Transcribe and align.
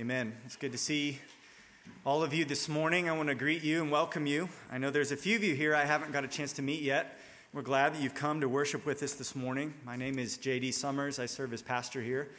Amen. 0.00 0.32
It's 0.46 0.56
good 0.56 0.72
to 0.72 0.78
see 0.78 1.18
all 2.06 2.22
of 2.22 2.32
you 2.32 2.46
this 2.46 2.70
morning. 2.70 3.10
I 3.10 3.12
want 3.12 3.28
to 3.28 3.34
greet 3.34 3.62
you 3.62 3.82
and 3.82 3.90
welcome 3.90 4.24
you. 4.24 4.48
I 4.72 4.78
know 4.78 4.88
there's 4.88 5.12
a 5.12 5.16
few 5.16 5.36
of 5.36 5.44
you 5.44 5.54
here 5.54 5.74
I 5.74 5.84
haven't 5.84 6.10
got 6.10 6.24
a 6.24 6.26
chance 6.26 6.54
to 6.54 6.62
meet 6.62 6.80
yet. 6.80 7.18
We're 7.52 7.60
glad 7.60 7.92
that 7.92 8.00
you've 8.00 8.14
come 8.14 8.40
to 8.40 8.48
worship 8.48 8.86
with 8.86 9.02
us 9.02 9.12
this 9.12 9.36
morning. 9.36 9.74
My 9.84 9.96
name 9.96 10.18
is 10.18 10.38
JD 10.38 10.72
Summers. 10.72 11.18
I 11.18 11.26
serve 11.26 11.52
as 11.52 11.60
pastor 11.60 12.00
here. 12.00 12.30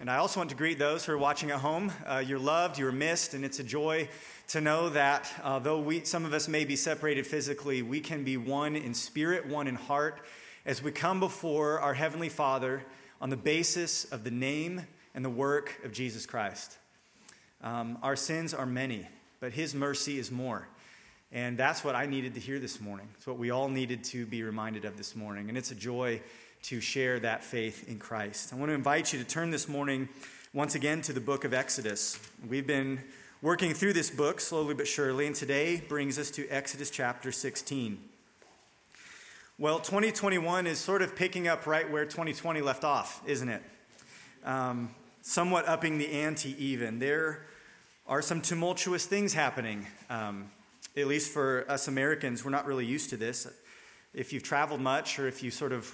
And 0.00 0.10
I 0.10 0.16
also 0.16 0.40
want 0.40 0.50
to 0.50 0.56
greet 0.56 0.80
those 0.80 1.04
who 1.04 1.12
are 1.12 1.18
watching 1.18 1.52
at 1.52 1.60
home. 1.60 1.92
Uh, 2.04 2.18
you're 2.26 2.40
loved, 2.40 2.80
you're 2.80 2.90
missed, 2.90 3.32
and 3.32 3.44
it's 3.44 3.60
a 3.60 3.64
joy 3.64 4.08
to 4.48 4.60
know 4.60 4.88
that 4.88 5.32
uh, 5.44 5.60
though 5.60 5.78
we, 5.78 6.02
some 6.02 6.24
of 6.24 6.32
us 6.32 6.48
may 6.48 6.64
be 6.64 6.74
separated 6.74 7.28
physically, 7.28 7.80
we 7.80 8.00
can 8.00 8.24
be 8.24 8.36
one 8.36 8.74
in 8.74 8.92
spirit, 8.92 9.46
one 9.46 9.68
in 9.68 9.76
heart, 9.76 10.20
as 10.66 10.82
we 10.82 10.90
come 10.90 11.20
before 11.20 11.78
our 11.78 11.94
Heavenly 11.94 12.28
Father 12.28 12.82
on 13.20 13.30
the 13.30 13.36
basis 13.36 14.04
of 14.04 14.24
the 14.24 14.32
name 14.32 14.88
and 15.14 15.24
the 15.24 15.30
work 15.30 15.78
of 15.84 15.92
Jesus 15.92 16.26
Christ. 16.26 16.76
Um, 17.64 17.96
our 18.02 18.14
sins 18.14 18.52
are 18.52 18.66
many, 18.66 19.08
but 19.40 19.52
His 19.52 19.74
mercy 19.74 20.18
is 20.18 20.30
more. 20.30 20.68
And 21.32 21.56
that's 21.56 21.82
what 21.82 21.96
I 21.96 22.04
needed 22.04 22.34
to 22.34 22.40
hear 22.40 22.60
this 22.60 22.78
morning. 22.78 23.08
It's 23.16 23.26
what 23.26 23.38
we 23.38 23.50
all 23.50 23.68
needed 23.70 24.04
to 24.04 24.26
be 24.26 24.42
reminded 24.42 24.84
of 24.84 24.98
this 24.98 25.16
morning. 25.16 25.48
And 25.48 25.56
it's 25.56 25.70
a 25.70 25.74
joy 25.74 26.20
to 26.64 26.80
share 26.80 27.18
that 27.20 27.42
faith 27.42 27.88
in 27.88 27.98
Christ. 27.98 28.52
I 28.52 28.56
want 28.56 28.68
to 28.68 28.74
invite 28.74 29.14
you 29.14 29.18
to 29.18 29.24
turn 29.24 29.50
this 29.50 29.66
morning 29.66 30.10
once 30.52 30.74
again 30.74 31.00
to 31.02 31.14
the 31.14 31.20
book 31.20 31.44
of 31.44 31.54
Exodus. 31.54 32.20
We've 32.46 32.66
been 32.66 33.00
working 33.40 33.72
through 33.72 33.94
this 33.94 34.10
book 34.10 34.40
slowly 34.40 34.74
but 34.74 34.86
surely, 34.86 35.26
and 35.26 35.34
today 35.34 35.82
brings 35.88 36.18
us 36.18 36.30
to 36.32 36.46
Exodus 36.48 36.90
chapter 36.90 37.32
16. 37.32 37.98
Well, 39.58 39.78
2021 39.78 40.66
is 40.66 40.78
sort 40.78 41.00
of 41.00 41.16
picking 41.16 41.48
up 41.48 41.66
right 41.66 41.90
where 41.90 42.04
2020 42.04 42.60
left 42.60 42.84
off, 42.84 43.22
isn't 43.26 43.48
it? 43.48 43.62
Um, 44.44 44.90
somewhat 45.22 45.66
upping 45.66 45.96
the 45.96 46.12
ante, 46.12 46.54
even. 46.62 46.98
There 46.98 47.40
are 48.06 48.20
some 48.20 48.40
tumultuous 48.42 49.06
things 49.06 49.32
happening. 49.32 49.86
Um, 50.10 50.50
at 50.96 51.06
least 51.06 51.32
for 51.32 51.64
us 51.68 51.88
Americans, 51.88 52.44
we're 52.44 52.50
not 52.50 52.66
really 52.66 52.84
used 52.84 53.10
to 53.10 53.16
this. 53.16 53.46
If 54.12 54.32
you've 54.32 54.42
traveled 54.42 54.80
much 54.80 55.18
or 55.18 55.26
if 55.26 55.42
you 55.42 55.50
sort 55.50 55.72
of 55.72 55.92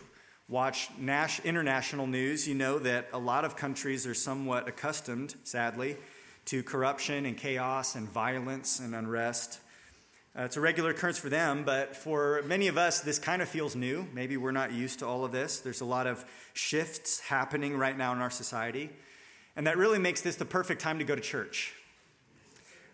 watch 0.48 0.90
Nash, 0.98 1.40
international 1.40 2.08
news, 2.08 2.48
you 2.48 2.54
know 2.54 2.80
that 2.80 3.08
a 3.12 3.18
lot 3.18 3.44
of 3.44 3.56
countries 3.56 4.06
are 4.06 4.14
somewhat 4.14 4.68
accustomed, 4.68 5.36
sadly, 5.44 5.96
to 6.46 6.64
corruption 6.64 7.26
and 7.26 7.36
chaos 7.36 7.94
and 7.94 8.08
violence 8.08 8.80
and 8.80 8.94
unrest. 8.94 9.60
Uh, 10.36 10.42
it's 10.42 10.56
a 10.56 10.60
regular 10.60 10.90
occurrence 10.90 11.18
for 11.18 11.28
them, 11.28 11.62
but 11.64 11.96
for 11.96 12.42
many 12.44 12.66
of 12.66 12.76
us, 12.76 13.00
this 13.00 13.20
kind 13.20 13.40
of 13.40 13.48
feels 13.48 13.76
new. 13.76 14.06
Maybe 14.12 14.36
we're 14.36 14.50
not 14.50 14.72
used 14.72 14.98
to 14.98 15.06
all 15.06 15.24
of 15.24 15.30
this. 15.30 15.60
There's 15.60 15.80
a 15.80 15.84
lot 15.84 16.08
of 16.08 16.24
shifts 16.54 17.20
happening 17.20 17.76
right 17.76 17.96
now 17.96 18.12
in 18.12 18.18
our 18.18 18.30
society, 18.30 18.90
and 19.54 19.66
that 19.68 19.76
really 19.76 20.00
makes 20.00 20.20
this 20.20 20.34
the 20.34 20.44
perfect 20.44 20.80
time 20.80 20.98
to 20.98 21.04
go 21.04 21.14
to 21.14 21.20
church. 21.20 21.74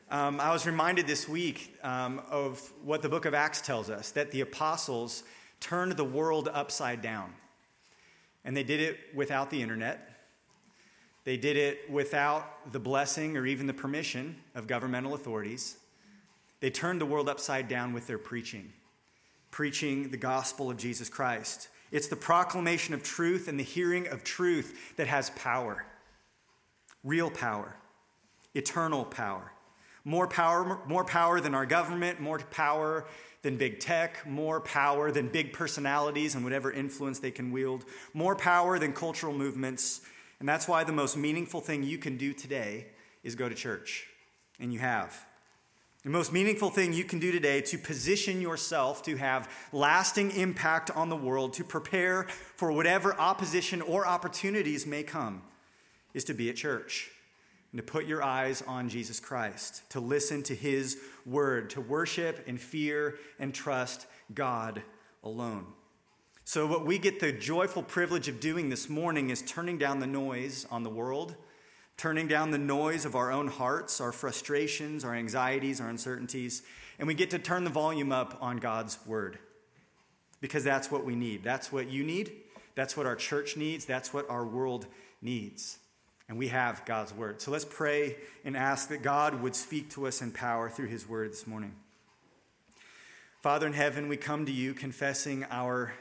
Um, 0.08 0.38
I 0.40 0.52
was 0.52 0.66
reminded 0.66 1.08
this 1.08 1.28
week 1.28 1.76
um, 1.82 2.22
of 2.30 2.60
what 2.84 3.02
the 3.02 3.08
book 3.08 3.24
of 3.24 3.34
Acts 3.34 3.60
tells 3.60 3.90
us 3.90 4.12
that 4.12 4.30
the 4.30 4.40
apostles 4.40 5.24
turned 5.58 5.92
the 5.92 6.04
world 6.04 6.48
upside 6.52 7.02
down. 7.02 7.32
And 8.44 8.56
they 8.56 8.62
did 8.62 8.80
it 8.80 8.98
without 9.14 9.50
the 9.50 9.60
internet. 9.60 10.08
They 11.24 11.36
did 11.36 11.56
it 11.56 11.90
without 11.90 12.72
the 12.72 12.78
blessing 12.78 13.36
or 13.36 13.46
even 13.46 13.66
the 13.66 13.74
permission 13.74 14.36
of 14.54 14.68
governmental 14.68 15.14
authorities. 15.14 15.76
They 16.60 16.70
turned 16.70 17.00
the 17.00 17.06
world 17.06 17.28
upside 17.28 17.66
down 17.66 17.92
with 17.92 18.06
their 18.06 18.18
preaching, 18.18 18.72
preaching 19.50 20.10
the 20.10 20.16
gospel 20.16 20.70
of 20.70 20.76
Jesus 20.76 21.08
Christ. 21.08 21.68
It's 21.90 22.06
the 22.06 22.16
proclamation 22.16 22.94
of 22.94 23.02
truth 23.02 23.48
and 23.48 23.58
the 23.58 23.64
hearing 23.64 24.06
of 24.06 24.22
truth 24.22 24.96
that 24.96 25.08
has 25.08 25.30
power 25.30 25.84
real 27.06 27.30
power, 27.30 27.76
eternal 28.54 29.04
power. 29.04 29.52
More 30.06 30.28
power, 30.28 30.78
more 30.86 31.04
power 31.04 31.40
than 31.40 31.52
our 31.52 31.66
government, 31.66 32.20
more 32.20 32.38
power 32.38 33.08
than 33.42 33.56
big 33.56 33.80
tech, 33.80 34.24
more 34.24 34.60
power 34.60 35.10
than 35.10 35.26
big 35.26 35.52
personalities 35.52 36.36
and 36.36 36.44
whatever 36.44 36.70
influence 36.70 37.18
they 37.18 37.32
can 37.32 37.50
wield, 37.50 37.84
more 38.14 38.36
power 38.36 38.78
than 38.78 38.92
cultural 38.92 39.32
movements. 39.32 40.02
And 40.38 40.48
that's 40.48 40.68
why 40.68 40.84
the 40.84 40.92
most 40.92 41.16
meaningful 41.16 41.60
thing 41.60 41.82
you 41.82 41.98
can 41.98 42.16
do 42.16 42.32
today 42.32 42.86
is 43.24 43.34
go 43.34 43.48
to 43.48 43.54
church. 43.56 44.06
And 44.60 44.72
you 44.72 44.78
have. 44.78 45.26
The 46.04 46.10
most 46.10 46.32
meaningful 46.32 46.70
thing 46.70 46.92
you 46.92 47.02
can 47.02 47.18
do 47.18 47.32
today 47.32 47.60
to 47.62 47.76
position 47.76 48.40
yourself 48.40 49.02
to 49.02 49.16
have 49.16 49.50
lasting 49.72 50.30
impact 50.30 50.92
on 50.92 51.08
the 51.08 51.16
world, 51.16 51.52
to 51.54 51.64
prepare 51.64 52.28
for 52.54 52.70
whatever 52.70 53.18
opposition 53.18 53.82
or 53.82 54.06
opportunities 54.06 54.86
may 54.86 55.02
come, 55.02 55.42
is 56.14 56.22
to 56.22 56.32
be 56.32 56.48
at 56.48 56.54
church 56.54 57.10
and 57.76 57.86
to 57.86 57.92
put 57.92 58.06
your 58.06 58.22
eyes 58.22 58.62
on 58.66 58.88
Jesus 58.88 59.20
Christ, 59.20 59.82
to 59.90 60.00
listen 60.00 60.42
to 60.44 60.54
his 60.54 60.96
word, 61.26 61.68
to 61.68 61.80
worship 61.82 62.42
and 62.46 62.58
fear 62.58 63.18
and 63.38 63.54
trust 63.54 64.06
God 64.32 64.82
alone. 65.22 65.66
So, 66.46 66.66
what 66.66 66.86
we 66.86 66.96
get 66.96 67.20
the 67.20 67.32
joyful 67.32 67.82
privilege 67.82 68.28
of 68.28 68.40
doing 68.40 68.70
this 68.70 68.88
morning 68.88 69.28
is 69.28 69.42
turning 69.42 69.76
down 69.76 70.00
the 70.00 70.06
noise 70.06 70.66
on 70.70 70.84
the 70.84 70.88
world, 70.88 71.34
turning 71.98 72.26
down 72.26 72.50
the 72.50 72.56
noise 72.56 73.04
of 73.04 73.14
our 73.14 73.30
own 73.30 73.48
hearts, 73.48 74.00
our 74.00 74.10
frustrations, 74.10 75.04
our 75.04 75.14
anxieties, 75.14 75.78
our 75.78 75.90
uncertainties, 75.90 76.62
and 76.98 77.06
we 77.06 77.12
get 77.12 77.28
to 77.28 77.38
turn 77.38 77.64
the 77.64 77.68
volume 77.68 78.10
up 78.10 78.38
on 78.40 78.56
God's 78.56 78.98
word. 79.04 79.38
Because 80.40 80.64
that's 80.64 80.90
what 80.90 81.04
we 81.04 81.14
need. 81.14 81.44
That's 81.44 81.70
what 81.70 81.90
you 81.90 82.04
need. 82.04 82.32
That's 82.74 82.96
what 82.96 83.04
our 83.04 83.16
church 83.16 83.54
needs. 83.54 83.84
That's 83.84 84.14
what 84.14 84.30
our 84.30 84.46
world 84.46 84.86
needs. 85.20 85.76
And 86.28 86.38
we 86.38 86.48
have 86.48 86.84
God's 86.84 87.14
word. 87.14 87.40
So 87.40 87.50
let's 87.50 87.64
pray 87.64 88.16
and 88.44 88.56
ask 88.56 88.88
that 88.88 89.02
God 89.02 89.40
would 89.42 89.54
speak 89.54 89.90
to 89.90 90.06
us 90.06 90.22
in 90.22 90.32
power 90.32 90.68
through 90.68 90.88
his 90.88 91.08
word 91.08 91.30
this 91.30 91.46
morning. 91.46 91.74
Father 93.42 93.66
in 93.68 93.74
heaven, 93.74 94.08
we 94.08 94.16
come 94.16 94.44
to 94.46 94.52
you 94.52 94.74
confessing 94.74 95.44
our 95.50 95.92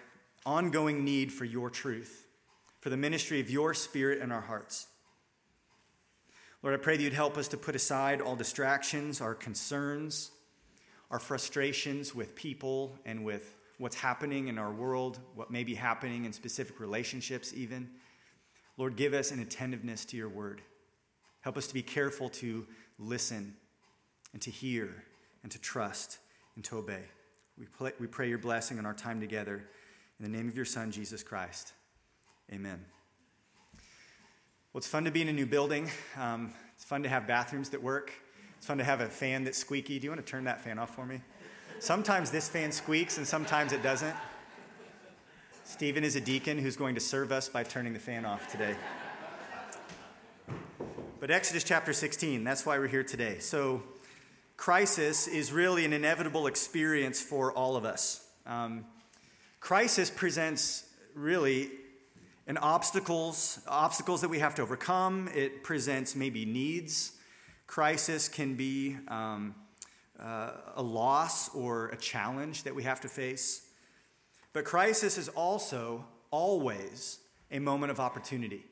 ongoing 0.45 1.05
need 1.05 1.31
for 1.31 1.45
your 1.45 1.69
truth, 1.69 2.25
for 2.79 2.89
the 2.89 2.97
ministry 2.97 3.39
of 3.39 3.51
your 3.51 3.75
spirit 3.75 4.19
in 4.19 4.31
our 4.31 4.41
hearts. 4.41 4.87
Lord, 6.63 6.73
I 6.73 6.81
pray 6.81 6.97
that 6.97 7.03
you'd 7.03 7.13
help 7.13 7.37
us 7.37 7.47
to 7.49 7.57
put 7.57 7.75
aside 7.75 8.21
all 8.21 8.35
distractions, 8.35 9.21
our 9.21 9.35
concerns, 9.35 10.31
our 11.11 11.19
frustrations 11.19 12.15
with 12.15 12.35
people 12.35 12.97
and 13.05 13.23
with 13.23 13.53
what's 13.77 13.95
happening 13.95 14.47
in 14.47 14.57
our 14.57 14.71
world, 14.71 15.19
what 15.35 15.51
may 15.51 15.63
be 15.63 15.75
happening 15.75 16.25
in 16.25 16.33
specific 16.33 16.79
relationships, 16.79 17.53
even. 17.53 17.91
Lord, 18.77 18.95
give 18.95 19.13
us 19.13 19.31
an 19.31 19.39
attentiveness 19.39 20.05
to 20.05 20.17
your 20.17 20.29
word. 20.29 20.61
Help 21.41 21.57
us 21.57 21.67
to 21.67 21.73
be 21.73 21.81
careful 21.83 22.29
to 22.29 22.65
listen 22.99 23.55
and 24.33 24.41
to 24.41 24.51
hear 24.51 25.03
and 25.43 25.51
to 25.51 25.59
trust 25.59 26.17
and 26.55 26.63
to 26.65 26.77
obey. 26.77 27.03
We, 27.57 27.65
pray, 27.65 27.91
we 27.99 28.07
pray 28.07 28.27
your 28.27 28.37
blessing 28.37 28.79
on 28.79 28.85
our 28.85 28.93
time 28.93 29.21
together. 29.21 29.63
In 30.19 30.29
the 30.29 30.37
name 30.37 30.47
of 30.47 30.55
your 30.55 30.65
Son, 30.65 30.91
Jesus 30.91 31.23
Christ. 31.23 31.73
Amen. 32.51 32.83
Well, 34.73 34.79
it's 34.79 34.87
fun 34.87 35.05
to 35.05 35.11
be 35.11 35.21
in 35.21 35.29
a 35.29 35.33
new 35.33 35.45
building. 35.45 35.89
Um, 36.19 36.53
it's 36.75 36.83
fun 36.83 37.03
to 37.03 37.09
have 37.09 37.27
bathrooms 37.27 37.69
that 37.69 37.81
work. 37.81 38.11
It's 38.57 38.65
fun 38.65 38.77
to 38.79 38.83
have 38.83 38.99
a 38.99 39.07
fan 39.07 39.43
that's 39.45 39.57
squeaky. 39.57 39.99
Do 39.99 40.05
you 40.05 40.11
want 40.11 40.25
to 40.25 40.29
turn 40.29 40.43
that 40.45 40.61
fan 40.61 40.79
off 40.79 40.93
for 40.93 41.05
me? 41.05 41.21
Sometimes 41.79 42.31
this 42.31 42.49
fan 42.49 42.71
squeaks 42.71 43.17
and 43.17 43.25
sometimes 43.27 43.71
it 43.71 43.83
doesn't. 43.83 44.15
Stephen 45.67 46.03
is 46.03 46.15
a 46.15 46.21
deacon 46.21 46.59
who's 46.59 46.75
going 46.75 46.93
to 46.93 47.01
serve 47.01 47.31
us 47.31 47.49
by 47.49 47.63
turning 47.63 47.91
the 47.91 47.99
fan 47.99 48.23
off 48.23 48.47
today. 48.51 48.75
But 51.19 51.31
Exodus 51.31 51.63
chapter 51.63 51.91
16, 51.91 52.43
that's 52.43 52.67
why 52.67 52.77
we're 52.77 52.87
here 52.87 53.03
today. 53.03 53.39
So, 53.39 53.81
crisis 54.57 55.27
is 55.27 55.51
really 55.51 55.83
an 55.83 55.91
inevitable 55.91 56.45
experience 56.45 57.19
for 57.19 57.51
all 57.51 57.75
of 57.75 57.83
us. 57.83 58.27
Um, 58.45 58.85
crisis 59.59 60.11
presents 60.11 60.87
really 61.15 61.71
an 62.45 62.57
obstacles 62.57 63.59
obstacles 63.67 64.21
that 64.21 64.29
we 64.29 64.37
have 64.37 64.53
to 64.55 64.61
overcome. 64.61 65.29
It 65.33 65.63
presents 65.63 66.15
maybe 66.15 66.45
needs. 66.45 67.13
Crisis 67.65 68.29
can 68.29 68.53
be 68.53 68.97
um, 69.07 69.55
uh, 70.19 70.51
a 70.75 70.83
loss 70.83 71.53
or 71.55 71.87
a 71.87 71.97
challenge 71.97 72.63
that 72.63 72.75
we 72.75 72.83
have 72.83 73.01
to 73.01 73.07
face. 73.07 73.64
But 74.55 74.63
crisis 74.63 75.17
is 75.17 75.27
also 75.27 76.05
always 76.31 77.19
a 77.51 77.59
moment 77.59 77.91
of 77.91 77.99
opportunity. 77.99 78.63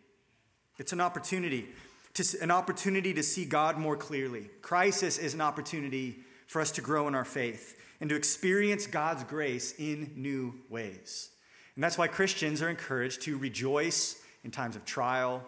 It's 0.79 0.93
an 0.93 1.01
opportunity, 1.01 1.67
to, 2.13 2.37
an 2.41 2.51
opportunity 2.51 3.13
to 3.13 3.21
see 3.21 3.43
God 3.43 3.77
more 3.77 3.97
clearly. 3.97 4.49
Crisis 4.61 5.17
is 5.17 5.33
an 5.33 5.41
opportunity 5.41 6.19
for 6.47 6.61
us 6.61 6.71
to 6.71 6.81
grow 6.81 7.09
in 7.09 7.15
our 7.15 7.25
faith 7.25 7.77
and 7.99 8.09
to 8.09 8.15
experience 8.15 8.87
God's 8.87 9.25
grace 9.25 9.73
in 9.77 10.13
new 10.15 10.53
ways. 10.69 11.31
And 11.75 11.83
that's 11.83 11.97
why 11.97 12.07
Christians 12.07 12.61
are 12.61 12.69
encouraged 12.69 13.23
to 13.23 13.37
rejoice 13.37 14.21
in 14.45 14.51
times 14.51 14.77
of 14.77 14.85
trial 14.85 15.43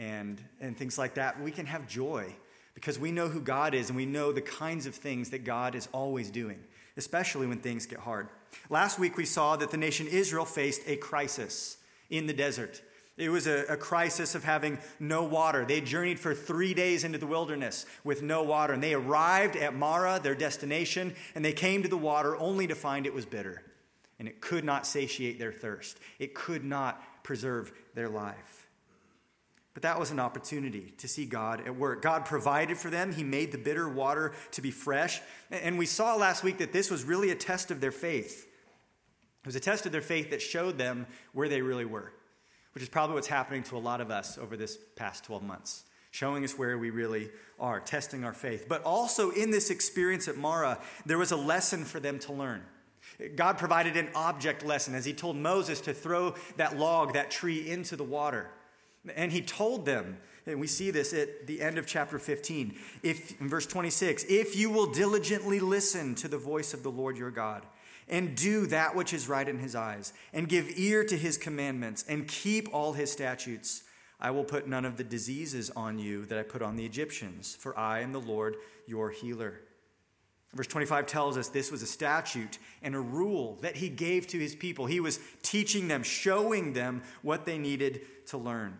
and, 0.00 0.42
and 0.60 0.76
things 0.76 0.98
like 0.98 1.14
that. 1.14 1.40
We 1.40 1.52
can 1.52 1.66
have 1.66 1.86
joy 1.86 2.34
because 2.74 2.98
we 2.98 3.12
know 3.12 3.28
who 3.28 3.40
God 3.40 3.74
is 3.74 3.88
and 3.88 3.96
we 3.96 4.06
know 4.06 4.32
the 4.32 4.40
kinds 4.40 4.86
of 4.86 4.96
things 4.96 5.30
that 5.30 5.44
God 5.44 5.76
is 5.76 5.88
always 5.92 6.28
doing, 6.28 6.58
especially 7.00 7.46
when 7.46 7.58
things 7.58 7.86
get 7.86 7.98
hard. 8.00 8.28
Last 8.68 8.98
week 8.98 9.16
we 9.16 9.24
saw 9.24 9.56
that 9.56 9.70
the 9.70 9.78
nation 9.78 10.06
Israel 10.06 10.44
faced 10.44 10.82
a 10.86 10.96
crisis 10.96 11.78
in 12.10 12.26
the 12.26 12.34
desert. 12.34 12.82
It 13.16 13.30
was 13.30 13.46
a, 13.46 13.64
a, 13.70 13.76
crisis 13.76 14.34
of 14.34 14.44
having 14.44 14.78
no 14.98 15.24
water. 15.24 15.64
They 15.64 15.80
journeyed 15.80 16.20
for 16.20 16.34
three 16.34 16.74
days 16.74 17.04
into 17.04 17.18
the 17.18 17.26
wilderness 17.26 17.86
with 18.04 18.22
no 18.22 18.42
water, 18.42 18.74
and 18.74 18.82
they 18.82 18.94
arrived 18.94 19.56
at 19.56 19.74
Marah, 19.74 20.20
their 20.22 20.34
destination, 20.34 21.14
and 21.34 21.44
they 21.44 21.52
came 21.52 21.82
to 21.82 21.88
the 21.88 21.96
water 21.96 22.36
only 22.36 22.66
to 22.66 22.74
find 22.74 23.06
it 23.06 23.14
was 23.14 23.26
bitter, 23.26 23.62
and 24.18 24.28
it 24.28 24.40
could 24.40 24.64
not 24.64 24.86
satiate 24.86 25.38
their 25.38 25.52
thirst. 25.52 25.98
It 26.18 26.34
could 26.34 26.64
not 26.64 27.02
preserve 27.22 27.72
their 27.94 28.08
life. 28.08 28.59
But 29.72 29.82
that 29.82 30.00
was 30.00 30.10
an 30.10 30.18
opportunity 30.18 30.94
to 30.98 31.06
see 31.06 31.26
God 31.26 31.66
at 31.66 31.76
work. 31.76 32.02
God 32.02 32.24
provided 32.24 32.76
for 32.76 32.90
them. 32.90 33.12
He 33.12 33.22
made 33.22 33.52
the 33.52 33.58
bitter 33.58 33.88
water 33.88 34.32
to 34.52 34.60
be 34.60 34.72
fresh. 34.72 35.20
And 35.50 35.78
we 35.78 35.86
saw 35.86 36.16
last 36.16 36.42
week 36.42 36.58
that 36.58 36.72
this 36.72 36.90
was 36.90 37.04
really 37.04 37.30
a 37.30 37.36
test 37.36 37.70
of 37.70 37.80
their 37.80 37.92
faith. 37.92 38.48
It 39.42 39.46
was 39.46 39.56
a 39.56 39.60
test 39.60 39.86
of 39.86 39.92
their 39.92 40.02
faith 40.02 40.30
that 40.30 40.42
showed 40.42 40.76
them 40.76 41.06
where 41.32 41.48
they 41.48 41.62
really 41.62 41.84
were, 41.84 42.12
which 42.74 42.82
is 42.82 42.88
probably 42.88 43.14
what's 43.14 43.28
happening 43.28 43.62
to 43.64 43.76
a 43.76 43.78
lot 43.78 44.00
of 44.00 44.10
us 44.10 44.36
over 44.38 44.56
this 44.56 44.76
past 44.96 45.24
12 45.24 45.42
months, 45.42 45.84
showing 46.10 46.44
us 46.44 46.58
where 46.58 46.76
we 46.76 46.90
really 46.90 47.30
are, 47.58 47.78
testing 47.78 48.24
our 48.24 48.34
faith. 48.34 48.66
But 48.68 48.82
also 48.82 49.30
in 49.30 49.50
this 49.50 49.70
experience 49.70 50.26
at 50.26 50.36
Marah, 50.36 50.78
there 51.06 51.16
was 51.16 51.30
a 51.30 51.36
lesson 51.36 51.84
for 51.84 52.00
them 52.00 52.18
to 52.20 52.32
learn. 52.32 52.64
God 53.36 53.56
provided 53.56 53.96
an 53.96 54.10
object 54.14 54.64
lesson 54.64 54.94
as 54.94 55.04
he 55.04 55.12
told 55.12 55.36
Moses 55.36 55.80
to 55.82 55.94
throw 55.94 56.34
that 56.56 56.76
log, 56.76 57.14
that 57.14 57.30
tree, 57.30 57.70
into 57.70 57.96
the 57.96 58.04
water. 58.04 58.50
And 59.16 59.32
he 59.32 59.40
told 59.40 59.86
them, 59.86 60.18
and 60.46 60.60
we 60.60 60.66
see 60.66 60.90
this 60.90 61.12
at 61.12 61.46
the 61.46 61.60
end 61.60 61.78
of 61.78 61.86
chapter 61.86 62.18
15, 62.18 62.74
if, 63.02 63.40
in 63.40 63.48
verse 63.48 63.66
26, 63.66 64.24
if 64.28 64.56
you 64.56 64.70
will 64.70 64.86
diligently 64.86 65.60
listen 65.60 66.14
to 66.16 66.28
the 66.28 66.38
voice 66.38 66.74
of 66.74 66.82
the 66.82 66.90
Lord 66.90 67.16
your 67.16 67.30
God, 67.30 67.64
and 68.08 68.36
do 68.36 68.66
that 68.66 68.96
which 68.96 69.12
is 69.12 69.28
right 69.28 69.48
in 69.48 69.58
his 69.58 69.74
eyes, 69.74 70.12
and 70.32 70.48
give 70.48 70.78
ear 70.78 71.04
to 71.04 71.16
his 71.16 71.38
commandments, 71.38 72.04
and 72.08 72.26
keep 72.26 72.68
all 72.74 72.92
his 72.92 73.10
statutes, 73.10 73.84
I 74.20 74.32
will 74.32 74.44
put 74.44 74.68
none 74.68 74.84
of 74.84 74.96
the 74.96 75.04
diseases 75.04 75.70
on 75.70 75.98
you 75.98 76.26
that 76.26 76.38
I 76.38 76.42
put 76.42 76.62
on 76.62 76.76
the 76.76 76.84
Egyptians, 76.84 77.56
for 77.58 77.78
I 77.78 78.00
am 78.00 78.12
the 78.12 78.20
Lord 78.20 78.56
your 78.86 79.10
healer. 79.10 79.60
Verse 80.52 80.66
25 80.66 81.06
tells 81.06 81.36
us 81.36 81.48
this 81.48 81.70
was 81.70 81.82
a 81.82 81.86
statute 81.86 82.58
and 82.82 82.94
a 82.96 83.00
rule 83.00 83.58
that 83.62 83.76
he 83.76 83.88
gave 83.88 84.26
to 84.28 84.38
his 84.38 84.56
people. 84.56 84.86
He 84.86 84.98
was 84.98 85.20
teaching 85.42 85.86
them, 85.86 86.02
showing 86.02 86.72
them 86.72 87.02
what 87.22 87.46
they 87.46 87.56
needed 87.56 88.00
to 88.26 88.36
learn. 88.36 88.76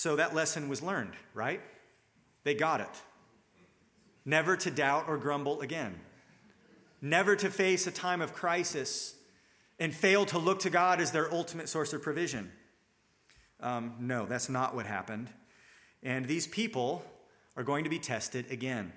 So 0.00 0.16
that 0.16 0.34
lesson 0.34 0.70
was 0.70 0.80
learned, 0.80 1.12
right? 1.34 1.60
They 2.42 2.54
got 2.54 2.80
it. 2.80 3.02
Never 4.24 4.56
to 4.56 4.70
doubt 4.70 5.04
or 5.08 5.18
grumble 5.18 5.60
again. 5.60 6.00
Never 7.02 7.36
to 7.36 7.50
face 7.50 7.86
a 7.86 7.90
time 7.90 8.22
of 8.22 8.32
crisis 8.32 9.14
and 9.78 9.94
fail 9.94 10.24
to 10.24 10.38
look 10.38 10.60
to 10.60 10.70
God 10.70 11.02
as 11.02 11.12
their 11.12 11.30
ultimate 11.30 11.68
source 11.68 11.92
of 11.92 12.00
provision. 12.00 12.50
Um, 13.60 13.92
no, 14.00 14.24
that's 14.24 14.48
not 14.48 14.74
what 14.74 14.86
happened. 14.86 15.28
And 16.02 16.24
these 16.24 16.46
people 16.46 17.04
are 17.54 17.62
going 17.62 17.84
to 17.84 17.90
be 17.90 17.98
tested 17.98 18.50
again. 18.50 18.94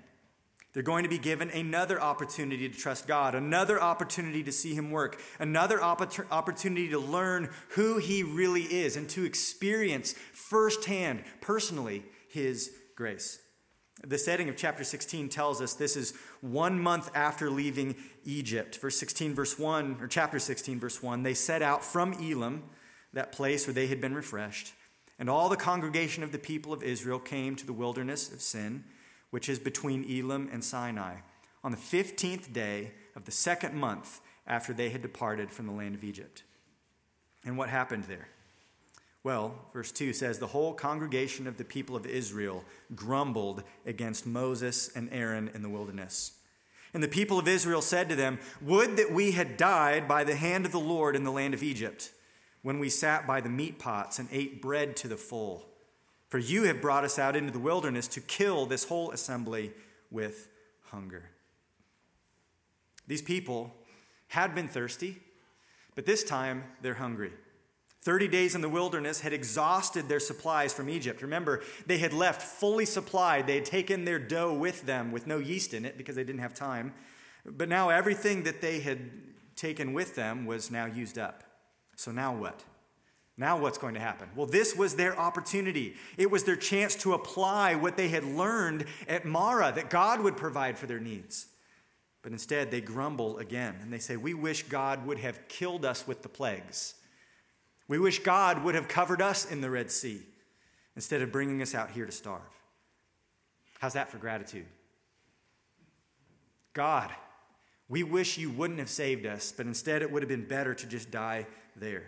They're 0.73 0.81
going 0.81 1.03
to 1.03 1.09
be 1.09 1.19
given 1.19 1.51
another 1.51 2.01
opportunity 2.01 2.67
to 2.67 2.75
trust 2.77 3.05
God, 3.07 3.35
another 3.35 3.79
opportunity 3.79 4.43
to 4.43 4.51
see 4.51 4.73
Him 4.73 4.89
work, 4.89 5.21
another 5.39 5.81
opportunity 5.81 6.89
to 6.89 6.99
learn 6.99 7.49
who 7.69 7.99
He 7.99 8.23
really 8.23 8.63
is 8.63 8.97
and 8.97 9.07
to 9.09 9.23
experience 9.23 10.13
firsthand, 10.33 11.23
personally, 11.41 12.03
His 12.27 12.71
grace. 12.95 13.39
The 14.03 14.17
setting 14.17 14.49
of 14.49 14.57
chapter 14.57 14.83
16 14.83 15.29
tells 15.29 15.61
us 15.61 15.75
this 15.75 15.95
is 15.95 16.15
one 16.41 16.79
month 16.79 17.11
after 17.13 17.51
leaving 17.51 17.95
Egypt. 18.25 18.79
Verse 18.79 18.97
16, 18.97 19.35
verse 19.35 19.59
1, 19.59 19.97
or 20.01 20.07
chapter 20.07 20.39
16, 20.39 20.79
verse 20.79 21.03
1, 21.03 21.21
they 21.21 21.35
set 21.35 21.61
out 21.61 21.85
from 21.85 22.13
Elim, 22.13 22.63
that 23.13 23.31
place 23.31 23.67
where 23.67 23.75
they 23.75 23.85
had 23.85 24.01
been 24.01 24.15
refreshed. 24.15 24.73
And 25.19 25.29
all 25.29 25.47
the 25.47 25.55
congregation 25.55 26.23
of 26.23 26.31
the 26.31 26.39
people 26.39 26.73
of 26.73 26.81
Israel 26.81 27.19
came 27.19 27.55
to 27.55 27.65
the 27.65 27.73
wilderness 27.73 28.33
of 28.33 28.41
Sin 28.41 28.85
which 29.33 29.49
is 29.49 29.57
between 29.57 30.03
Elim 30.03 30.47
and 30.51 30.63
Sinai, 30.63 31.15
on 31.63 31.71
the 31.71 31.77
15th 31.77 32.53
day 32.53 32.91
of 33.15 33.25
the 33.25 33.31
second 33.31 33.73
month 33.73 34.21
after 34.45 34.73
they 34.73 34.89
had 34.89 35.01
departed 35.01 35.49
from 35.49 35.65
the 35.65 35.71
land 35.71 35.95
of 35.95 36.03
Egypt. 36.03 36.43
And 37.43 37.57
what 37.57 37.69
happened 37.69 38.03
there? 38.03 38.27
Well, 39.23 39.55
verse 39.73 39.91
2 39.91 40.13
says, 40.13 40.37
The 40.37 40.45
whole 40.45 40.75
congregation 40.75 41.47
of 41.47 41.57
the 41.57 41.63
people 41.63 41.95
of 41.95 42.05
Israel 42.05 42.63
grumbled 42.93 43.63
against 43.87 44.27
Moses 44.27 44.91
and 44.95 45.09
Aaron 45.11 45.49
in 45.55 45.63
the 45.63 45.69
wilderness. 45.69 46.33
And 46.93 47.01
the 47.01 47.07
people 47.07 47.39
of 47.39 47.47
Israel 47.47 47.81
said 47.81 48.09
to 48.09 48.15
them, 48.15 48.37
Would 48.61 48.97
that 48.97 49.11
we 49.11 49.31
had 49.31 49.57
died 49.57 50.07
by 50.07 50.23
the 50.23 50.35
hand 50.35 50.67
of 50.67 50.71
the 50.71 50.79
Lord 50.79 51.15
in 51.15 51.23
the 51.23 51.31
land 51.31 51.55
of 51.55 51.63
Egypt, 51.63 52.11
when 52.61 52.77
we 52.77 52.87
sat 52.87 53.25
by 53.25 53.41
the 53.41 53.49
meat 53.49 53.79
pots 53.79 54.19
and 54.19 54.29
ate 54.31 54.61
bread 54.61 54.95
to 54.97 55.07
the 55.07 55.17
full. 55.17 55.65
For 56.33 56.39
you 56.39 56.63
have 56.63 56.81
brought 56.81 57.03
us 57.03 57.19
out 57.19 57.35
into 57.35 57.51
the 57.51 57.59
wilderness 57.59 58.07
to 58.07 58.19
kill 58.19 58.65
this 58.65 58.85
whole 58.85 59.11
assembly 59.11 59.71
with 60.09 60.49
hunger. 60.85 61.29
These 63.05 63.21
people 63.21 63.71
had 64.29 64.55
been 64.55 64.67
thirsty, 64.67 65.21
but 65.93 66.07
this 66.07 66.23
time 66.23 66.63
they're 66.81 66.95
hungry. 66.95 67.33
30 68.01 68.29
days 68.29 68.55
in 68.55 68.61
the 68.61 68.67
wilderness 68.67 69.21
had 69.21 69.31
exhausted 69.31 70.09
their 70.09 70.19
supplies 70.19 70.73
from 70.73 70.89
Egypt. 70.89 71.21
Remember, 71.21 71.61
they 71.85 71.99
had 71.99 72.13
left 72.13 72.41
fully 72.41 72.85
supplied. 72.85 73.45
They 73.45 73.53
had 73.53 73.65
taken 73.65 74.03
their 74.03 74.17
dough 74.17 74.55
with 74.55 74.87
them 74.87 75.11
with 75.11 75.27
no 75.27 75.37
yeast 75.37 75.71
in 75.71 75.85
it 75.85 75.99
because 75.99 76.15
they 76.15 76.23
didn't 76.23 76.41
have 76.41 76.55
time. 76.55 76.95
But 77.45 77.69
now 77.69 77.89
everything 77.89 78.41
that 78.45 78.59
they 78.59 78.79
had 78.79 79.11
taken 79.55 79.93
with 79.93 80.15
them 80.15 80.47
was 80.47 80.71
now 80.71 80.87
used 80.87 81.19
up. 81.19 81.43
So 81.95 82.11
now 82.11 82.35
what? 82.35 82.63
Now, 83.35 83.57
what's 83.57 83.79
going 83.79 83.95
to 83.95 83.99
happen? 83.99 84.29
Well, 84.35 84.45
this 84.45 84.75
was 84.75 84.95
their 84.95 85.17
opportunity. 85.19 85.95
It 86.17 86.29
was 86.29 86.43
their 86.43 86.55
chance 86.55 86.95
to 86.97 87.13
apply 87.13 87.75
what 87.75 87.97
they 87.97 88.09
had 88.09 88.23
learned 88.23 88.85
at 89.07 89.25
Marah 89.25 89.71
that 89.73 89.89
God 89.89 90.21
would 90.21 90.37
provide 90.37 90.77
for 90.77 90.85
their 90.85 90.99
needs. 90.99 91.47
But 92.21 92.31
instead, 92.31 92.69
they 92.69 92.79
grumble 92.79 93.39
again 93.39 93.75
and 93.81 93.91
they 93.91 93.99
say, 93.99 94.17
We 94.17 94.33
wish 94.33 94.63
God 94.63 95.05
would 95.07 95.17
have 95.17 95.47
killed 95.47 95.83
us 95.83 96.07
with 96.07 96.21
the 96.21 96.29
plagues. 96.29 96.93
We 97.87 97.99
wish 97.99 98.19
God 98.19 98.63
would 98.63 98.75
have 98.75 98.87
covered 98.87 99.21
us 99.21 99.49
in 99.49 99.61
the 99.61 99.69
Red 99.69 99.91
Sea 99.91 100.21
instead 100.95 101.21
of 101.21 101.31
bringing 101.31 101.61
us 101.61 101.75
out 101.75 101.89
here 101.89 102.05
to 102.05 102.11
starve. 102.11 102.41
How's 103.79 103.93
that 103.93 104.09
for 104.09 104.17
gratitude? 104.17 104.65
God, 106.73 107.11
we 107.89 108.03
wish 108.03 108.37
you 108.37 108.49
wouldn't 108.49 108.79
have 108.79 108.89
saved 108.89 109.25
us, 109.25 109.51
but 109.51 109.65
instead 109.65 110.01
it 110.01 110.11
would 110.11 110.21
have 110.21 110.29
been 110.29 110.47
better 110.47 110.73
to 110.73 110.87
just 110.87 111.11
die 111.11 111.45
there. 111.75 112.03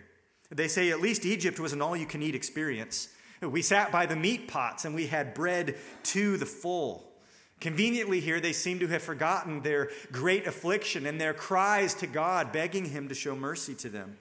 They 0.50 0.68
say 0.68 0.90
at 0.90 1.00
least 1.00 1.26
Egypt 1.26 1.58
was 1.58 1.72
an 1.72 1.82
all 1.82 1.96
you 1.96 2.06
can 2.06 2.22
eat 2.22 2.34
experience. 2.34 3.08
We 3.42 3.62
sat 3.62 3.92
by 3.92 4.06
the 4.06 4.16
meat 4.16 4.48
pots 4.48 4.84
and 4.84 4.94
we 4.94 5.06
had 5.06 5.34
bread 5.34 5.76
to 6.04 6.36
the 6.36 6.46
full. 6.46 7.12
Conveniently, 7.60 8.20
here, 8.20 8.38
they 8.38 8.52
seem 8.52 8.78
to 8.80 8.86
have 8.88 9.02
forgotten 9.02 9.62
their 9.62 9.90
great 10.12 10.46
affliction 10.46 11.06
and 11.06 11.20
their 11.20 11.32
cries 11.32 11.94
to 11.94 12.06
God, 12.06 12.52
begging 12.52 12.86
Him 12.86 13.08
to 13.08 13.14
show 13.14 13.34
mercy 13.34 13.74
to 13.76 13.88
them. 13.88 14.18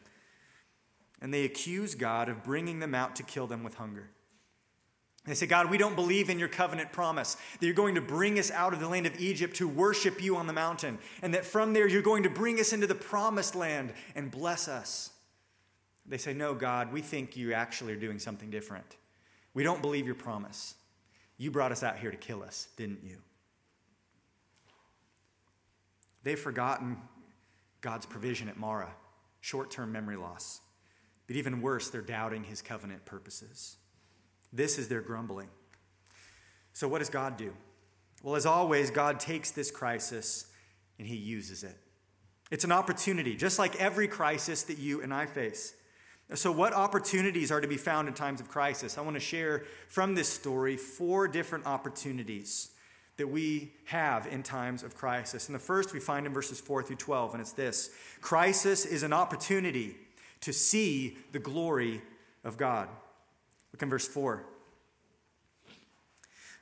And 1.22 1.34
they 1.34 1.44
accuse 1.44 1.96
God 1.96 2.29
of 2.29 2.44
bringing 2.44 2.79
them 2.79 2.96
out 2.96 3.15
to 3.17 3.24
kill 3.24 3.48
them 3.48 3.63
with 3.63 3.75
hunger. 3.75 4.10
They 5.25 5.34
say, 5.34 5.48
God, 5.48 5.72
we 5.72 5.77
don't 5.77 5.96
believe 5.96 6.29
in 6.29 6.38
your 6.38 6.48
covenant 6.48 6.91
promise 6.91 7.36
that 7.60 7.65
you're 7.65 7.74
going 7.74 7.96
to 7.96 8.01
bring 8.01 8.38
us 8.38 8.51
out 8.51 8.74
of 8.74 8.79
the 8.79 8.88
land 8.88 9.08
of 9.08 9.20
Egypt 9.20 9.55
to 9.58 9.67
worship 9.67 10.24
you 10.24 10.38
on 10.38 10.48
the 10.48 10.53
mountain, 10.53 11.00
and 11.22 11.34
that 11.34 11.46
from 11.46 11.74
there 11.74 11.88
you're 11.88 12.01
going 12.01 12.24
to 12.24 12.29
bring 12.29 12.60
us 12.60 12.74
into 12.74 12.88
the 12.88 12.96
promised 12.96 13.55
land 13.55 13.91
and 14.15 14.29
bless 14.29 14.67
us. 14.67 15.10
They 16.08 16.18
say, 16.18 16.34
No, 16.34 16.54
God, 16.54 16.92
we 16.94 17.02
think 17.02 17.36
you 17.36 17.54
actually 17.54 17.94
are 17.94 18.00
doing 18.00 18.20
something 18.20 18.50
different. 18.50 18.98
We 19.54 19.64
don't 19.64 19.82
believe 19.82 20.06
your 20.06 20.16
promise. 20.16 20.76
You 21.38 21.52
brought 21.52 21.72
us 21.72 21.84
out 21.84 21.98
here 21.98 22.12
to 22.12 22.18
kill 22.18 22.44
us, 22.44 22.68
didn't 22.78 23.04
you? 23.04 23.18
They've 26.24 26.40
forgotten 26.40 26.98
God's 27.82 28.06
provision 28.06 28.50
at 28.50 28.58
Marah, 28.58 28.94
short 29.42 29.72
term 29.72 29.92
memory 29.92 30.18
loss. 30.18 30.62
But 31.28 31.36
even 31.36 31.62
worse, 31.62 31.90
they're 31.90 32.02
doubting 32.02 32.44
his 32.44 32.62
covenant 32.62 33.06
purposes. 33.06 33.78
This 34.54 34.78
is 34.78 34.88
their 34.88 35.02
grumbling. 35.02 35.50
So, 36.74 36.88
what 36.88 37.00
does 37.00 37.10
God 37.10 37.38
do? 37.38 37.54
Well, 38.24 38.36
as 38.36 38.46
always, 38.46 38.90
God 38.90 39.20
takes 39.20 39.52
this 39.52 39.72
crisis 39.72 40.48
and 40.98 41.08
he 41.08 41.16
uses 41.16 41.64
it. 41.64 41.78
It's 42.52 42.64
an 42.64 42.72
opportunity, 42.72 43.36
just 43.36 43.60
like 43.60 43.76
every 43.78 44.08
crisis 44.08 44.64
that 44.64 44.78
you 44.78 45.02
and 45.02 45.14
I 45.14 45.26
face. 45.26 45.74
So, 46.34 46.51
what 46.51 46.74
opportunities 46.74 47.51
are 47.51 47.62
to 47.62 47.67
be 47.67 47.77
found 47.77 48.08
in 48.08 48.15
times 48.15 48.41
of 48.41 48.50
crisis? 48.50 48.98
I 48.98 49.01
want 49.01 49.15
to 49.15 49.20
share 49.20 49.65
from 49.88 50.15
this 50.15 50.27
story 50.27 50.75
four 50.75 51.27
different 51.27 51.67
opportunities 51.67 52.72
that 53.17 53.27
we 53.27 53.72
have 53.86 54.25
in 54.27 54.44
times 54.44 54.84
of 54.84 54.96
crisis. 54.96 55.48
And 55.48 55.55
the 55.55 55.60
first 55.60 55.94
we 55.94 56.00
find 56.00 56.25
in 56.25 56.34
verses 56.34 56.60
4 56.60 56.84
through 56.84 56.98
12, 56.98 57.34
and 57.34 57.41
it's 57.41 57.51
this 57.51 57.91
Crisis 58.22 58.86
is 58.86 59.03
an 59.03 59.13
opportunity 59.13 59.96
to 60.41 60.51
see 60.51 61.17
the 61.32 61.39
glory 61.39 62.01
of 62.44 62.58
God. 62.58 62.89
Look 63.72 63.84
in 63.84 63.89
verse 63.89 64.08
4. 64.08 64.44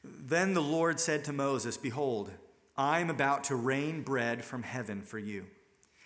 Then 0.04 0.54
the 0.54 0.62
Lord 0.62 1.00
said 1.00 1.24
to 1.26 1.34
Moses, 1.34 1.78
Behold, 1.78 2.32
I 2.76 3.00
am 3.00 3.10
about 3.10 3.46
to 3.46 3.56
rain 3.56 4.02
bread 4.02 4.44
from 4.44 4.64
heaven 4.64 5.02
for 5.02 5.20
you. 5.20 5.46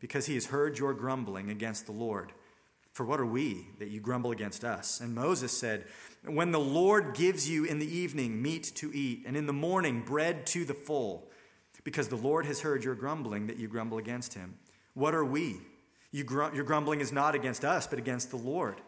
because 0.00 0.26
he 0.26 0.34
has 0.34 0.46
heard 0.46 0.78
your 0.78 0.94
grumbling 0.94 1.50
against 1.50 1.86
the 1.86 1.92
Lord. 1.92 2.32
For 2.92 3.04
what 3.04 3.20
are 3.20 3.26
we 3.26 3.68
that 3.78 3.90
you 3.90 4.00
grumble 4.00 4.32
against 4.32 4.64
us? 4.64 5.00
And 5.00 5.14
Moses 5.14 5.56
said, 5.56 5.86
When 6.24 6.50
the 6.50 6.58
Lord 6.58 7.14
gives 7.14 7.48
you 7.48 7.64
in 7.64 7.78
the 7.78 7.96
evening 7.96 8.42
meat 8.42 8.72
to 8.76 8.92
eat, 8.92 9.22
and 9.26 9.36
in 9.36 9.46
the 9.46 9.52
morning 9.52 10.02
bread 10.02 10.46
to 10.46 10.64
the 10.64 10.74
full, 10.74 11.30
because 11.84 12.08
the 12.08 12.16
Lord 12.16 12.44
has 12.46 12.60
heard 12.60 12.84
your 12.84 12.94
grumbling 12.94 13.46
that 13.46 13.56
you 13.56 13.68
grumble 13.68 13.98
against 13.98 14.34
him. 14.34 14.58
What 14.94 15.14
are 15.14 15.24
we? 15.24 15.60
You 16.10 16.24
gr- 16.24 16.54
your 16.54 16.64
grumbling 16.64 17.00
is 17.00 17.12
not 17.12 17.34
against 17.34 17.64
us, 17.64 17.86
but 17.86 17.98
against 17.98 18.30
the 18.30 18.36
Lord. 18.36 18.80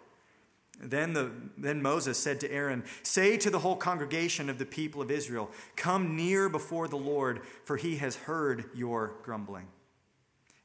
Then, 0.83 1.13
the, 1.13 1.31
then 1.59 1.83
Moses 1.83 2.19
said 2.19 2.41
to 2.41 2.51
Aaron, 2.51 2.85
Say 3.03 3.37
to 3.39 3.51
the 3.51 3.59
whole 3.59 3.77
congregation 3.77 4.49
of 4.49 4.59
the 4.59 4.67
people 4.67 5.03
of 5.03 5.11
Israel, 5.11 5.51
Come 5.77 6.17
near 6.17 6.49
before 6.49 6.89
the 6.89 6.97
Lord, 6.97 7.43
for 7.65 7.77
he 7.77 7.97
has 7.97 8.17
heard 8.17 8.65
your 8.75 9.15
grumbling. 9.23 9.69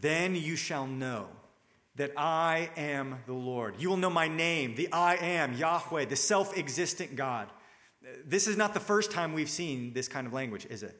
then 0.00 0.34
you 0.34 0.56
shall 0.56 0.86
know 0.86 1.28
that 1.96 2.12
I 2.16 2.70
am 2.76 3.18
the 3.26 3.32
Lord. 3.32 3.76
You 3.78 3.88
will 3.88 3.96
know 3.96 4.10
my 4.10 4.28
name, 4.28 4.74
the 4.74 4.92
I 4.92 5.16
am, 5.16 5.54
Yahweh, 5.54 6.04
the 6.06 6.16
self 6.16 6.56
existent 6.56 7.16
God. 7.16 7.48
This 8.24 8.46
is 8.46 8.56
not 8.56 8.74
the 8.74 8.80
first 8.80 9.10
time 9.10 9.32
we've 9.32 9.50
seen 9.50 9.92
this 9.92 10.06
kind 10.06 10.26
of 10.26 10.32
language, 10.32 10.66
is 10.66 10.82
it? 10.82 10.96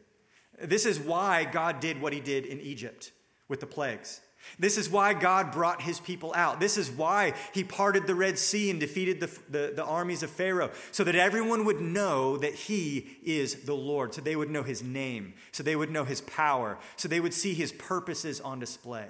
This 0.60 0.86
is 0.86 0.98
why 0.98 1.44
God 1.44 1.80
did 1.80 2.00
what 2.00 2.12
he 2.12 2.20
did 2.20 2.46
in 2.46 2.60
Egypt 2.60 3.12
with 3.48 3.60
the 3.60 3.66
plagues. 3.66 4.20
This 4.58 4.78
is 4.78 4.88
why 4.88 5.12
God 5.12 5.52
brought 5.52 5.82
his 5.82 6.00
people 6.00 6.32
out. 6.34 6.60
This 6.60 6.76
is 6.76 6.90
why 6.90 7.34
he 7.52 7.64
parted 7.64 8.06
the 8.06 8.14
Red 8.14 8.38
Sea 8.38 8.70
and 8.70 8.80
defeated 8.80 9.20
the, 9.20 9.26
the, 9.50 9.72
the, 9.76 9.84
armies 9.84 10.22
of 10.22 10.30
Pharaoh, 10.30 10.70
so 10.92 11.04
that 11.04 11.14
everyone 11.14 11.64
would 11.64 11.80
know 11.80 12.36
that 12.38 12.54
he 12.54 13.18
is 13.24 13.64
the 13.64 13.74
Lord, 13.74 14.14
so 14.14 14.20
they 14.20 14.36
would 14.36 14.50
know 14.50 14.62
his 14.62 14.82
name, 14.82 15.34
so 15.52 15.62
they 15.62 15.76
would 15.76 15.90
know 15.90 16.04
his 16.04 16.20
power, 16.22 16.78
so 16.96 17.08
they 17.08 17.20
would 17.20 17.34
see 17.34 17.54
his 17.54 17.72
purposes 17.72 18.40
on 18.40 18.58
display. 18.58 19.06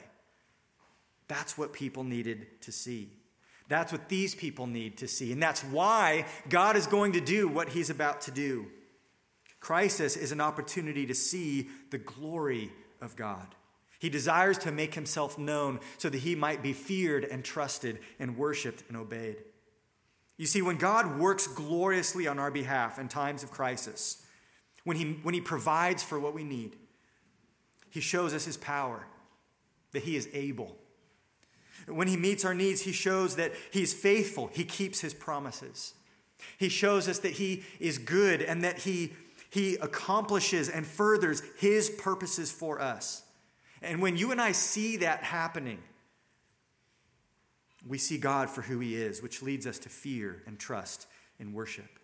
That's 1.29 1.57
what 1.59 1.73
people 1.73 2.05
needed 2.05 2.47
to 2.63 2.73
see. 2.73 3.11
That's 3.69 3.93
what 3.93 4.09
these 4.09 4.35
people 4.35 4.67
need 4.67 4.99
to 4.99 5.09
see. 5.09 5.33
And 5.33 5.43
that's 5.43 5.63
why 5.65 6.27
God 6.49 6.77
is 6.77 6.87
going 6.87 7.13
to 7.13 7.21
do 7.21 7.49
what 7.49 7.71
he's 7.71 7.91
about 7.91 8.21
to 8.23 8.31
do. 8.31 8.67
Crisis 9.61 10.17
is 10.17 10.31
an 10.31 10.41
opportunity 10.41 11.07
to 11.07 11.15
see 11.15 11.69
the 11.91 11.99
glory 11.99 12.71
of 13.01 13.17
God. 13.17 13.55
He 13.99 14.09
desires 14.09 14.59
to 14.59 14.73
make 14.73 14.95
himself 14.95 15.39
known 15.39 15.81
so 15.99 16.09
that 16.09 16.19
he 16.19 16.35
might 16.35 16.63
be 16.63 16.73
feared 16.73 17.25
and 17.25 17.45
trusted 17.45 17.99
and 18.19 18.37
worshiped 18.37 18.85
and 18.89 18.97
obeyed. 18.97 19.39
You 20.37 20.47
see, 20.47 20.61
when 20.61 20.77
God 20.77 21.19
works 21.19 21.47
gloriously 21.47 22.27
on 22.27 22.39
our 22.39 22.51
behalf 22.51 22.99
in 22.99 23.09
times 23.09 23.43
of 23.43 23.51
crisis, 23.51 24.23
when 24.85 24.97
he, 24.97 25.19
when 25.23 25.35
he 25.35 25.41
provides 25.41 26.03
for 26.03 26.21
what 26.21 26.35
we 26.35 26.45
need, 26.45 26.77
he 27.91 28.01
shows 28.01 28.35
us 28.35 28.45
his 28.45 28.59
power, 28.59 29.07
that 29.93 30.03
he 30.03 30.17
is 30.17 30.29
able. 30.35 30.77
When 31.87 32.09
he 32.09 32.17
meets 32.17 32.45
our 32.45 32.55
needs, 32.55 32.83
he 32.83 32.93
shows 32.93 33.37
that 33.37 33.53
he 33.71 33.83
is 33.83 33.95
faithful, 33.95 34.51
he 34.53 34.65
keeps 34.65 35.01
his 35.01 35.15
promises. 35.15 35.95
He 36.59 36.69
shows 36.69 37.09
us 37.09 37.21
that 37.21 37.33
he 37.33 37.65
is 37.81 37.97
good 37.97 38.43
and 38.43 38.63
that 38.63 38.81
he, 38.81 39.15
he 39.49 39.77
accomplishes 39.77 40.69
and 40.69 40.87
furthers 40.87 41.43
his 41.59 41.89
purposes 41.89 42.53
for 42.53 42.81
us. 42.81 43.23
And 43.87 44.03
when 44.03 44.17
you 44.17 44.33
and 44.33 44.41
I 44.41 44.53
see 44.53 44.99
that 44.99 45.23
happening, 45.23 45.79
we 47.87 47.99
see 47.99 48.19
God 48.19 48.51
for 48.51 48.63
who 48.63 48.81
he 48.81 48.97
is, 48.97 49.23
which 49.23 49.43
leads 49.43 49.67
us 49.67 49.79
to 49.81 49.89
fear 49.89 50.43
and 50.47 50.59
trust 50.59 51.07
and 51.39 51.55
worship. 51.55 51.99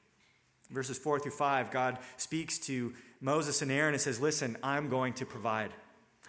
Verses 0.71 0.97
4 0.97 1.19
through 1.19 1.33
5, 1.33 1.71
God 1.71 1.99
speaks 2.17 2.59
to 2.61 2.95
Moses 3.21 3.63
and 3.63 3.71
Aaron 3.71 3.95
and 3.95 4.01
says, 4.01 4.21
Listen, 4.21 4.57
I'm 4.63 4.89
going 4.89 5.13
to 5.15 5.27
provide. 5.27 5.71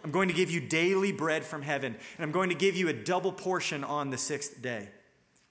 I'm 0.04 0.12
going 0.12 0.28
to 0.28 0.34
give 0.34 0.52
you 0.52 0.60
daily 0.60 1.12
bread 1.12 1.46
from 1.46 1.62
heaven, 1.62 1.96
and 2.18 2.24
I'm 2.24 2.32
going 2.32 2.50
to 2.50 2.56
give 2.56 2.76
you 2.76 2.90
a 2.90 2.94
double 2.94 3.32
portion 3.32 3.84
on 3.84 4.10
the 4.10 4.18
sixth 4.18 4.62
day. 4.62 4.90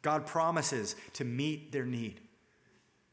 God 0.03 0.27
promises 0.27 0.95
to 1.15 1.25
meet 1.25 1.73
their 1.73 1.87
need. 1.87 2.21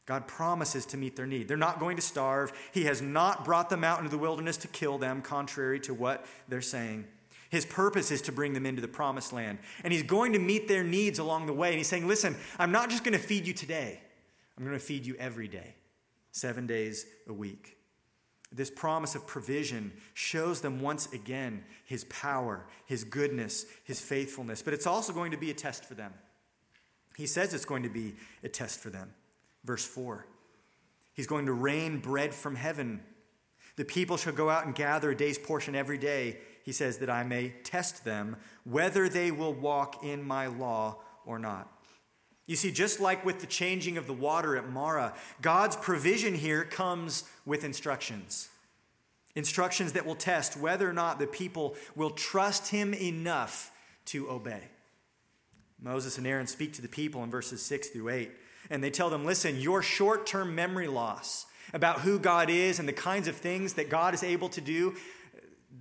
God 0.06 0.26
promises 0.26 0.86
to 0.86 0.96
meet 0.96 1.16
their 1.16 1.26
need. 1.26 1.46
They're 1.46 1.56
not 1.56 1.78
going 1.78 1.96
to 1.96 2.02
starve. 2.02 2.52
He 2.72 2.84
has 2.84 3.00
not 3.00 3.44
brought 3.44 3.70
them 3.70 3.84
out 3.84 3.98
into 3.98 4.10
the 4.10 4.18
wilderness 4.18 4.56
to 4.58 4.68
kill 4.68 4.98
them, 4.98 5.22
contrary 5.22 5.78
to 5.80 5.94
what 5.94 6.26
they're 6.48 6.62
saying. 6.62 7.06
His 7.50 7.66
purpose 7.66 8.10
is 8.10 8.22
to 8.22 8.32
bring 8.32 8.52
them 8.52 8.64
into 8.64 8.80
the 8.80 8.88
promised 8.88 9.32
land. 9.32 9.58
And 9.84 9.92
He's 9.92 10.04
going 10.04 10.32
to 10.32 10.38
meet 10.38 10.68
their 10.68 10.84
needs 10.84 11.18
along 11.18 11.46
the 11.46 11.52
way. 11.52 11.68
And 11.68 11.78
He's 11.78 11.88
saying, 11.88 12.08
Listen, 12.08 12.36
I'm 12.58 12.72
not 12.72 12.90
just 12.90 13.04
going 13.04 13.18
to 13.18 13.24
feed 13.24 13.46
you 13.46 13.52
today, 13.52 14.00
I'm 14.56 14.64
going 14.64 14.78
to 14.78 14.84
feed 14.84 15.04
you 15.04 15.16
every 15.18 15.48
day, 15.48 15.74
seven 16.32 16.66
days 16.66 17.06
a 17.28 17.32
week. 17.32 17.76
This 18.52 18.70
promise 18.70 19.14
of 19.14 19.28
provision 19.28 19.92
shows 20.14 20.60
them 20.60 20.80
once 20.80 21.12
again 21.12 21.64
His 21.84 22.04
power, 22.04 22.66
His 22.86 23.04
goodness, 23.04 23.66
His 23.84 24.00
faithfulness. 24.00 24.62
But 24.62 24.74
it's 24.74 24.86
also 24.86 25.12
going 25.12 25.32
to 25.32 25.36
be 25.36 25.50
a 25.50 25.54
test 25.54 25.84
for 25.84 25.94
them. 25.94 26.14
He 27.16 27.26
says 27.26 27.52
it's 27.52 27.64
going 27.64 27.82
to 27.82 27.90
be 27.90 28.14
a 28.42 28.48
test 28.48 28.80
for 28.80 28.90
them. 28.90 29.12
Verse 29.64 29.84
4 29.84 30.26
He's 31.12 31.26
going 31.26 31.46
to 31.46 31.52
rain 31.52 31.98
bread 31.98 32.34
from 32.34 32.56
heaven. 32.56 33.02
The 33.76 33.84
people 33.84 34.16
shall 34.16 34.32
go 34.32 34.50
out 34.50 34.66
and 34.66 34.74
gather 34.74 35.10
a 35.10 35.16
day's 35.16 35.38
portion 35.38 35.74
every 35.74 35.98
day, 35.98 36.38
he 36.64 36.72
says, 36.72 36.98
that 36.98 37.10
I 37.10 37.24
may 37.24 37.54
test 37.64 38.04
them 38.04 38.36
whether 38.64 39.08
they 39.08 39.30
will 39.30 39.54
walk 39.54 40.04
in 40.04 40.22
my 40.22 40.46
law 40.46 40.98
or 41.24 41.38
not. 41.38 41.70
You 42.46 42.56
see, 42.56 42.72
just 42.72 43.00
like 43.00 43.24
with 43.24 43.40
the 43.40 43.46
changing 43.46 43.96
of 43.96 44.06
the 44.06 44.12
water 44.12 44.56
at 44.56 44.68
Marah, 44.68 45.14
God's 45.40 45.76
provision 45.76 46.34
here 46.34 46.64
comes 46.64 47.24
with 47.46 47.64
instructions. 47.64 48.48
Instructions 49.36 49.92
that 49.92 50.04
will 50.04 50.16
test 50.16 50.56
whether 50.56 50.88
or 50.88 50.92
not 50.92 51.18
the 51.18 51.26
people 51.26 51.76
will 51.94 52.10
trust 52.10 52.68
him 52.68 52.92
enough 52.92 53.70
to 54.06 54.28
obey. 54.28 54.64
Moses 55.80 56.18
and 56.18 56.26
Aaron 56.26 56.46
speak 56.46 56.72
to 56.74 56.82
the 56.82 56.88
people 56.88 57.22
in 57.22 57.30
verses 57.30 57.62
6 57.62 57.90
through 57.90 58.08
8 58.08 58.30
and 58.70 58.82
they 58.82 58.90
tell 58.90 59.10
them, 59.10 59.24
listen, 59.24 59.60
your 59.60 59.82
short 59.82 60.26
term 60.26 60.54
memory 60.54 60.86
loss 60.86 61.46
about 61.74 62.00
who 62.00 62.18
God 62.18 62.48
is 62.48 62.78
and 62.78 62.88
the 62.88 62.92
kinds 62.92 63.28
of 63.28 63.36
things 63.36 63.74
that 63.74 63.90
God 63.90 64.14
is 64.14 64.22
able 64.22 64.48
to 64.50 64.60
do, 64.60 64.94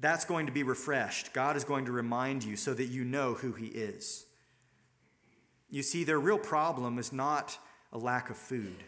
that's 0.01 0.25
going 0.25 0.47
to 0.47 0.51
be 0.51 0.63
refreshed. 0.63 1.33
God 1.33 1.55
is 1.55 1.63
going 1.63 1.85
to 1.85 1.91
remind 1.91 2.43
you 2.43 2.55
so 2.55 2.73
that 2.73 2.85
you 2.85 3.03
know 3.03 3.33
who 3.33 3.53
He 3.53 3.67
is. 3.67 4.25
You 5.69 5.83
see, 5.83 6.03
their 6.03 6.19
real 6.19 6.37
problem 6.37 6.97
is 6.97 7.13
not 7.13 7.57
a 7.91 7.97
lack 7.97 8.29
of 8.29 8.37
food, 8.37 8.83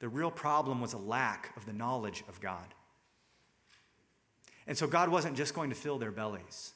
the 0.00 0.08
real 0.08 0.30
problem 0.30 0.80
was 0.80 0.92
a 0.94 0.98
lack 0.98 1.56
of 1.56 1.64
the 1.64 1.72
knowledge 1.72 2.24
of 2.28 2.40
God. 2.40 2.74
And 4.66 4.76
so 4.76 4.86
God 4.86 5.08
wasn't 5.08 5.36
just 5.36 5.54
going 5.54 5.70
to 5.70 5.76
fill 5.76 5.98
their 5.98 6.10
bellies. 6.10 6.72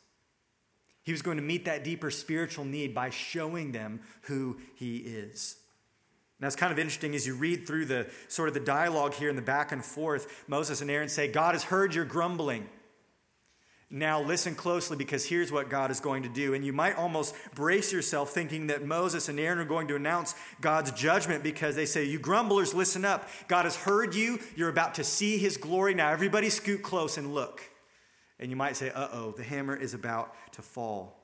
He 1.03 1.12
was 1.12 1.23
going 1.23 1.37
to 1.37 1.43
meet 1.43 1.65
that 1.67 1.85
deeper 1.85 2.11
spiritual 2.11 2.65
need 2.65 2.95
by 2.95 3.11
showing 3.11 3.71
them 3.73 4.00
who 4.23 4.59
he 4.75 4.97
is. 4.97 5.57
Now 6.38 6.47
it's 6.47 6.57
kind 6.57 6.73
of 6.73 6.78
interesting 6.78 7.14
as 7.14 7.26
you 7.26 7.35
read 7.35 7.66
through 7.66 7.87
the 7.87 8.09
sort 8.28 8.49
of 8.49 8.55
the 8.55 8.61
dialogue 8.61 9.14
here 9.14 9.31
in 9.31 9.37
the 9.37 9.43
back 9.43 9.73
and 9.73 9.85
forth. 9.85 10.45
Moses 10.47 10.83
and 10.83 10.90
Aaron 10.90 11.09
say, 11.09 11.28
God 11.28 11.55
has 11.55 11.64
heard 11.64 11.95
your 11.95 12.05
grumbling. 12.05 12.69
Now 13.88 14.21
listen 14.21 14.57
closely 14.57 14.97
because 14.97 15.25
here's 15.25 15.52
what 15.52 15.71
God 15.71 15.93
is 15.93 16.00
going 16.00 16.25
to 16.25 16.28
do. 16.28 16.55
And 16.55 16.64
you 16.64 16.73
might 16.73 16.97
almost 16.97 17.35
brace 17.55 17.93
yourself 17.93 18.31
thinking 18.31 18.66
that 18.66 18.85
Moses 18.85 19.28
and 19.28 19.38
Aaron 19.38 19.61
are 19.61 19.64
going 19.64 19.87
to 19.88 19.97
announce 19.97 20.35
God's 20.61 20.90
judgment 20.90 21.45
because 21.45 21.76
they 21.76 21.87
say, 21.87 22.05
You 22.05 22.19
grumblers, 22.19 22.75
listen 22.75 23.05
up. 23.05 23.28
God 23.47 23.64
has 23.64 23.76
heard 23.76 24.14
you. 24.14 24.40
You're 24.57 24.71
about 24.71 24.97
to 24.97 25.05
see 25.05 25.38
his 25.38 25.57
glory. 25.57 25.95
Now 25.95 26.11
everybody 26.11 26.50
scoot 26.50 26.83
close 26.83 27.16
and 27.16 27.33
look. 27.33 27.62
And 28.40 28.50
you 28.50 28.57
might 28.57 28.76
say, 28.76 28.90
Uh 28.90 29.09
oh, 29.12 29.31
the 29.31 29.45
hammer 29.45 29.76
is 29.76 29.95
about 29.95 30.35
to 30.55 30.62
fall. 30.62 31.16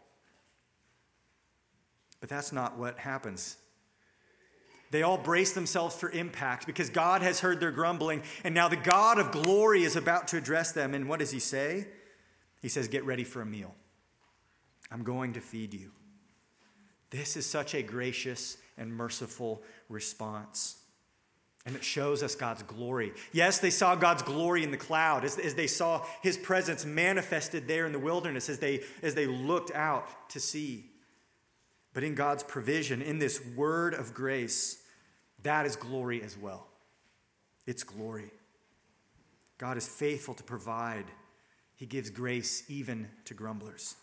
But 2.21 2.29
that's 2.29 2.53
not 2.53 2.79
what 2.79 2.97
happens. 2.97 3.57
They 4.93 5.03
all 5.03 5.17
brace 5.17 5.53
themselves 5.53 5.97
for 5.97 6.11
impact 6.11 6.67
because 6.67 6.91
God 6.91 7.23
has 7.23 7.41
heard 7.41 7.61
their 7.61 7.71
grumbling, 7.71 8.23
and 8.45 8.55
now 8.55 8.69
the 8.69 8.77
God 8.77 9.19
of 9.19 9.33
glory 9.33 9.85
is 9.85 9.97
about 9.97 10.29
to 10.29 10.37
address 10.37 10.73
them. 10.73 10.93
And 10.93 11.09
what 11.09 11.19
does 11.19 11.31
he 11.31 11.41
say? 11.41 11.89
He 12.61 12.69
says, 12.69 12.89
Get 12.89 13.07
ready 13.07 13.25
for 13.25 13.41
a 13.41 13.47
meal. 13.47 13.75
I'm 14.91 15.03
going 15.03 15.33
to 15.33 15.41
feed 15.41 15.73
you. 15.73 15.93
This 17.09 17.39
is 17.39 17.47
such 17.47 17.75
a 17.75 17.83
gracious 17.83 18.59
and 18.77 18.95
merciful 18.95 19.63
response. 19.89 20.77
And 21.65 21.75
it 21.75 21.85
shows 21.85 22.23
us 22.23 22.35
God's 22.35 22.63
glory. 22.63 23.15
Yes, 23.33 23.61
they 23.61 23.71
saw 23.71 23.95
God's 23.95 24.23
glory 24.23 24.63
in 24.63 24.73
the 24.73 24.77
cloud 24.77 25.25
as, 25.25 25.39
as 25.39 25.55
they 25.55 25.69
saw 25.69 26.05
his 26.21 26.37
presence 26.37 26.85
manifested 26.85 27.67
there 27.67 27.87
in 27.87 27.93
the 27.93 27.99
wilderness 27.99 28.51
as 28.51 28.59
they, 28.59 28.81
as 29.03 29.15
they 29.15 29.27
looked 29.27 29.75
out 29.75 30.29
to 30.31 30.41
see. 30.41 30.91
But 31.95 32.05
in 32.05 32.15
God's 32.15 32.43
provision, 32.43 33.01
in 33.01 33.19
this 33.19 33.43
word 33.57 33.95
of 33.95 34.13
grace, 34.13 34.82
that 35.43 35.67
is 35.67 35.77
glory 35.77 36.23
as 36.23 36.37
well. 36.37 36.67
It's 37.67 37.83
glory. 37.83 38.31
God 39.59 39.77
is 39.77 39.89
faithful 39.89 40.35
to 40.35 40.43
provide, 40.43 41.05
He 41.77 41.87
gives 41.87 42.11
grace 42.11 42.65
even 42.69 43.09
to 43.27 43.35
grumblers. 43.35 43.95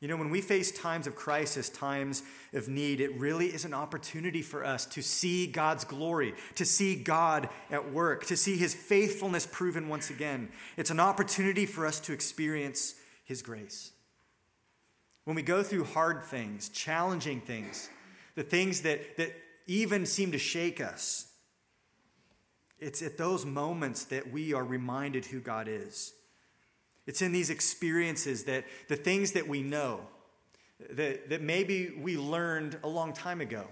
You 0.00 0.08
know, 0.08 0.16
when 0.16 0.28
we 0.28 0.42
face 0.42 0.70
times 0.70 1.06
of 1.06 1.16
crisis, 1.16 1.70
times 1.70 2.22
of 2.52 2.68
need, 2.68 3.00
it 3.00 3.18
really 3.18 3.46
is 3.46 3.64
an 3.64 3.72
opportunity 3.72 4.42
for 4.42 4.62
us 4.62 4.84
to 4.86 5.02
see 5.02 5.46
God's 5.46 5.84
glory, 5.84 6.34
to 6.56 6.66
see 6.66 6.94
God 6.94 7.48
at 7.70 7.90
work, 7.90 8.26
to 8.26 8.36
see 8.36 8.56
His 8.58 8.74
faithfulness 8.74 9.48
proven 9.50 9.88
once 9.88 10.10
again. 10.10 10.50
It's 10.76 10.90
an 10.90 11.00
opportunity 11.00 11.64
for 11.64 11.86
us 11.86 12.00
to 12.00 12.12
experience 12.12 12.96
His 13.24 13.40
grace. 13.40 13.92
When 15.24 15.36
we 15.36 15.42
go 15.42 15.62
through 15.62 15.84
hard 15.84 16.24
things, 16.24 16.68
challenging 16.68 17.40
things, 17.40 17.88
the 18.34 18.42
things 18.42 18.82
that, 18.82 19.16
that 19.16 19.32
even 19.66 20.06
seem 20.06 20.32
to 20.32 20.38
shake 20.38 20.80
us, 20.80 21.26
it's 22.78 23.02
at 23.02 23.16
those 23.16 23.46
moments 23.46 24.04
that 24.04 24.30
we 24.30 24.52
are 24.52 24.64
reminded 24.64 25.24
who 25.26 25.40
God 25.40 25.68
is. 25.68 26.12
It's 27.06 27.22
in 27.22 27.32
these 27.32 27.50
experiences 27.50 28.44
that 28.44 28.64
the 28.88 28.96
things 28.96 29.32
that 29.32 29.46
we 29.46 29.62
know, 29.62 30.00
that, 30.90 31.30
that 31.30 31.42
maybe 31.42 31.94
we 31.98 32.16
learned 32.16 32.78
a 32.82 32.88
long 32.88 33.12
time 33.12 33.40
ago, 33.40 33.66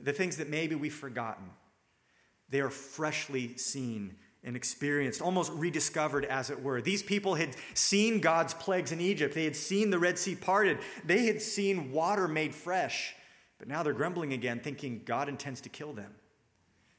the 0.00 0.12
things 0.12 0.36
that 0.36 0.48
maybe 0.48 0.74
we've 0.74 0.94
forgotten, 0.94 1.46
they 2.48 2.60
are 2.60 2.70
freshly 2.70 3.56
seen 3.56 4.16
and 4.44 4.56
experienced, 4.56 5.20
almost 5.20 5.52
rediscovered, 5.52 6.24
as 6.24 6.48
it 6.50 6.62
were. 6.62 6.80
These 6.80 7.02
people 7.02 7.34
had 7.34 7.56
seen 7.74 8.20
God's 8.20 8.54
plagues 8.54 8.92
in 8.92 9.00
Egypt. 9.00 9.34
They 9.34 9.44
had 9.44 9.56
seen 9.56 9.90
the 9.90 9.98
Red 9.98 10.18
Sea 10.18 10.36
parted. 10.36 10.78
They 11.04 11.26
had 11.26 11.42
seen 11.42 11.92
water 11.92 12.28
made 12.28 12.54
fresh. 12.54 13.14
But 13.58 13.68
now 13.68 13.82
they're 13.82 13.92
grumbling 13.92 14.32
again, 14.32 14.60
thinking 14.60 15.02
God 15.04 15.28
intends 15.28 15.60
to 15.62 15.68
kill 15.68 15.92
them. 15.92 16.14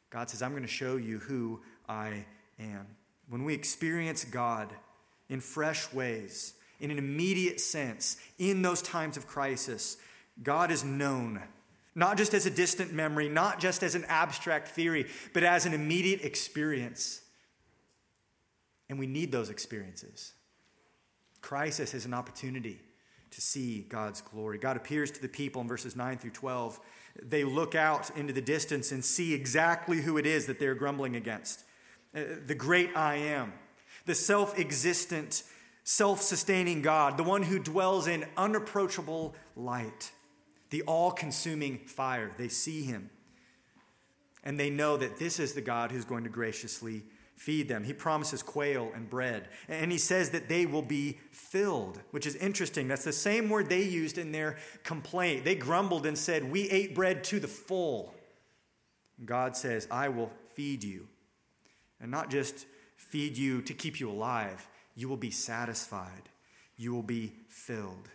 God 0.10 0.30
says, 0.30 0.42
I'm 0.42 0.52
going 0.52 0.64
to 0.64 0.68
show 0.68 0.98
you 0.98 1.20
who 1.20 1.62
I 1.88 2.26
am. 2.60 2.86
When 3.30 3.46
we 3.46 3.54
experience 3.54 4.26
God, 4.26 4.74
in 5.30 5.40
fresh 5.40 5.92
ways, 5.94 6.56
in 6.80 6.92
an 6.92 6.98
immediate 6.98 7.62
sense, 7.62 8.18
in 8.38 8.62
those 8.62 8.82
times 8.82 9.16
of 9.16 9.28
crisis, 9.28 9.98
God 10.42 10.72
is 10.72 10.84
known, 10.84 11.42
not 11.96 12.18
just 12.18 12.34
as 12.34 12.46
a 12.46 12.50
distant 12.50 12.94
memory, 12.94 13.30
not 13.30 13.60
just 13.60 13.84
as 13.84 13.96
an 13.96 14.06
abstract 14.06 14.70
theory, 14.70 15.08
but 15.34 15.44
as 15.44 15.66
an 15.66 15.74
immediate 15.74 16.22
experience. 16.22 17.22
And 18.90 18.98
we 18.98 19.06
need 19.06 19.32
those 19.32 19.50
experiences. 19.50 20.34
Crisis 21.42 21.94
is 21.94 22.06
an 22.06 22.14
opportunity 22.14 22.80
to 23.32 23.42
see 23.42 23.86
God's 23.90 24.22
glory. 24.22 24.58
God 24.58 24.78
appears 24.78 25.12
to 25.12 25.22
the 25.22 25.28
people 25.28 25.62
in 25.62 25.68
verses 25.68 25.96
9 25.96 26.18
through 26.18 26.32
12. 26.32 26.80
They 27.22 27.44
look 27.44 27.76
out 27.76 28.10
into 28.18 28.34
the 28.34 28.42
distance 28.42 28.92
and 28.92 29.04
see 29.04 29.34
exactly 29.34 30.02
who 30.02 30.18
it 30.18 30.26
is 30.26 30.46
that 30.48 30.60
they're 30.60 30.76
grumbling 30.76 31.16
against 31.16 31.64
uh, 32.16 32.22
the 32.46 32.56
great 32.56 32.96
I 32.96 33.16
am 33.16 33.54
the 34.06 34.16
self 34.16 34.58
existent, 34.58 35.44
self 35.84 36.22
sustaining 36.22 36.82
God, 36.82 37.18
the 37.18 37.24
one 37.24 37.44
who 37.44 37.60
dwells 37.60 38.08
in 38.08 38.26
unapproachable 38.36 39.36
light, 39.56 40.12
the 40.72 40.82
all 40.84 41.12
consuming 41.12 41.78
fire. 41.78 42.32
They 42.38 42.48
see 42.48 42.84
him. 42.84 43.12
And 44.44 44.60
they 44.60 44.70
know 44.70 44.98
that 44.98 45.20
this 45.20 45.40
is 45.40 45.54
the 45.54 45.62
God 45.62 45.92
who's 45.92 46.06
going 46.06 46.24
to 46.24 46.30
graciously 46.30 47.04
feed 47.40 47.70
them. 47.70 47.86
He 47.86 47.94
promises 47.94 48.44
quail 48.44 48.92
and 48.94 49.10
bread. 49.10 49.48
And 49.70 49.94
he 49.94 49.98
says 49.98 50.32
that 50.32 50.50
they 50.50 50.66
will 50.66 50.82
be 50.82 51.20
filled, 51.32 52.02
which 52.12 52.28
is 52.28 52.36
interesting. 52.36 52.90
That's 52.90 53.06
the 53.06 53.14
same 53.14 53.50
word 53.50 53.70
they 53.70 53.82
used 53.82 54.18
in 54.18 54.34
their 54.34 54.58
complaint. 54.84 55.46
They 55.46 55.56
grumbled 55.56 56.06
and 56.06 56.18
said, 56.18 56.52
We 56.52 56.70
ate 56.70 56.94
bread 56.94 57.24
to 57.26 57.40
the 57.40 57.48
full. 57.48 58.14
God 59.24 59.56
says, 59.56 59.88
I 59.90 60.10
will 60.10 60.34
feed 60.54 60.84
you. 60.84 61.08
And 62.02 62.12
not 62.12 62.30
just 62.30 62.66
feed 62.98 63.38
you 63.38 63.62
to 63.62 63.74
keep 63.74 64.02
you 64.02 64.12
alive, 64.12 64.68
you 64.96 65.08
will 65.08 65.18
be 65.18 65.32
satisfied. 65.32 66.28
You 66.76 66.94
will 66.94 67.04
be 67.04 67.32
filled. 67.48 68.10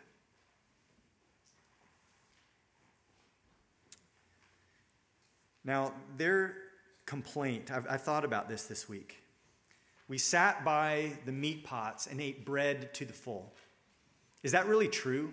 Now, 5.65 5.95
their 6.19 6.57
complaint, 7.07 7.71
I've, 7.71 7.87
I've, 7.89 8.03
thought 8.03 8.25
about 8.25 8.49
this 8.49 8.65
this 8.65 8.89
week. 8.89 9.23
We 10.09 10.19
sat 10.19 10.65
by 10.65 11.13
the 11.25 11.33
meat 11.33 11.65
pots 11.65 12.07
and 12.07 12.21
ate 12.21 12.45
bread 12.45 12.93
to 12.95 13.05
the 13.05 13.13
full. 13.13 13.55
Is 14.43 14.53
that 14.53 14.67
really 14.67 14.89
true? 14.89 15.33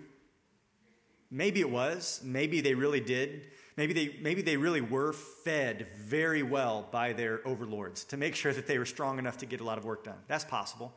Maybe 1.30 1.60
it 1.60 1.70
was. 1.70 2.20
Maybe 2.24 2.60
they 2.60 2.74
really 2.74 3.00
did. 3.00 3.42
Maybe 3.76 3.94
they, 3.94 4.16
maybe 4.20 4.42
they 4.42 4.56
really 4.56 4.80
were 4.82 5.12
fed 5.12 5.86
very 5.96 6.42
well 6.42 6.88
by 6.90 7.14
their 7.14 7.46
overlords 7.46 8.04
to 8.04 8.16
make 8.16 8.34
sure 8.42 8.52
that 8.52 8.66
they 8.66 8.78
were 8.78 8.86
strong 8.86 9.18
enough 9.18 9.38
to 9.38 9.46
get 9.46 9.60
a 9.60 9.64
lot 9.64 9.78
of 9.78 9.84
work 9.84 10.04
done. 10.04 10.18
That's 10.28 10.44
possible. 10.44 10.94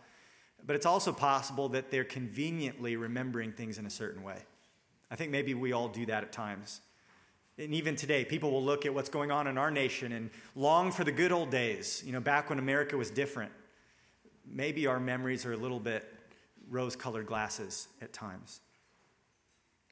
But 0.66 0.76
it's 0.76 0.86
also 0.86 1.14
possible 1.14 1.70
that 1.70 1.92
they're 1.92 2.04
conveniently 2.04 2.96
remembering 2.96 3.52
things 3.52 3.78
in 3.78 3.86
a 3.86 3.90
certain 3.90 4.24
way. 4.24 4.40
I 5.12 5.16
think 5.16 5.32
maybe 5.32 5.54
we 5.54 5.74
all 5.74 5.88
do 5.88 6.06
that 6.08 6.24
at 6.24 6.32
times. 6.32 6.82
And 7.58 7.74
even 7.74 7.96
today, 7.96 8.26
people 8.26 8.52
will 8.52 8.64
look 8.64 8.86
at 8.86 8.94
what's 8.94 9.10
going 9.10 9.32
on 9.32 9.48
in 9.48 9.58
our 9.58 9.72
nation 9.72 10.12
and 10.12 10.30
long 10.56 10.92
for 10.92 11.04
the 11.04 11.12
good 11.12 11.32
old 11.32 11.52
days, 11.52 12.04
you 12.06 12.12
know, 12.12 12.20
back 12.20 12.50
when 12.50 12.60
America 12.60 12.98
was 12.98 13.10
different. 13.10 13.52
Maybe 14.46 14.88
our 14.88 15.00
memories 15.00 15.46
are 15.46 15.54
a 15.54 15.58
little 15.58 15.80
bit 15.80 16.06
rose 16.70 16.96
colored 16.96 17.28
glasses 17.28 17.88
at 18.02 18.12
times. 18.12 18.60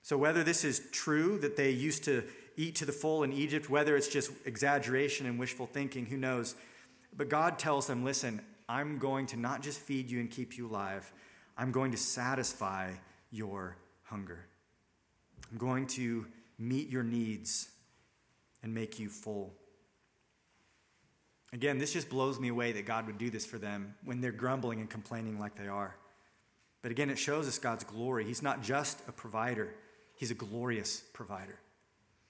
So, 0.01 0.17
whether 0.17 0.43
this 0.43 0.65
is 0.65 0.81
true 0.91 1.37
that 1.39 1.55
they 1.55 1.71
used 1.71 2.03
to 2.03 2.23
eat 2.57 2.75
to 2.75 2.85
the 2.85 2.91
full 2.91 3.23
in 3.23 3.31
Egypt, 3.31 3.69
whether 3.69 3.95
it's 3.95 4.09
just 4.09 4.31
exaggeration 4.45 5.25
and 5.25 5.39
wishful 5.39 5.65
thinking, 5.65 6.05
who 6.05 6.17
knows? 6.17 6.55
But 7.15 7.29
God 7.29 7.57
tells 7.57 7.87
them, 7.87 8.03
listen, 8.03 8.41
I'm 8.67 8.97
going 8.97 9.27
to 9.27 9.37
not 9.37 9.61
just 9.61 9.79
feed 9.79 10.09
you 10.09 10.19
and 10.19 10.29
keep 10.29 10.57
you 10.57 10.67
alive, 10.67 11.11
I'm 11.57 11.71
going 11.71 11.91
to 11.91 11.97
satisfy 11.97 12.91
your 13.31 13.77
hunger. 14.03 14.45
I'm 15.51 15.57
going 15.57 15.87
to 15.87 16.25
meet 16.67 16.89
your 16.89 17.03
needs 17.03 17.69
and 18.61 18.73
make 18.73 18.99
you 18.99 19.09
full. 19.09 19.53
Again, 21.51 21.77
this 21.77 21.93
just 21.93 22.09
blows 22.09 22.39
me 22.39 22.47
away 22.47 22.71
that 22.71 22.85
God 22.85 23.05
would 23.05 23.17
do 23.17 23.29
this 23.29 23.45
for 23.45 23.57
them 23.57 23.93
when 24.03 24.21
they're 24.21 24.31
grumbling 24.31 24.79
and 24.79 24.89
complaining 24.89 25.39
like 25.39 25.55
they 25.55 25.67
are. 25.67 25.95
But 26.81 26.91
again, 26.91 27.09
it 27.09 27.19
shows 27.19 27.47
us 27.47 27.59
God's 27.59 27.83
glory. 27.83 28.25
He's 28.25 28.41
not 28.41 28.63
just 28.63 28.99
a 29.07 29.11
provider, 29.11 29.73
He's 30.15 30.31
a 30.31 30.35
glorious 30.35 31.03
provider. 31.13 31.59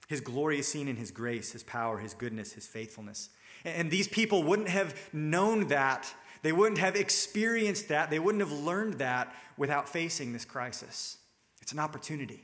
His 0.08 0.20
glory 0.20 0.58
is 0.58 0.68
seen 0.68 0.88
in 0.88 0.96
his 0.96 1.10
grace, 1.10 1.52
his 1.52 1.62
power, 1.62 1.98
his 1.98 2.14
goodness, 2.14 2.52
his 2.52 2.66
faithfulness. 2.66 3.30
And 3.64 3.90
these 3.90 4.08
people 4.08 4.42
wouldn't 4.42 4.68
have 4.68 4.94
known 5.12 5.68
that. 5.68 6.12
They 6.42 6.52
wouldn't 6.52 6.78
have 6.78 6.96
experienced 6.96 7.88
that. 7.88 8.10
They 8.10 8.18
wouldn't 8.18 8.42
have 8.42 8.52
learned 8.52 8.94
that 8.94 9.34
without 9.56 9.88
facing 9.88 10.32
this 10.32 10.44
crisis. 10.44 11.18
It's 11.62 11.72
an 11.72 11.78
opportunity. 11.78 12.42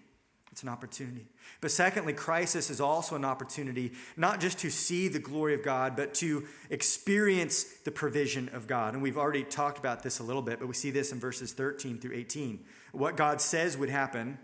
It's 0.53 0.65
an 0.65 0.69
opportunity. 0.69 1.27
But 1.61 1.71
secondly, 1.71 2.13
crisis 2.13 2.71
is 2.71 2.81
also 2.81 3.15
an 3.15 3.25
opportunity 3.25 3.93
not 4.17 4.41
just 4.41 4.59
to 4.61 4.71
see 4.71 5.07
the 5.07 5.21
glory 5.21 5.55
of 5.55 5.63
God, 5.63 5.95
but 5.95 6.13
to 6.15 6.45
experience 6.71 7.65
the 7.85 7.93
provision 7.93 8.49
of 8.49 8.67
God. 8.67 8.95
And 8.95 9.03
we've 9.03 9.19
already 9.19 9.45
talked 9.45 9.79
about 9.79 10.03
this 10.03 10.19
a 10.19 10.25
little 10.25 10.43
bit, 10.43 10.59
but 10.59 10.67
we 10.67 10.75
see 10.75 10.91
this 10.91 11.13
in 11.13 11.21
verses 11.21 11.53
13 11.53 11.99
through 11.99 12.17
18. 12.17 12.65
What 12.93 13.17
God 13.17 13.41
says 13.41 13.79
would 13.79 13.91
happen 13.91 14.39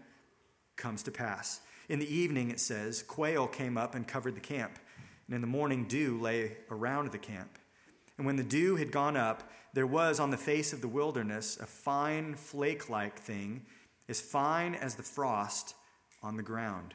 comes 0.76 1.02
to 1.04 1.10
pass. 1.10 1.60
In 1.88 1.98
the 1.98 2.14
evening, 2.14 2.50
it 2.50 2.60
says, 2.60 3.02
quail 3.02 3.48
came 3.48 3.76
up 3.76 3.94
and 3.94 4.06
covered 4.06 4.36
the 4.36 4.40
camp, 4.40 4.78
and 5.26 5.34
in 5.34 5.40
the 5.40 5.46
morning, 5.46 5.86
dew 5.86 6.20
lay 6.20 6.56
around 6.70 7.10
the 7.10 7.18
camp. 7.18 7.58
And 8.16 8.26
when 8.26 8.36
the 8.36 8.44
dew 8.44 8.76
had 8.76 8.92
gone 8.92 9.16
up, 9.16 9.50
there 9.72 9.86
was 9.86 10.20
on 10.20 10.30
the 10.30 10.36
face 10.36 10.72
of 10.72 10.80
the 10.80 10.88
wilderness 10.88 11.58
a 11.60 11.66
fine 11.66 12.34
flake 12.34 12.88
like 12.88 13.18
thing, 13.18 13.66
as 14.08 14.20
fine 14.20 14.74
as 14.74 14.94
the 14.94 15.02
frost 15.02 15.74
on 16.22 16.36
the 16.36 16.42
ground. 16.42 16.94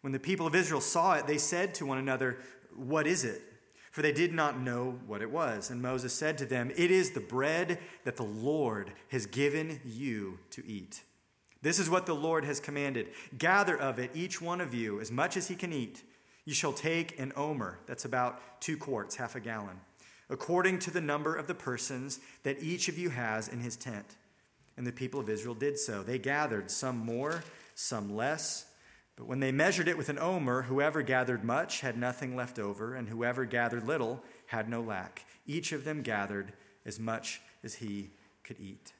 When 0.00 0.12
the 0.12 0.18
people 0.18 0.46
of 0.46 0.54
Israel 0.54 0.80
saw 0.80 1.14
it, 1.14 1.26
they 1.26 1.38
said 1.38 1.74
to 1.74 1.86
one 1.86 1.98
another, 1.98 2.38
What 2.74 3.06
is 3.06 3.24
it? 3.24 3.42
For 3.90 4.02
they 4.02 4.12
did 4.12 4.32
not 4.32 4.60
know 4.60 4.98
what 5.06 5.22
it 5.22 5.30
was. 5.30 5.70
And 5.70 5.82
Moses 5.82 6.12
said 6.12 6.38
to 6.38 6.46
them, 6.46 6.70
It 6.76 6.90
is 6.90 7.10
the 7.10 7.20
bread 7.20 7.78
that 8.04 8.16
the 8.16 8.22
Lord 8.22 8.92
has 9.08 9.26
given 9.26 9.80
you 9.84 10.38
to 10.50 10.66
eat. 10.66 11.02
This 11.62 11.78
is 11.78 11.90
what 11.90 12.06
the 12.06 12.14
Lord 12.14 12.44
has 12.44 12.60
commanded 12.60 13.08
gather 13.36 13.76
of 13.76 13.98
it, 13.98 14.12
each 14.14 14.40
one 14.40 14.60
of 14.60 14.72
you, 14.72 15.00
as 15.00 15.10
much 15.10 15.36
as 15.36 15.48
he 15.48 15.56
can 15.56 15.72
eat. 15.72 16.02
You 16.44 16.54
shall 16.54 16.72
take 16.72 17.18
an 17.18 17.32
omer, 17.36 17.78
that's 17.86 18.04
about 18.04 18.60
two 18.60 18.76
quarts, 18.76 19.16
half 19.16 19.34
a 19.34 19.40
gallon, 19.40 19.80
according 20.30 20.78
to 20.80 20.90
the 20.90 21.00
number 21.00 21.34
of 21.34 21.46
the 21.46 21.54
persons 21.54 22.20
that 22.42 22.62
each 22.62 22.88
of 22.88 22.96
you 22.96 23.10
has 23.10 23.48
in 23.48 23.60
his 23.60 23.76
tent. 23.76 24.16
And 24.76 24.86
the 24.86 24.92
people 24.92 25.20
of 25.20 25.28
Israel 25.28 25.54
did 25.54 25.78
so. 25.78 26.02
They 26.02 26.18
gathered, 26.18 26.70
some 26.70 26.96
more, 26.96 27.42
some 27.78 28.16
less. 28.16 28.66
But 29.14 29.28
when 29.28 29.38
they 29.38 29.52
measured 29.52 29.86
it 29.86 29.96
with 29.96 30.08
an 30.08 30.18
omer, 30.18 30.62
whoever 30.62 31.00
gathered 31.00 31.44
much 31.44 31.80
had 31.80 31.96
nothing 31.96 32.34
left 32.34 32.58
over, 32.58 32.94
and 32.94 33.08
whoever 33.08 33.44
gathered 33.44 33.86
little 33.86 34.22
had 34.46 34.68
no 34.68 34.80
lack. 34.80 35.24
Each 35.46 35.70
of 35.70 35.84
them 35.84 36.02
gathered 36.02 36.52
as 36.84 36.98
much 36.98 37.40
as 37.62 37.76
he 37.76 38.10
could 38.42 38.58
eat. 38.58 38.92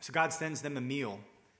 So 0.00 0.12
God 0.12 0.32
sends 0.32 0.62
them 0.62 0.76
a 0.76 0.80
meal 0.80 1.18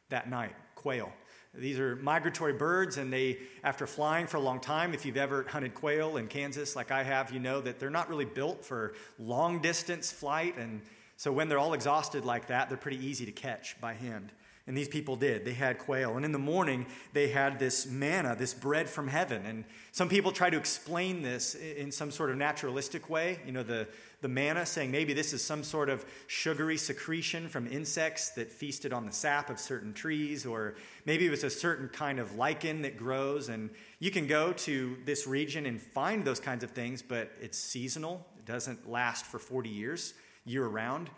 that 0.09 0.31
night 0.31 0.55
quail. 0.77 1.13
These 1.53 1.81
are 1.81 1.97
migratory 1.97 2.53
birds, 2.53 2.97
and 2.97 3.13
they, 3.13 3.39
after 3.65 3.87
flying 3.87 4.29
for 4.29 4.37
a 4.37 4.41
long 4.41 4.61
time, 4.61 4.95
if 4.95 5.05
you've 5.05 5.17
ever 5.17 5.45
hunted 5.49 5.75
quail 5.75 6.17
in 6.17 6.29
Kansas 6.29 6.77
like 6.77 6.93
I 6.93 7.03
have, 7.03 7.33
you 7.33 7.41
know 7.41 7.61
that 7.61 7.81
they're 7.81 7.91
not 7.91 8.09
really 8.09 8.25
built 8.25 8.65
for 8.65 8.95
long 9.19 9.61
distance 9.61 10.13
flight. 10.13 10.57
And 10.59 10.83
so 11.17 11.33
when 11.33 11.49
they're 11.49 11.59
all 11.59 11.75
exhausted 11.75 12.25
like 12.25 12.47
that, 12.49 12.69
they're 12.69 12.79
pretty 12.79 13.05
easy 13.05 13.27
to 13.27 13.33
catch 13.33 13.81
by 13.81 13.95
hand. 13.95 14.31
And 14.69 14.77
these 14.77 14.87
people 14.87 15.17
did. 15.17 15.47
They 15.47 15.55
had 15.55 15.79
quail. 15.79 16.17
And 16.17 16.27
in 16.27 16.33
the 16.33 16.39
morning, 16.39 16.85
they 17.15 17.29
had 17.29 17.59
this 17.59 17.87
manna, 17.87 18.37
this 18.37 18.53
bread 18.53 18.87
from 18.87 19.09
heaven. 19.09 19.47
And 19.47 19.65
some 19.93 20.11
people 20.11 20.31
try 20.31 20.51
to 20.51 20.59
explain 20.59 21.23
this 21.23 21.55
in 21.55 21.91
some 21.91 22.11
sort 22.11 22.31
of 22.31 22.37
naturalistic 22.37 23.09
way. 23.09 23.41
You 23.47 23.53
know, 23.53 23.63
the, 23.63 23.89
the 24.21 24.29
manna, 24.29 24.67
saying 24.67 24.91
maybe 24.91 25.15
this 25.15 25.33
is 25.33 25.43
some 25.43 25.65
sort 25.65 25.89
of 25.89 26.05
sugary 26.27 26.77
secretion 26.77 27.49
from 27.49 27.67
insects 27.67 28.29
that 28.33 28.53
feasted 28.53 28.93
on 28.93 29.07
the 29.07 29.13
sap 29.13 29.49
of 29.49 29.59
certain 29.59 29.95
trees, 29.95 30.45
or 30.45 30.75
maybe 31.07 31.27
it 31.27 31.31
was 31.31 31.45
a 31.45 31.51
certain 31.51 31.89
kind 31.89 32.19
of 32.19 32.37
lichen 32.37 32.83
that 32.83 32.99
grows. 32.99 33.49
And 33.49 33.71
you 34.01 34.11
can 34.11 34.27
go 34.27 34.53
to 34.53 34.99
this 35.07 35.27
region 35.27 35.65
and 35.65 35.81
find 35.81 36.27
those 36.27 36.41
kinds 36.41 36.63
of 36.63 36.73
things, 36.73 37.01
but 37.01 37.33
it's 37.41 37.59
seasonal. 37.59 38.27
It 38.39 38.45
doesn't 38.45 38.87
last 38.87 39.25
for 39.25 39.39
40 39.39 39.71
years, 39.71 40.13
year 40.45 40.67
round 40.67 41.09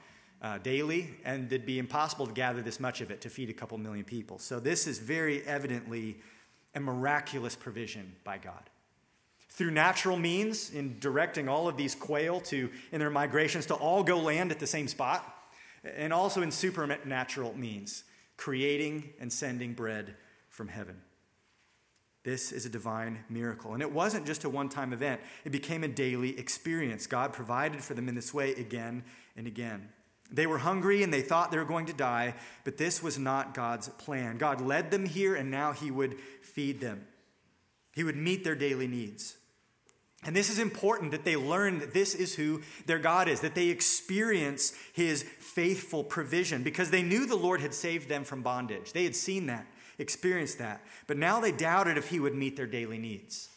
uh, 0.43 0.59
daily, 0.59 1.11
and 1.25 1.53
it'd 1.53 1.67
be 1.67 1.79
impossible 1.79 2.27
to 2.27 2.33
gather 2.33 2.63
this 2.63 2.81
much 2.81 3.01
of 3.01 3.11
it 3.11 3.21
to 3.23 3.31
feed 3.31 3.51
a 3.51 3.53
couple 3.53 3.77
million 3.79 4.05
people. 4.05 4.39
So, 4.39 4.59
this 4.59 4.87
is 4.87 4.99
very 4.99 5.47
evidently 5.47 6.19
a 6.75 6.81
miraculous 6.81 7.57
provision 7.57 8.15
by 8.25 8.39
God. 8.39 8.71
Through 9.51 9.73
natural 9.73 10.17
means, 10.17 10.71
in 10.71 10.99
directing 11.01 11.49
all 11.49 11.69
of 11.69 11.77
these 11.77 11.95
quail 11.95 12.41
to, 12.43 12.71
in 12.93 13.01
their 13.01 13.11
migrations, 13.11 13.67
to 13.67 13.75
all 13.75 14.03
go 14.03 14.19
land 14.19 14.51
at 14.53 14.59
the 14.59 14.67
same 14.67 14.89
spot, 14.89 15.37
and 15.85 16.13
also 16.13 16.41
in 16.41 16.51
supernatural 16.51 17.57
means, 17.57 18.05
creating 18.37 19.11
and 19.21 19.33
sending 19.33 19.75
bread 19.75 20.17
from 20.49 20.69
heaven. 20.69 20.97
This 22.23 22.53
is 22.53 22.67
a 22.67 22.69
divine 22.69 23.25
miracle. 23.29 23.73
And 23.73 23.83
it 23.83 23.91
wasn't 23.91 24.27
just 24.27 24.45
a 24.45 24.49
one 24.49 24.69
time 24.69 24.93
event, 24.93 25.21
it 25.45 25.51
became 25.51 25.85
a 25.85 25.89
daily 25.89 26.39
experience. 26.39 27.07
God 27.07 27.33
provided 27.33 27.83
for 27.83 27.95
them 27.95 28.09
in 28.09 28.15
this 28.15 28.33
way 28.33 28.53
again 28.53 29.05
and 29.37 29.47
again. 29.47 29.89
They 30.33 30.47
were 30.47 30.59
hungry 30.59 31.03
and 31.03 31.13
they 31.13 31.23
thought 31.23 31.51
they 31.51 31.59
were 31.59 31.65
going 31.65 31.87
to 31.87 31.93
die, 31.93 32.35
but 32.65 32.77
this 32.77 33.03
was 33.03 33.19
not 33.19 33.55
God's 33.55 33.89
plan. 33.89 34.39
God 34.39 34.61
led 34.61 34.91
them 34.91 35.07
here 35.07 35.35
and 35.35 35.51
now 35.51 35.73
He 35.73 35.91
would 35.91 36.19
feed 36.43 36.81
them. 36.81 37.07
He 37.95 38.05
would 38.05 38.17
meet 38.17 38.45
their 38.45 38.55
daily 38.55 38.87
needs. 38.87 39.37
And 40.25 40.37
this 40.37 40.51
is 40.51 40.59
important 40.59 41.13
that 41.13 41.25
they 41.25 41.37
learn 41.37 41.79
that 41.79 41.95
this 41.95 42.15
is 42.15 42.35
who 42.35 42.63
their 42.87 42.99
God 42.99 43.27
is, 43.29 43.41
that 43.41 43.55
they 43.55 43.69
experience 43.69 44.75
His 44.93 45.23
faithful 45.23 46.05
provision 46.05 46.63
because 46.63 46.91
they 46.91 47.03
knew 47.03 47.27
the 47.27 47.37
Lord 47.37 47.61
had 47.61 47.75
saved 47.75 48.09
them 48.09 48.25
from 48.25 48.43
bondage. 48.43 48.93
They 48.93 49.05
had 49.05 49.17
seen 49.17 49.47
that, 49.47 49.67
experienced 49.99 50.59
that. 50.59 50.83
But 51.07 51.17
now 51.17 51.41
they 51.41 51.53
doubted 51.53 51.99
if 51.99 52.09
He 52.09 52.21
would 52.21 52.35
meet 52.35 52.57
their 52.57 52.67
daily 52.67 52.99
needs. 52.99 53.50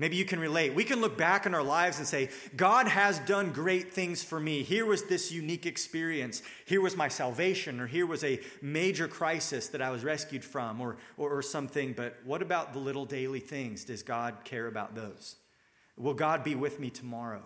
Maybe 0.00 0.14
you 0.14 0.24
can 0.24 0.38
relate. 0.38 0.74
We 0.74 0.84
can 0.84 1.00
look 1.00 1.18
back 1.18 1.44
in 1.44 1.54
our 1.54 1.62
lives 1.62 1.98
and 1.98 2.06
say, 2.06 2.30
God 2.56 2.86
has 2.86 3.18
done 3.18 3.50
great 3.50 3.92
things 3.92 4.22
for 4.22 4.38
me. 4.38 4.62
Here 4.62 4.86
was 4.86 5.02
this 5.02 5.32
unique 5.32 5.66
experience. 5.66 6.40
Here 6.66 6.80
was 6.80 6.96
my 6.96 7.08
salvation, 7.08 7.80
or 7.80 7.88
here 7.88 8.06
was 8.06 8.22
a 8.22 8.38
major 8.62 9.08
crisis 9.08 9.66
that 9.68 9.82
I 9.82 9.90
was 9.90 10.04
rescued 10.04 10.44
from, 10.44 10.80
or, 10.80 10.98
or, 11.16 11.38
or, 11.38 11.42
something. 11.42 11.94
But 11.94 12.16
what 12.24 12.42
about 12.42 12.74
the 12.74 12.78
little 12.78 13.06
daily 13.06 13.40
things? 13.40 13.84
Does 13.84 14.04
God 14.04 14.36
care 14.44 14.68
about 14.68 14.94
those? 14.94 15.34
Will 15.96 16.14
God 16.14 16.44
be 16.44 16.54
with 16.54 16.78
me 16.78 16.90
tomorrow? 16.90 17.42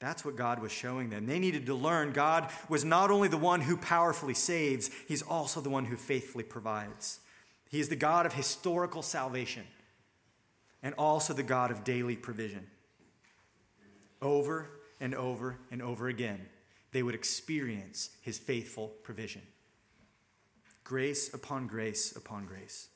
That's 0.00 0.24
what 0.24 0.34
God 0.34 0.58
was 0.58 0.72
showing 0.72 1.10
them. 1.10 1.26
They 1.26 1.38
needed 1.38 1.66
to 1.66 1.74
learn 1.74 2.12
God 2.12 2.50
was 2.68 2.84
not 2.84 3.12
only 3.12 3.28
the 3.28 3.36
one 3.36 3.60
who 3.60 3.76
powerfully 3.76 4.34
saves, 4.34 4.90
He's 5.06 5.22
also 5.22 5.60
the 5.60 5.70
one 5.70 5.84
who 5.84 5.96
faithfully 5.96 6.44
provides. 6.44 7.20
He 7.70 7.78
is 7.78 7.88
the 7.90 7.96
God 7.96 8.26
of 8.26 8.32
historical 8.32 9.02
salvation 9.02 9.66
and 10.86 10.94
also 10.94 11.32
the 11.32 11.42
God 11.42 11.72
of 11.72 11.82
daily 11.82 12.14
provision. 12.14 12.64
Over 14.22 14.68
and 15.00 15.16
over 15.16 15.58
and 15.72 15.82
over 15.82 16.06
again, 16.06 16.46
they 16.92 17.02
would 17.02 17.16
experience 17.16 18.10
his 18.22 18.38
faithful 18.38 18.92
provision. 19.02 19.42
Grace 20.84 21.34
upon 21.34 21.66
grace 21.66 22.14
upon 22.14 22.46
grace. 22.46 22.86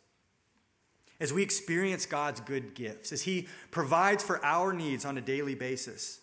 As 1.19 1.33
we 1.33 1.43
experience 1.43 2.07
God's 2.07 2.39
good 2.39 2.75
gifts, 2.75 3.11
as 3.11 3.23
he 3.23 3.49
provides 3.73 4.23
for 4.23 4.43
our 4.45 4.73
needs 4.73 5.05
on 5.05 5.19
a 5.19 5.21
daily 5.21 5.57
basis, 5.57 6.21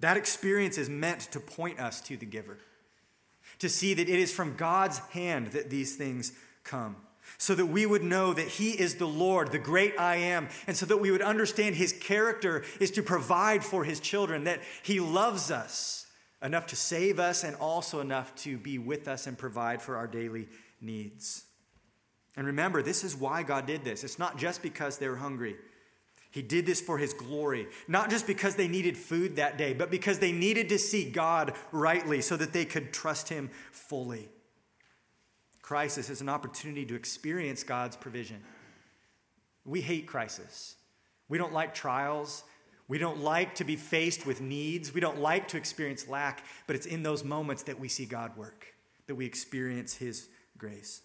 that 0.00 0.18
experience 0.18 0.76
is 0.76 0.90
meant 0.90 1.20
to 1.32 1.40
point 1.40 1.80
us 1.80 2.02
to 2.02 2.18
the 2.18 2.26
giver, 2.26 2.58
to 3.58 3.70
see 3.70 3.94
that 3.94 4.10
it 4.10 4.18
is 4.18 4.30
from 4.30 4.54
God's 4.56 4.98
hand 4.98 5.52
that 5.52 5.70
these 5.70 5.96
things 5.96 6.32
come 6.62 6.96
so 7.38 7.54
that 7.54 7.66
we 7.66 7.86
would 7.86 8.02
know 8.02 8.32
that 8.32 8.48
He 8.48 8.70
is 8.70 8.96
the 8.96 9.06
Lord, 9.06 9.52
the 9.52 9.58
great 9.58 9.98
I 9.98 10.16
am, 10.16 10.48
and 10.66 10.76
so 10.76 10.86
that 10.86 10.98
we 10.98 11.10
would 11.10 11.22
understand 11.22 11.76
His 11.76 11.92
character 11.92 12.64
is 12.80 12.90
to 12.92 13.02
provide 13.02 13.64
for 13.64 13.84
His 13.84 14.00
children, 14.00 14.44
that 14.44 14.60
He 14.82 15.00
loves 15.00 15.50
us 15.50 16.06
enough 16.42 16.66
to 16.68 16.76
save 16.76 17.18
us 17.18 17.44
and 17.44 17.56
also 17.56 18.00
enough 18.00 18.34
to 18.34 18.56
be 18.56 18.78
with 18.78 19.08
us 19.08 19.26
and 19.26 19.36
provide 19.36 19.82
for 19.82 19.96
our 19.96 20.06
daily 20.06 20.48
needs. 20.80 21.44
And 22.36 22.46
remember, 22.46 22.82
this 22.82 23.04
is 23.04 23.16
why 23.16 23.42
God 23.42 23.66
did 23.66 23.84
this. 23.84 24.04
It's 24.04 24.18
not 24.18 24.38
just 24.38 24.62
because 24.62 24.98
they 24.98 25.08
were 25.08 25.16
hungry. 25.16 25.56
He 26.30 26.42
did 26.42 26.64
this 26.64 26.80
for 26.80 26.96
his 26.96 27.12
glory, 27.12 27.66
not 27.88 28.08
just 28.08 28.26
because 28.26 28.54
they 28.54 28.68
needed 28.68 28.96
food 28.96 29.36
that 29.36 29.58
day, 29.58 29.74
but 29.74 29.90
because 29.90 30.20
they 30.20 30.30
needed 30.30 30.68
to 30.68 30.78
see 30.78 31.10
God 31.10 31.54
rightly 31.72 32.20
so 32.20 32.36
that 32.36 32.52
they 32.52 32.64
could 32.64 32.92
trust 32.92 33.28
him 33.28 33.50
fully. 33.72 34.28
Crisis 35.70 36.10
is 36.10 36.20
an 36.20 36.28
opportunity 36.28 36.84
to 36.84 36.96
experience 36.96 37.62
God's 37.62 37.94
provision. 37.94 38.42
We 39.64 39.80
hate 39.80 40.08
crisis. 40.08 40.74
We 41.28 41.38
don't 41.38 41.52
like 41.52 41.74
trials. 41.74 42.42
We 42.88 42.98
don't 42.98 43.20
like 43.20 43.54
to 43.54 43.64
be 43.64 43.76
faced 43.76 44.26
with 44.26 44.40
needs. 44.40 44.92
We 44.92 45.00
don't 45.00 45.20
like 45.20 45.46
to 45.46 45.56
experience 45.56 46.08
lack, 46.08 46.44
but 46.66 46.74
it's 46.74 46.86
in 46.86 47.04
those 47.04 47.22
moments 47.22 47.62
that 47.62 47.78
we 47.78 47.86
see 47.86 48.04
God 48.04 48.36
work, 48.36 48.66
that 49.06 49.14
we 49.14 49.26
experience 49.26 49.94
His 49.94 50.26
grace. 50.58 51.02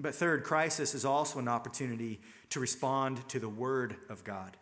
But 0.00 0.16
third, 0.16 0.42
crisis 0.42 0.92
is 0.92 1.04
also 1.04 1.38
an 1.38 1.46
opportunity 1.46 2.22
to 2.50 2.58
respond 2.58 3.28
to 3.28 3.38
the 3.38 3.48
Word 3.48 3.94
of 4.10 4.24
God. 4.24 4.56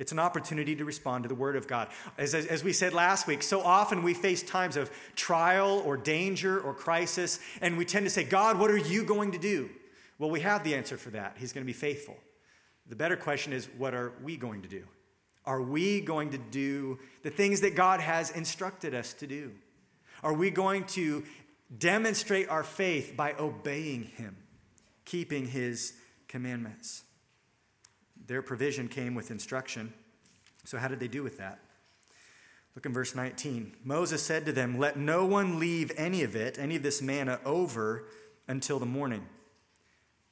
It's 0.00 0.12
an 0.12 0.18
opportunity 0.18 0.74
to 0.76 0.84
respond 0.86 1.24
to 1.24 1.28
the 1.28 1.34
Word 1.34 1.56
of 1.56 1.68
God. 1.68 1.88
As, 2.16 2.34
as, 2.34 2.46
as, 2.46 2.64
we 2.64 2.72
said 2.72 2.94
last 2.94 3.26
week, 3.26 3.42
so 3.42 3.60
often 3.60 4.02
we 4.02 4.14
face 4.14 4.42
times 4.42 4.78
of 4.78 4.90
trial 5.14 5.82
or 5.84 5.98
danger 5.98 6.58
or 6.58 6.72
crisis, 6.72 7.38
and 7.60 7.76
we 7.76 7.84
tend 7.84 8.06
to 8.06 8.10
say, 8.10 8.24
God, 8.24 8.58
what 8.58 8.70
are 8.70 8.78
you 8.78 9.04
going 9.04 9.32
to 9.32 9.38
do? 9.38 9.68
Well, 10.18 10.30
we 10.30 10.40
have 10.40 10.64
the 10.64 10.74
answer 10.74 10.96
for 10.96 11.10
that. 11.10 11.36
He's 11.38 11.52
going 11.52 11.64
to 11.64 11.66
be 11.66 11.74
faithful. 11.74 12.16
The 12.88 12.96
better 12.96 13.14
question 13.14 13.52
is, 13.52 13.68
what 13.76 13.92
are 13.92 14.14
we 14.22 14.38
going 14.38 14.62
to 14.62 14.68
do? 14.68 14.84
Are 15.44 15.60
we 15.60 16.00
going 16.00 16.30
to 16.30 16.38
do 16.38 16.98
the 17.22 17.30
things 17.30 17.60
that 17.60 17.76
God 17.76 18.00
has 18.00 18.30
instructed 18.30 18.94
us 18.94 19.12
to 19.14 19.26
do? 19.26 19.52
Are 20.22 20.32
we 20.32 20.50
going 20.50 20.84
to 20.84 21.24
demonstrate 21.76 22.48
our 22.48 22.64
faith 22.64 23.12
by 23.18 23.34
obeying 23.38 24.04
Him, 24.04 24.38
keeping 25.04 25.46
His 25.46 25.92
commandments? 26.26 27.02
Their 28.30 28.42
provision 28.42 28.86
came 28.86 29.16
with 29.16 29.32
instruction. 29.32 29.92
So, 30.64 30.78
how 30.78 30.86
did 30.86 31.00
they 31.00 31.08
do 31.08 31.24
with 31.24 31.38
that? 31.38 31.58
Look 32.76 32.86
in 32.86 32.92
verse 32.92 33.12
19. 33.12 33.72
Moses 33.82 34.22
said 34.22 34.46
to 34.46 34.52
them, 34.52 34.78
Let 34.78 34.96
no 34.96 35.26
one 35.26 35.58
leave 35.58 35.90
any 35.96 36.22
of 36.22 36.36
it, 36.36 36.56
any 36.56 36.76
of 36.76 36.84
this 36.84 37.02
manna, 37.02 37.40
over 37.44 38.04
until 38.46 38.78
the 38.78 38.86
morning. 38.86 39.26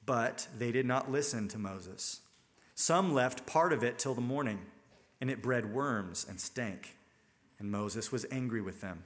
But 0.07 0.47
they 0.57 0.71
did 0.71 0.87
not 0.87 1.11
listen 1.11 1.49
to 1.49 1.59
Moses. 1.59 2.21
Some 2.77 3.13
left 3.13 3.47
part 3.47 3.73
of 3.73 3.83
it 3.83 3.99
till 3.99 4.15
the 4.15 4.21
morning, 4.21 4.61
and 5.21 5.29
it 5.29 5.43
bred 5.43 5.75
worms 5.75 6.25
and 6.29 6.41
stank. 6.41 6.95
And 7.59 7.69
Moses 7.69 8.13
was 8.13 8.25
angry 8.31 8.61
with 8.61 8.81
them. 8.81 9.03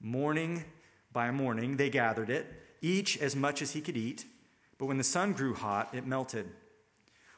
Morning 0.00 0.66
by 1.12 1.32
morning 1.32 1.78
they 1.78 1.90
gathered 1.90 2.30
it, 2.30 2.46
each 2.80 3.18
as 3.18 3.34
much 3.34 3.60
as 3.60 3.72
he 3.72 3.80
could 3.80 3.96
eat. 3.96 4.24
But 4.78 4.86
when 4.86 4.98
the 4.98 5.02
sun 5.02 5.32
grew 5.32 5.54
hot, 5.54 5.92
it 5.92 6.06
melted. 6.06 6.48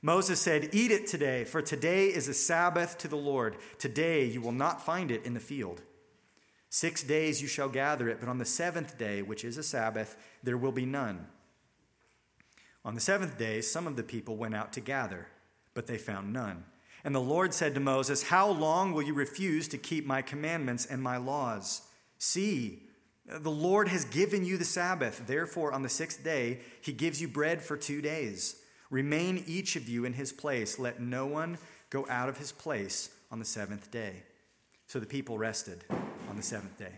Moses 0.00 0.40
said, 0.40 0.70
Eat 0.72 0.90
it 0.90 1.06
today, 1.06 1.44
for 1.44 1.60
today 1.60 2.06
is 2.06 2.28
a 2.28 2.34
Sabbath 2.34 2.98
to 2.98 3.08
the 3.08 3.16
Lord. 3.16 3.56
Today 3.78 4.24
you 4.24 4.40
will 4.40 4.52
not 4.52 4.84
find 4.84 5.10
it 5.10 5.24
in 5.24 5.34
the 5.34 5.40
field. 5.40 5.82
Six 6.70 7.02
days 7.02 7.42
you 7.42 7.48
shall 7.48 7.68
gather 7.68 8.08
it, 8.08 8.20
but 8.20 8.28
on 8.28 8.38
the 8.38 8.44
seventh 8.44 8.98
day, 8.98 9.22
which 9.22 9.44
is 9.44 9.56
a 9.56 9.62
Sabbath, 9.62 10.16
there 10.42 10.58
will 10.58 10.72
be 10.72 10.86
none. 10.86 11.26
On 12.84 12.94
the 12.94 13.00
seventh 13.00 13.38
day, 13.38 13.60
some 13.60 13.86
of 13.86 13.96
the 13.96 14.02
people 14.02 14.36
went 14.36 14.54
out 14.54 14.72
to 14.74 14.80
gather, 14.80 15.26
but 15.74 15.86
they 15.86 15.98
found 15.98 16.32
none. 16.32 16.64
And 17.04 17.14
the 17.14 17.20
Lord 17.20 17.54
said 17.54 17.74
to 17.74 17.80
Moses, 17.80 18.24
How 18.24 18.48
long 18.48 18.92
will 18.92 19.02
you 19.02 19.14
refuse 19.14 19.66
to 19.68 19.78
keep 19.78 20.06
my 20.06 20.22
commandments 20.22 20.86
and 20.86 21.02
my 21.02 21.16
laws? 21.16 21.82
See, 22.18 22.82
the 23.26 23.50
Lord 23.50 23.88
has 23.88 24.04
given 24.04 24.44
you 24.44 24.56
the 24.56 24.64
Sabbath. 24.64 25.26
Therefore, 25.26 25.72
on 25.72 25.82
the 25.82 25.88
sixth 25.88 26.22
day, 26.22 26.60
he 26.80 26.92
gives 26.92 27.20
you 27.20 27.28
bread 27.28 27.62
for 27.62 27.76
two 27.76 28.00
days. 28.00 28.62
Remain 28.90 29.44
each 29.46 29.76
of 29.76 29.88
you 29.88 30.04
in 30.04 30.14
his 30.14 30.32
place. 30.32 30.78
Let 30.78 31.00
no 31.00 31.26
one 31.26 31.58
go 31.90 32.06
out 32.08 32.28
of 32.28 32.38
his 32.38 32.52
place 32.52 33.10
on 33.30 33.38
the 33.38 33.44
seventh 33.44 33.90
day. 33.90 34.22
So 34.86 34.98
the 34.98 35.06
people 35.06 35.38
rested 35.38 35.84
on 36.28 36.36
the 36.36 36.42
seventh 36.42 36.78
day. 36.78 36.92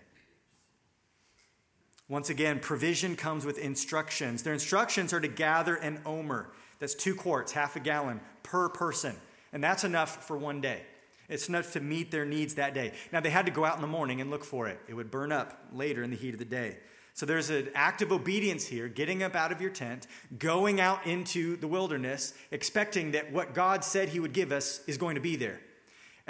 Once 2.09 2.29
again, 2.29 2.59
provision 2.59 3.15
comes 3.17 3.45
with 3.45 3.59
instructions. 3.59 4.43
Their 4.43 4.53
instructions 4.53 5.13
are 5.13 5.21
to 5.21 5.29
gather 5.29 5.77
an 5.77 6.01
omer. 6.05 6.51
That's 6.81 6.95
two 6.95 7.15
quarts, 7.15 7.53
half 7.53 7.77
a 7.77 7.81
gallon 7.81 8.21
per 8.43 8.69
person. 8.69 9.17
And 9.53 9.63
that's 9.63 9.85
enough 9.85 10.25
for 10.25 10.37
one 10.37 10.61
day. 10.61 10.83
It's 11.29 11.49
enough 11.49 11.73
to 11.75 11.81
meet 11.81 12.11
their 12.11 12.25
needs 12.25 12.57
that 12.57 12.75
day. 12.75 12.93
Now, 13.13 13.21
they 13.21 13.31
had 13.31 13.47
to 13.47 13.53
go 13.53 13.65
out 13.65 13.77
in 13.77 13.81
the 13.81 13.87
morning 13.87 14.21
and 14.21 14.31
look 14.31 14.45
for 14.45 14.67
it, 14.67 14.81
it 14.89 14.95
would 14.95 15.11
burn 15.11 15.31
up 15.31 15.67
later 15.73 16.03
in 16.03 16.11
the 16.11 16.17
heat 16.17 16.33
of 16.33 16.41
the 16.41 16.45
day. 16.45 16.79
So 17.15 17.27
there's 17.27 17.51
an 17.51 17.69
act 17.75 18.03
of 18.03 18.13
obedience 18.13 18.67
here, 18.67 18.89
getting 18.89 19.23
up 19.23 19.35
out 19.35 19.53
of 19.53 19.61
your 19.61 19.71
tent, 19.71 20.07
going 20.39 20.81
out 20.81 21.07
into 21.07 21.57
the 21.57 21.69
wilderness, 21.69 22.35
expecting 22.51 23.11
that 23.13 23.33
what 23.33 23.55
God 23.55 23.85
said 23.85 24.09
He 24.09 24.21
would 24.21 24.33
give 24.33 24.53
us 24.53 24.81
is 24.87 24.97
going 24.97 25.17
to 25.17 25.21
be 25.21 25.37
there 25.37 25.61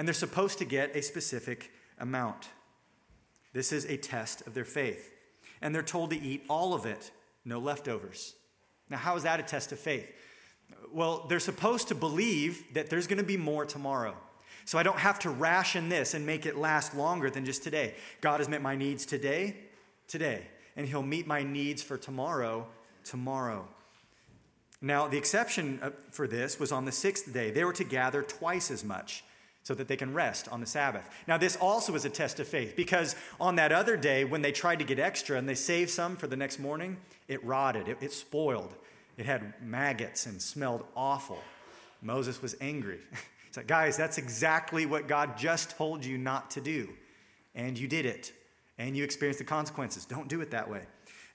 and 0.01 0.09
they're 0.09 0.15
supposed 0.15 0.57
to 0.57 0.65
get 0.65 0.97
a 0.97 1.03
specific 1.03 1.71
amount. 1.99 2.49
This 3.53 3.71
is 3.71 3.85
a 3.85 3.99
test 3.99 4.47
of 4.47 4.55
their 4.55 4.65
faith. 4.65 5.11
And 5.61 5.75
they're 5.75 5.83
told 5.83 6.09
to 6.13 6.19
eat 6.19 6.43
all 6.49 6.73
of 6.73 6.87
it, 6.87 7.11
no 7.45 7.59
leftovers. 7.59 8.35
Now, 8.89 8.97
how 8.97 9.17
is 9.17 9.25
that 9.25 9.41
a 9.41 9.43
test 9.43 9.73
of 9.73 9.79
faith? 9.79 10.11
Well, 10.91 11.27
they're 11.29 11.39
supposed 11.39 11.89
to 11.89 11.95
believe 11.95 12.65
that 12.73 12.89
there's 12.89 13.07
going 13.07 13.19
to 13.19 13.25
be 13.25 13.37
more 13.37 13.67
tomorrow. 13.67 14.17
So 14.65 14.79
I 14.79 14.83
don't 14.83 14.99
have 14.99 15.19
to 15.19 15.29
ration 15.29 15.91
this 15.91 16.15
and 16.15 16.25
make 16.25 16.47
it 16.47 16.57
last 16.57 16.95
longer 16.95 17.29
than 17.29 17.45
just 17.45 17.63
today. 17.63 17.95
God 18.23 18.41
has 18.41 18.49
met 18.49 18.63
my 18.63 18.77
needs 18.77 19.05
today, 19.05 19.55
today. 20.09 20.47
And 20.77 20.87
He'll 20.87 21.03
meet 21.03 21.27
my 21.27 21.43
needs 21.43 21.83
for 21.83 21.97
tomorrow, 21.97 22.67
tomorrow. 23.05 23.67
Now, 24.83 25.09
the 25.09 25.19
exception 25.19 25.79
uh, 25.83 25.91
for 26.11 26.27
this 26.27 26.59
was 26.59 26.73
on 26.73 26.85
the 26.85 26.93
sixth 26.93 27.33
day. 27.33 27.51
They 27.51 27.65
were 27.65 27.73
to 27.75 27.85
gather 27.85 28.23
twice 28.23 28.71
as 28.71 28.83
much 28.83 29.25
so 29.63 29.75
that 29.75 29.89
they 29.89 29.97
can 29.97 30.15
rest 30.15 30.49
on 30.49 30.61
the 30.61 30.67
Sabbath. 30.67 31.09
Now, 31.27 31.37
this 31.37 31.57
also 31.57 31.95
is 31.95 32.05
a 32.05 32.11
test 32.11 32.41
of 32.41 32.49
faith 32.49 32.75
because 32.77 33.15
on 33.39 33.57
that 33.57 33.73
other 33.73 33.97
day, 33.97 34.25
when 34.25 34.41
they 34.41 34.53
tried 34.53 34.79
to 34.79 34.85
get 34.85 34.99
extra 34.99 35.37
and 35.37 35.49
they 35.49 35.55
saved 35.55 35.91
some 35.91 36.17
for 36.17 36.27
the 36.27 36.37
next 36.37 36.59
morning, 36.59 36.97
it 37.29 37.45
rotted, 37.45 37.89
it, 37.89 37.99
it 38.01 38.13
spoiled. 38.13 38.75
It 39.19 39.27
had 39.27 39.53
maggots 39.63 40.25
and 40.25 40.41
smelled 40.41 40.85
awful. 40.97 41.39
Moses 42.01 42.41
was 42.41 42.57
angry. 42.61 43.01
He's 43.47 43.57
like, 43.57 43.67
guys, 43.67 43.97
that's 43.97 44.17
exactly 44.17 44.87
what 44.87 45.09
God 45.09 45.37
just 45.37 45.77
told 45.77 46.05
you 46.05 46.17
not 46.17 46.53
to 46.53 46.61
do. 46.61 46.89
And 47.55 47.79
you 47.79 47.87
did 47.87 48.07
it. 48.07 48.33
And 48.81 48.97
you 48.97 49.05
experience 49.05 49.37
the 49.37 49.45
consequences. 49.45 50.07
Don't 50.07 50.27
do 50.27 50.41
it 50.41 50.53
that 50.53 50.71
way. 50.71 50.81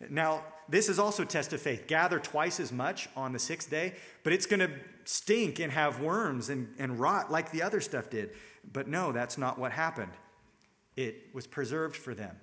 Now, 0.09 0.43
this 0.67 0.89
is 0.89 0.97
also 0.97 1.21
a 1.21 1.27
test 1.27 1.53
of 1.53 1.61
faith. 1.61 1.85
Gather 1.85 2.17
twice 2.17 2.59
as 2.59 2.71
much 2.71 3.07
on 3.15 3.33
the 3.33 3.39
sixth 3.39 3.69
day, 3.69 3.93
but 4.23 4.33
it's 4.33 4.47
going 4.47 4.61
to 4.61 4.71
stink 5.03 5.59
and 5.59 5.71
have 5.71 6.01
worms 6.01 6.49
and, 6.49 6.73
and 6.79 6.99
rot 6.99 7.31
like 7.31 7.51
the 7.51 7.61
other 7.61 7.79
stuff 7.81 8.09
did. 8.09 8.31
But 8.73 8.87
no, 8.87 9.11
that's 9.11 9.37
not 9.37 9.59
what 9.59 9.71
happened. 9.71 10.11
It 10.95 11.27
was 11.33 11.45
preserved 11.45 11.95
for 11.95 12.15
them. 12.15 12.35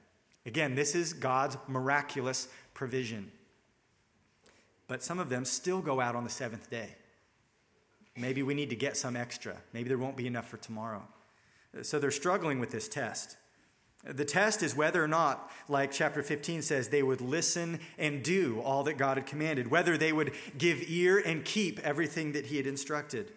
Again, 0.46 0.76
this 0.76 0.94
is 0.94 1.12
God's 1.12 1.56
miraculous 1.66 2.46
provision. 2.72 3.32
But 4.86 5.02
some 5.02 5.18
of 5.18 5.28
them 5.28 5.44
still 5.44 5.80
go 5.82 6.00
out 6.00 6.14
on 6.14 6.22
the 6.22 6.30
seventh 6.30 6.70
day. 6.70 6.94
Maybe 8.16 8.44
we 8.44 8.54
need 8.54 8.70
to 8.70 8.76
get 8.76 8.96
some 8.96 9.16
extra. 9.16 9.56
Maybe 9.72 9.88
there 9.88 9.98
won't 9.98 10.16
be 10.16 10.28
enough 10.28 10.48
for 10.48 10.58
tomorrow. 10.58 11.02
So 11.82 11.98
they're 11.98 12.12
struggling 12.12 12.60
with 12.60 12.70
this 12.70 12.88
test. 12.88 13.36
The 14.04 14.24
test 14.24 14.64
is 14.64 14.74
whether 14.74 15.02
or 15.02 15.08
not, 15.08 15.48
like 15.68 15.92
chapter 15.92 16.22
15 16.24 16.62
says, 16.62 16.88
they 16.88 17.04
would 17.04 17.20
listen 17.20 17.78
and 17.98 18.22
do 18.22 18.60
all 18.60 18.82
that 18.84 18.98
God 18.98 19.16
had 19.16 19.26
commanded, 19.26 19.70
whether 19.70 19.96
they 19.96 20.12
would 20.12 20.32
give 20.58 20.82
ear 20.88 21.22
and 21.24 21.44
keep 21.44 21.78
everything 21.80 22.32
that 22.32 22.46
he 22.46 22.56
had 22.56 22.66
instructed. 22.66 23.30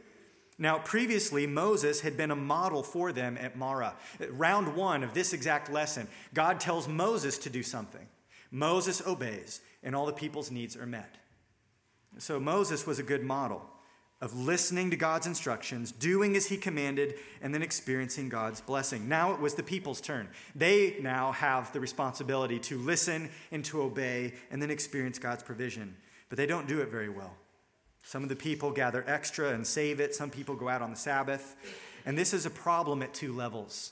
Now, 0.57 0.79
previously, 0.79 1.45
Moses 1.45 2.01
had 2.01 2.17
been 2.17 2.31
a 2.31 2.35
model 2.35 2.81
for 2.81 3.11
them 3.11 3.37
at 3.39 3.57
Marah. 3.57 3.93
Round 4.29 4.75
one 4.75 5.03
of 5.03 5.13
this 5.13 5.33
exact 5.33 5.71
lesson, 5.71 6.07
God 6.33 6.59
tells 6.59 6.87
Moses 6.87 7.37
to 7.39 7.49
do 7.49 7.61
something. 7.61 8.07
Moses 8.49 9.05
obeys, 9.05 9.61
and 9.83 9.95
all 9.95 10.05
the 10.05 10.13
people's 10.13 10.49
needs 10.49 10.75
are 10.75 10.85
met. 10.85 11.15
So, 12.17 12.39
Moses 12.39 12.87
was 12.87 12.97
a 12.97 13.03
good 13.03 13.23
model 13.23 13.69
of 14.21 14.33
listening 14.37 14.89
to 14.89 14.95
God's 14.95 15.27
instructions, 15.27 15.91
doing 15.91 16.35
as 16.35 16.47
he 16.47 16.57
commanded, 16.57 17.15
and 17.41 17.53
then 17.53 17.61
experiencing 17.61 18.29
God's 18.29 18.61
blessing. 18.61 19.09
Now 19.09 19.33
it 19.33 19.41
was 19.41 19.55
the 19.55 19.63
people's 19.63 19.99
turn. 19.99 20.29
They 20.55 20.95
now 21.01 21.33
have 21.33 21.73
the 21.73 21.81
responsibility 21.81 22.57
to 22.59 22.77
listen 22.77 23.29
and 23.51 23.63
to 23.65 23.81
obey 23.81 24.33
and 24.49 24.61
then 24.61 24.71
experience 24.71 25.19
God's 25.19 25.43
provision. 25.43 25.95
But 26.29 26.37
they 26.37 26.45
don't 26.45 26.67
do 26.67 26.81
it 26.81 26.89
very 26.89 27.09
well. 27.09 27.35
Some 28.03 28.23
of 28.23 28.29
the 28.29 28.35
people 28.35 28.71
gather 28.71 29.03
extra 29.07 29.49
and 29.49 29.65
save 29.65 29.99
it, 29.99 30.15
some 30.15 30.29
people 30.29 30.55
go 30.55 30.69
out 30.69 30.81
on 30.81 30.91
the 30.91 30.97
Sabbath. 30.97 31.55
And 32.05 32.17
this 32.17 32.33
is 32.33 32.45
a 32.45 32.51
problem 32.51 33.01
at 33.03 33.13
two 33.13 33.35
levels. 33.35 33.91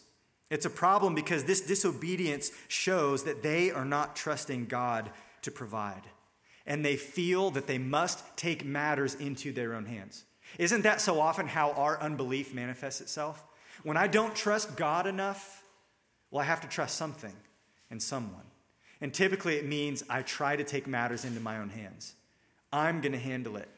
It's 0.49 0.65
a 0.65 0.69
problem 0.69 1.15
because 1.15 1.43
this 1.43 1.61
disobedience 1.61 2.51
shows 2.67 3.23
that 3.23 3.41
they 3.41 3.71
are 3.71 3.85
not 3.85 4.15
trusting 4.15 4.67
God 4.67 5.09
to 5.41 5.51
provide 5.51 6.03
and 6.65 6.83
they 6.83 6.95
feel 6.95 7.51
that 7.51 7.67
they 7.67 7.77
must 7.77 8.23
take 8.37 8.65
matters 8.65 9.15
into 9.15 9.51
their 9.51 9.73
own 9.73 9.85
hands. 9.85 10.23
Isn't 10.57 10.83
that 10.83 11.01
so 11.01 11.19
often 11.19 11.47
how 11.47 11.71
our 11.71 11.99
unbelief 11.99 12.53
manifests 12.53 13.01
itself? 13.01 13.43
When 13.83 13.97
I 13.97 14.07
don't 14.07 14.35
trust 14.35 14.77
God 14.77 15.07
enough, 15.07 15.63
well, 16.31 16.41
I 16.41 16.45
have 16.45 16.61
to 16.61 16.67
trust 16.67 16.95
something 16.95 17.33
and 17.89 18.01
someone. 18.01 18.45
And 19.01 19.13
typically 19.13 19.55
it 19.55 19.65
means 19.65 20.03
I 20.09 20.21
try 20.21 20.55
to 20.55 20.63
take 20.63 20.87
matters 20.87 21.25
into 21.25 21.39
my 21.39 21.57
own 21.57 21.69
hands. 21.69 22.13
I'm 22.71 23.01
going 23.01 23.11
to 23.11 23.19
handle 23.19 23.57
it. 23.57 23.69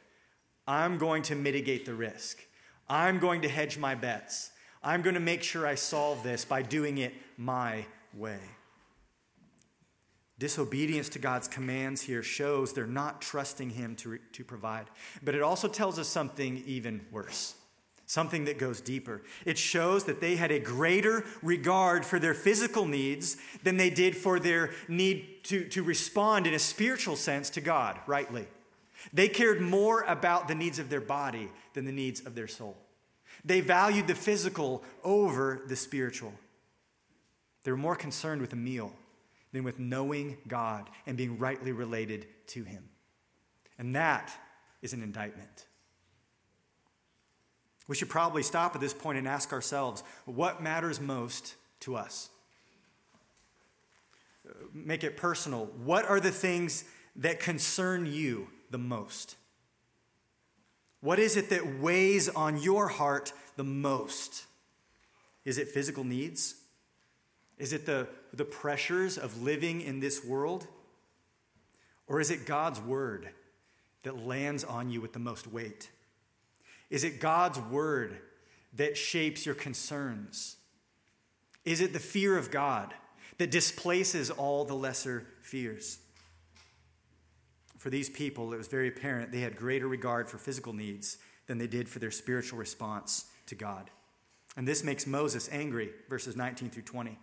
I'm 0.67 0.97
going 0.97 1.23
to 1.23 1.35
mitigate 1.35 1.85
the 1.85 1.93
risk. 1.93 2.39
I'm 2.87 3.19
going 3.19 3.41
to 3.41 3.49
hedge 3.49 3.77
my 3.77 3.95
bets. 3.95 4.51
I'm 4.83 5.01
going 5.01 5.15
to 5.15 5.19
make 5.19 5.41
sure 5.41 5.65
I 5.65 5.75
solve 5.75 6.21
this 6.23 6.45
by 6.45 6.61
doing 6.61 6.99
it 6.99 7.13
my 7.37 7.85
way. 8.13 8.39
Disobedience 10.37 11.07
to 11.09 11.19
God's 11.19 11.47
commands 11.47 12.01
here 12.01 12.21
shows 12.21 12.73
they're 12.73 12.85
not 12.85 13.21
trusting 13.21 13.69
Him 13.69 13.95
to, 13.97 14.19
to 14.33 14.43
provide. 14.43 14.87
But 15.23 15.33
it 15.33 15.41
also 15.41 15.69
tells 15.69 15.97
us 15.97 16.09
something 16.09 16.61
even 16.65 17.05
worse, 17.09 17.55
something 18.05 18.43
that 18.45 18.59
goes 18.59 18.81
deeper. 18.81 19.21
It 19.45 19.57
shows 19.57 20.03
that 20.05 20.19
they 20.19 20.35
had 20.35 20.51
a 20.51 20.59
greater 20.59 21.23
regard 21.41 22.05
for 22.05 22.19
their 22.19 22.33
physical 22.33 22.85
needs 22.85 23.37
than 23.63 23.77
they 23.77 23.89
did 23.89 24.17
for 24.17 24.37
their 24.37 24.71
need 24.89 25.45
to, 25.45 25.69
to 25.69 25.83
respond 25.83 26.47
in 26.47 26.53
a 26.53 26.59
spiritual 26.59 27.15
sense 27.15 27.49
to 27.51 27.61
God 27.61 27.97
rightly. 28.05 28.45
They 29.13 29.29
cared 29.29 29.61
more 29.61 30.01
about 30.01 30.49
the 30.49 30.55
needs 30.55 30.79
of 30.79 30.89
their 30.89 31.01
body 31.01 31.49
than 31.73 31.85
the 31.85 31.91
needs 31.93 32.25
of 32.25 32.35
their 32.35 32.47
soul. 32.47 32.75
They 33.45 33.61
valued 33.61 34.07
the 34.07 34.15
physical 34.15 34.83
over 35.03 35.61
the 35.67 35.75
spiritual. 35.75 36.33
They 37.63 37.71
were 37.71 37.77
more 37.77 37.95
concerned 37.95 38.41
with 38.41 38.51
a 38.51 38.57
meal 38.57 38.91
than 39.55 39.63
with 39.63 39.79
knowing 39.79 40.37
God 40.49 40.89
and 41.07 41.15
being 41.15 41.39
rightly 41.39 41.71
related 41.71 42.27
to 42.47 42.65
Him. 42.65 42.89
And 43.79 43.95
that 43.95 44.37
is 44.81 44.91
an 44.91 45.01
indictment. 45.01 45.65
We 47.87 47.95
should 47.95 48.09
probably 48.09 48.43
stop 48.43 48.75
at 48.75 48.81
this 48.81 48.93
point 48.93 49.17
and 49.17 49.25
ask 49.25 49.53
ourselves 49.53 50.03
what 50.25 50.61
matters 50.61 50.99
most 50.99 51.55
to 51.81 51.95
us? 51.95 52.29
Make 54.73 55.05
it 55.05 55.15
personal. 55.15 55.67
What 55.85 56.05
are 56.05 56.19
the 56.19 56.31
things 56.31 56.83
that 57.15 57.39
concern 57.39 58.05
you 58.07 58.49
the 58.71 58.77
most? 58.77 59.37
What 60.99 61.17
is 61.17 61.37
it 61.37 61.49
that 61.51 61.79
weighs 61.79 62.27
on 62.27 62.61
your 62.61 62.89
heart 62.89 63.31
the 63.55 63.63
most? 63.63 64.47
Is 65.45 65.57
it 65.57 65.69
physical 65.69 66.03
needs? 66.03 66.55
Is 67.57 67.73
it 67.73 67.85
the, 67.85 68.07
the 68.33 68.45
pressures 68.45 69.17
of 69.17 69.41
living 69.41 69.81
in 69.81 69.99
this 69.99 70.23
world? 70.23 70.67
Or 72.07 72.19
is 72.19 72.29
it 72.29 72.45
God's 72.45 72.79
word 72.79 73.29
that 74.03 74.25
lands 74.25 74.63
on 74.63 74.89
you 74.89 75.01
with 75.01 75.13
the 75.13 75.19
most 75.19 75.47
weight? 75.47 75.89
Is 76.89 77.03
it 77.03 77.19
God's 77.19 77.59
word 77.59 78.17
that 78.73 78.97
shapes 78.97 79.45
your 79.45 79.55
concerns? 79.55 80.57
Is 81.63 81.81
it 81.81 81.93
the 81.93 81.99
fear 81.99 82.37
of 82.37 82.51
God 82.51 82.93
that 83.37 83.51
displaces 83.51 84.29
all 84.29 84.65
the 84.65 84.75
lesser 84.75 85.25
fears? 85.41 85.99
For 87.77 87.89
these 87.89 88.09
people, 88.09 88.53
it 88.53 88.57
was 88.57 88.67
very 88.67 88.87
apparent 88.87 89.31
they 89.31 89.41
had 89.41 89.55
greater 89.55 89.87
regard 89.87 90.29
for 90.29 90.37
physical 90.37 90.73
needs 90.73 91.17
than 91.47 91.57
they 91.57 91.67
did 91.67 91.87
for 91.87 91.99
their 91.99 92.11
spiritual 92.11 92.59
response 92.59 93.25
to 93.47 93.55
God. 93.55 93.89
And 94.57 94.67
this 94.67 94.83
makes 94.83 95.05
Moses 95.05 95.49
angry, 95.51 95.91
verses 96.09 96.35
19 96.35 96.69
through 96.69 96.83
20. 96.83 97.17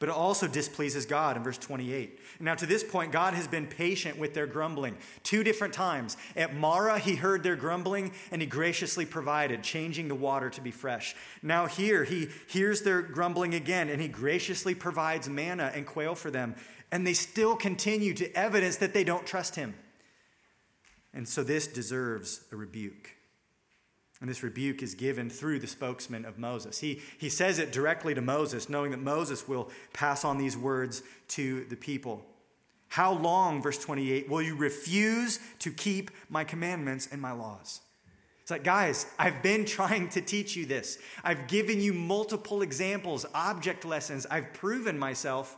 But 0.00 0.10
it 0.10 0.14
also 0.14 0.46
displeases 0.46 1.06
God 1.06 1.36
in 1.36 1.42
verse 1.42 1.58
28. 1.58 2.20
Now, 2.38 2.54
to 2.54 2.66
this 2.66 2.84
point, 2.84 3.10
God 3.10 3.34
has 3.34 3.48
been 3.48 3.66
patient 3.66 4.16
with 4.16 4.32
their 4.32 4.46
grumbling 4.46 4.96
two 5.24 5.42
different 5.42 5.74
times. 5.74 6.16
At 6.36 6.54
Marah, 6.54 7.00
he 7.00 7.16
heard 7.16 7.42
their 7.42 7.56
grumbling 7.56 8.12
and 8.30 8.40
he 8.40 8.46
graciously 8.46 9.04
provided, 9.04 9.64
changing 9.64 10.06
the 10.06 10.14
water 10.14 10.50
to 10.50 10.60
be 10.60 10.70
fresh. 10.70 11.16
Now, 11.42 11.66
here, 11.66 12.04
he 12.04 12.28
hears 12.46 12.82
their 12.82 13.02
grumbling 13.02 13.54
again 13.54 13.88
and 13.88 14.00
he 14.00 14.06
graciously 14.06 14.74
provides 14.74 15.28
manna 15.28 15.72
and 15.74 15.84
quail 15.84 16.14
for 16.14 16.30
them. 16.30 16.54
And 16.92 17.04
they 17.04 17.14
still 17.14 17.56
continue 17.56 18.14
to 18.14 18.32
evidence 18.34 18.76
that 18.76 18.94
they 18.94 19.04
don't 19.04 19.26
trust 19.26 19.56
him. 19.56 19.74
And 21.12 21.28
so, 21.28 21.42
this 21.42 21.66
deserves 21.66 22.44
a 22.52 22.56
rebuke. 22.56 23.17
And 24.20 24.28
this 24.28 24.42
rebuke 24.42 24.82
is 24.82 24.94
given 24.94 25.30
through 25.30 25.60
the 25.60 25.66
spokesman 25.66 26.24
of 26.24 26.38
Moses. 26.38 26.80
He, 26.80 27.00
he 27.18 27.28
says 27.28 27.58
it 27.58 27.70
directly 27.70 28.14
to 28.14 28.20
Moses, 28.20 28.68
knowing 28.68 28.90
that 28.90 29.00
Moses 29.00 29.46
will 29.46 29.70
pass 29.92 30.24
on 30.24 30.38
these 30.38 30.56
words 30.56 31.02
to 31.28 31.64
the 31.66 31.76
people. 31.76 32.24
How 32.88 33.12
long, 33.12 33.62
verse 33.62 33.78
28, 33.78 34.28
will 34.28 34.42
you 34.42 34.56
refuse 34.56 35.38
to 35.60 35.70
keep 35.70 36.10
my 36.28 36.42
commandments 36.42 37.08
and 37.12 37.20
my 37.20 37.32
laws? 37.32 37.80
It's 38.42 38.50
like, 38.50 38.64
guys, 38.64 39.06
I've 39.18 39.42
been 39.42 39.66
trying 39.66 40.08
to 40.10 40.22
teach 40.22 40.56
you 40.56 40.64
this. 40.64 40.98
I've 41.22 41.46
given 41.48 41.80
you 41.80 41.92
multiple 41.92 42.62
examples, 42.62 43.26
object 43.34 43.84
lessons. 43.84 44.26
I've 44.30 44.54
proven 44.54 44.98
myself. 44.98 45.56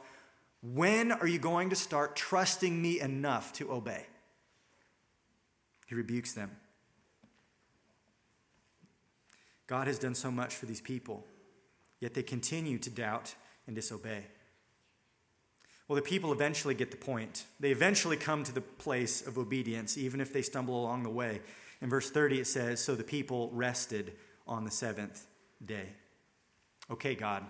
When 0.61 1.13
are 1.13 1.27
you 1.27 1.39
going 1.39 1.71
to 1.71 1.77
start 1.77 2.17
trusting 2.17 2.83
me 2.83 3.01
enough 3.01 3.53
to 3.55 3.73
obey? 3.73 4.07
He 5.87 5.95
rebukes 5.95 6.33
them. 6.33 6.51
God 9.71 9.87
has 9.87 10.01
done 10.01 10.17
so 10.17 10.33
much 10.33 10.57
for 10.57 10.67
these 10.67 10.81
people, 10.81 11.25
yet 12.01 12.13
they 12.13 12.25
continue 12.25 12.77
to 12.79 12.91
doubt 12.91 13.37
and 13.69 13.77
disobey. 13.77 14.25
Well, 15.87 15.95
the 15.95 16.03
people 16.03 16.33
eventually 16.33 16.75
get 16.75 16.91
the 16.91 16.97
point. 16.97 17.45
They 17.61 17.71
eventually 17.71 18.17
come 18.17 18.43
to 18.43 18.53
the 18.53 18.61
place 18.61 19.25
of 19.25 19.39
obedience, 19.39 19.97
even 19.97 20.21
if 20.21 20.33
they 20.33 20.43
stumble 20.43 20.81
along 20.81 21.05
the 21.05 21.11
way. 21.11 21.41
In 21.81 21.89
verse 21.89 22.11
30, 22.11 22.41
it 22.41 22.49
says, 22.49 22.81
So 22.81 22.97
the 22.97 23.05
people 23.05 23.49
rested 23.53 24.15
on 24.45 24.65
the 24.65 24.73
seventh 24.73 25.25
day. 25.65 25.87
Okay, 26.91 27.15
God, 27.15 27.45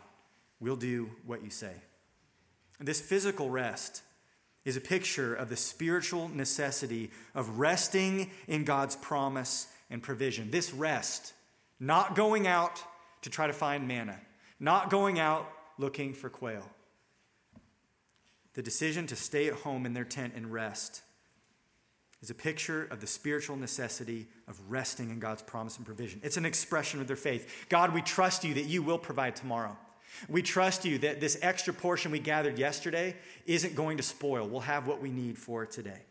we'll 0.61 0.77
do 0.77 1.09
what 1.25 1.43
you 1.43 1.49
say. 1.49 1.73
And 2.79 2.87
this 2.87 3.01
physical 3.01 3.49
rest 3.49 4.03
is 4.67 4.77
a 4.77 4.81
picture 4.83 5.35
of 5.35 5.49
the 5.49 5.57
spiritual 5.57 6.29
necessity 6.29 7.13
of 7.35 7.59
resting 7.59 8.31
in 8.47 8.65
God's 8.65 8.97
promise 8.97 9.69
and 9.89 10.03
provision. 10.03 10.51
This 10.51 10.75
rest 10.75 11.33
not 11.81 12.15
going 12.15 12.47
out 12.47 12.83
to 13.23 13.31
try 13.31 13.47
to 13.47 13.53
find 13.53 13.89
manna, 13.89 14.21
not 14.61 14.91
going 14.91 15.19
out 15.19 15.51
looking 15.79 16.13
for 16.13 16.29
quail. 16.29 16.69
The 18.55 18.63
decision 18.63 19.07
to 19.09 19.17
stay 19.17 19.49
at 19.49 19.55
home 19.55 19.87
in 19.87 19.95
their 19.95 20.05
tent 20.05 20.35
and 20.37 20.53
rest 20.53 21.03
is 22.23 22.29
a 22.29 22.35
picture 22.35 22.87
of 22.91 23.01
the 23.01 23.07
spiritual 23.07 23.57
necessity 23.57 24.27
of 24.47 24.61
resting 24.69 25.11
in 25.11 25.19
God's 25.19 25.43
promise 25.43 25.79
and 25.79 25.87
provision. 25.87 26.21
It's 26.23 26.37
an 26.37 26.45
expression 26.45 27.01
of 27.01 27.07
their 27.07 27.17
faith. 27.17 27.67
God, 27.71 27.95
we 27.95 28.03
trust 28.03 28.45
you 28.45 28.55
that 28.55 28.67
you 28.67 28.83
will 28.83 28.99
provide 28.99 29.37
tomorrow. 29.37 29.77
We 30.29 30.43
trust 30.43 30.85
you 30.85 30.99
that 30.99 31.21
this 31.21 31.39
extra 31.41 31.73
portion 31.73 32.11
we 32.11 32.19
gathered 32.19 32.59
yesterday 32.59 33.17
isn't 33.47 33.75
going 33.75 33.97
to 33.97 34.03
spoil. 34.03 34.47
We'll 34.47 34.61
have 34.61 34.87
what 34.87 35.01
we 35.01 35.11
need 35.11 35.39
for 35.39 35.65
today. 35.65 36.03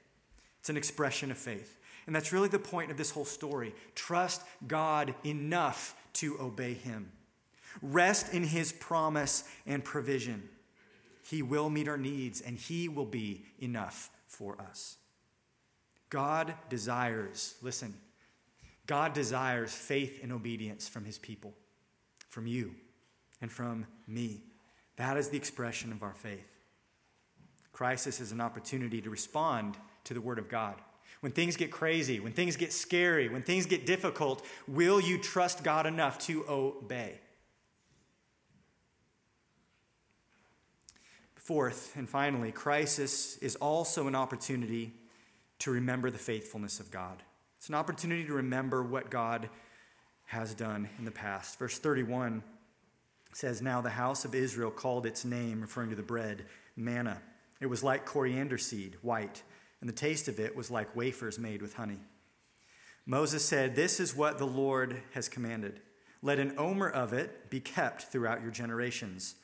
It's 0.60 0.70
an 0.70 0.78
expression 0.78 1.32
of 1.32 1.38
faith. 1.38 1.78
And 2.10 2.16
that's 2.16 2.34
really 2.34 2.50
the 2.50 2.58
point 2.58 2.90
of 2.90 2.98
this 2.98 3.12
whole 3.12 3.24
story. 3.24 3.76
Trust 3.94 4.42
God 4.68 5.14
enough 5.24 5.96
to 6.14 6.42
obey 6.42 6.74
Him. 6.74 7.12
Rest 7.84 8.34
in 8.34 8.44
His 8.44 8.72
promise 8.72 9.44
and 9.68 9.84
provision. 9.84 10.50
He 11.22 11.44
will 11.44 11.70
meet 11.70 11.88
our 11.88 12.00
needs 12.00 12.42
and 12.42 12.58
He 12.58 12.90
will 12.90 13.06
be 13.06 13.46
enough 13.60 14.10
for 14.26 14.60
us. 14.60 14.96
God 16.10 16.56
desires, 16.68 17.54
listen, 17.62 17.94
God 18.88 19.14
desires 19.14 19.72
faith 19.72 20.22
and 20.24 20.32
obedience 20.32 20.90
from 20.90 21.06
His 21.06 21.20
people, 21.20 21.54
from 22.28 22.48
you, 22.48 22.74
and 23.40 23.52
from 23.52 23.86
me. 24.08 24.42
That 24.96 25.16
is 25.16 25.30
the 25.30 25.38
expression 25.38 25.92
of 25.92 26.02
our 26.02 26.16
faith. 26.16 26.58
Crisis 27.72 28.20
is 28.20 28.32
an 28.32 28.42
opportunity 28.42 29.00
to 29.00 29.12
respond 29.12 29.78
to 30.06 30.16
the 30.16 30.22
Word 30.22 30.40
of 30.40 30.50
God. 30.50 30.74
When 31.22 31.32
things 31.32 31.58
get 31.58 31.72
crazy, 31.72 32.20
when 32.20 32.32
things 32.32 32.56
get 32.56 32.72
scary, 32.72 33.28
when 33.28 33.42
things 33.42 33.66
get 33.66 33.86
difficult, 33.86 34.46
will 34.68 35.02
you 35.02 35.18
trust 35.18 35.64
God 35.64 35.86
enough 35.86 36.18
to 36.20 36.46
obey? 36.48 37.20
Fourth, 41.36 41.94
and 41.96 42.08
finally, 42.08 42.52
crisis 42.52 43.38
is 43.38 43.56
also 43.56 44.08
an 44.08 44.16
opportunity 44.16 44.94
to 45.60 45.72
remember 45.72 46.10
the 46.10 46.18
faithfulness 46.18 46.80
of 46.80 46.92
God. 46.92 47.22
It's 47.58 47.70
an 47.70 47.76
opportunity 47.76 48.24
to 48.26 48.34
remember 48.34 48.84
what 48.84 49.10
God 49.10 49.50
has 50.26 50.54
done 50.54 50.88
in 51.00 51.06
the 51.06 51.12
past. 51.12 51.60
Verse 51.60 51.80
31 51.80 52.44
says, 53.34 53.62
Now 53.62 53.82
the 53.82 53.90
house 53.90 54.24
of 54.24 54.36
Israel 54.36 54.72
called 54.72 55.06
its 55.06 55.26
name, 55.26 55.60
referring 55.60 55.90
to 55.90 55.96
the 55.96 56.04
bread, 56.04 56.46
manna. 56.78 57.22
It 57.60 57.66
was 57.66 57.84
like 57.84 58.06
coriander 58.06 58.58
seed, 58.58 58.96
white 59.02 59.44
and 59.82 59.90
the 59.90 59.94
taste 59.94 60.28
of 60.28 60.40
it 60.40 60.56
was 60.56 60.72
like 60.72 60.96
wafers 60.96 61.40
made 61.40 61.62
with 61.62 61.76
honey. 61.76 62.00
Moses 63.06 63.44
said, 63.44 63.76
This 63.76 64.00
is 64.00 64.16
what 64.16 64.38
the 64.38 64.46
Lord 64.46 65.02
has 65.14 65.30
commanded. 65.30 65.82
Let 66.22 66.40
an 66.40 66.54
omer 66.58 66.90
of 66.90 67.14
it 67.14 67.50
be 67.50 67.60
kept 67.60 68.04
throughout 68.04 68.42
your 68.42 68.52
generations, 68.52 69.36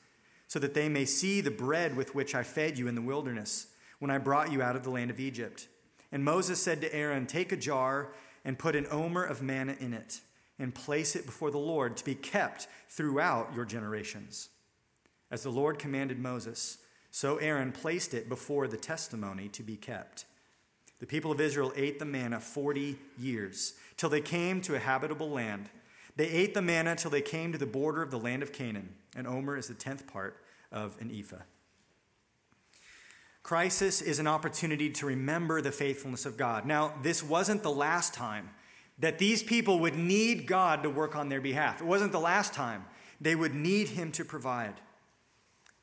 so 0.47 0.59
that 0.59 0.73
they 0.73 0.89
may 0.89 1.05
see 1.05 1.41
the 1.41 1.51
bread 1.51 1.95
with 1.95 2.13
which 2.13 2.35
I 2.35 2.43
fed 2.43 2.77
you 2.77 2.87
in 2.87 2.95
the 2.95 3.01
wilderness 3.01 3.67
when 3.99 4.11
I 4.11 4.17
brought 4.17 4.51
you 4.51 4.61
out 4.61 4.75
of 4.75 4.83
the 4.83 4.89
land 4.89 5.09
of 5.09 5.19
Egypt. 5.19 5.67
And 6.11 6.23
Moses 6.23 6.61
said 6.61 6.81
to 6.81 6.93
Aaron, 6.93 7.25
Take 7.25 7.51
a 7.51 7.57
jar 7.57 8.13
and 8.43 8.59
put 8.59 8.75
an 8.75 8.87
omer 8.91 9.23
of 9.23 9.41
manna 9.41 9.75
in 9.79 9.93
it, 9.93 10.19
and 10.59 10.75
place 10.75 11.15
it 11.15 11.25
before 11.25 11.49
the 11.49 11.57
Lord 11.57 11.97
to 11.97 12.05
be 12.05 12.15
kept 12.15 12.67
throughout 12.89 13.53
your 13.55 13.65
generations. 13.65 14.49
As 15.31 15.43
the 15.43 15.49
Lord 15.49 15.79
commanded 15.79 16.19
Moses, 16.19 16.77
so 17.15 17.37
Aaron 17.37 17.71
placed 17.71 18.13
it 18.13 18.27
before 18.27 18.67
the 18.67 18.75
testimony 18.75 19.47
to 19.47 19.63
be 19.63 19.77
kept. 19.77 20.25
The 20.99 21.05
people 21.05 21.31
of 21.31 21.39
Israel 21.39 21.71
ate 21.73 21.97
the 21.97 22.03
manna 22.03 22.41
40 22.41 22.97
years, 23.17 23.75
till 23.95 24.09
they 24.09 24.19
came 24.19 24.59
to 24.63 24.75
a 24.75 24.79
habitable 24.79 25.29
land. 25.29 25.69
They 26.17 26.27
ate 26.27 26.53
the 26.53 26.61
manna 26.61 26.93
till 26.97 27.11
they 27.11 27.21
came 27.21 27.53
to 27.53 27.57
the 27.57 27.65
border 27.65 28.01
of 28.01 28.11
the 28.11 28.19
land 28.19 28.43
of 28.43 28.51
Canaan. 28.51 28.95
and 29.15 29.27
omer 29.27 29.55
is 29.55 29.69
the 29.69 29.73
tenth 29.73 30.05
part 30.07 30.43
of 30.73 30.97
an 30.99 31.09
ephah. 31.09 31.43
Crisis 33.43 34.01
is 34.01 34.19
an 34.19 34.27
opportunity 34.27 34.89
to 34.89 35.05
remember 35.05 35.61
the 35.61 35.71
faithfulness 35.71 36.25
of 36.25 36.35
God. 36.35 36.65
Now, 36.65 36.95
this 37.01 37.23
wasn't 37.23 37.63
the 37.63 37.71
last 37.71 38.13
time 38.13 38.49
that 38.99 39.19
these 39.19 39.41
people 39.41 39.79
would 39.79 39.95
need 39.95 40.47
God 40.47 40.83
to 40.83 40.89
work 40.89 41.15
on 41.15 41.29
their 41.29 41.39
behalf. 41.39 41.79
It 41.79 41.87
wasn't 41.87 42.11
the 42.11 42.19
last 42.19 42.53
time 42.53 42.83
they 43.21 43.35
would 43.35 43.55
need 43.55 43.87
Him 43.87 44.11
to 44.11 44.25
provide. 44.25 44.81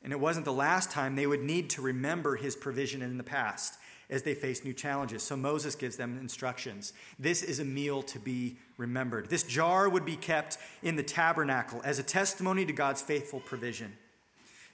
And 0.03 0.11
it 0.11 0.19
wasn't 0.19 0.45
the 0.45 0.53
last 0.53 0.91
time 0.91 1.15
they 1.15 1.27
would 1.27 1.43
need 1.43 1.69
to 1.71 1.81
remember 1.81 2.35
his 2.35 2.55
provision 2.55 3.01
in 3.01 3.17
the 3.17 3.23
past 3.23 3.77
as 4.09 4.23
they 4.23 4.35
face 4.35 4.63
new 4.63 4.73
challenges. 4.73 5.23
So 5.23 5.37
Moses 5.37 5.75
gives 5.75 5.95
them 5.95 6.17
instructions. 6.19 6.93
This 7.17 7.41
is 7.41 7.59
a 7.59 7.65
meal 7.65 8.03
to 8.03 8.19
be 8.19 8.57
remembered. 8.77 9.29
This 9.29 9.43
jar 9.43 9.87
would 9.87 10.05
be 10.05 10.17
kept 10.17 10.57
in 10.81 10.97
the 10.97 11.03
tabernacle 11.03 11.81
as 11.83 11.99
a 11.99 12.03
testimony 12.03 12.65
to 12.65 12.73
God's 12.73 13.01
faithful 13.01 13.39
provision. 13.39 13.93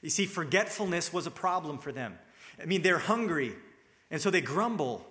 You 0.01 0.09
see, 0.09 0.25
forgetfulness 0.25 1.13
was 1.13 1.27
a 1.27 1.31
problem 1.31 1.77
for 1.77 1.91
them. 1.91 2.17
I 2.61 2.65
mean, 2.65 2.81
they're 2.81 2.97
hungry, 2.97 3.53
and 4.09 4.19
so 4.19 4.29
they 4.29 4.41
grumble. 4.41 5.05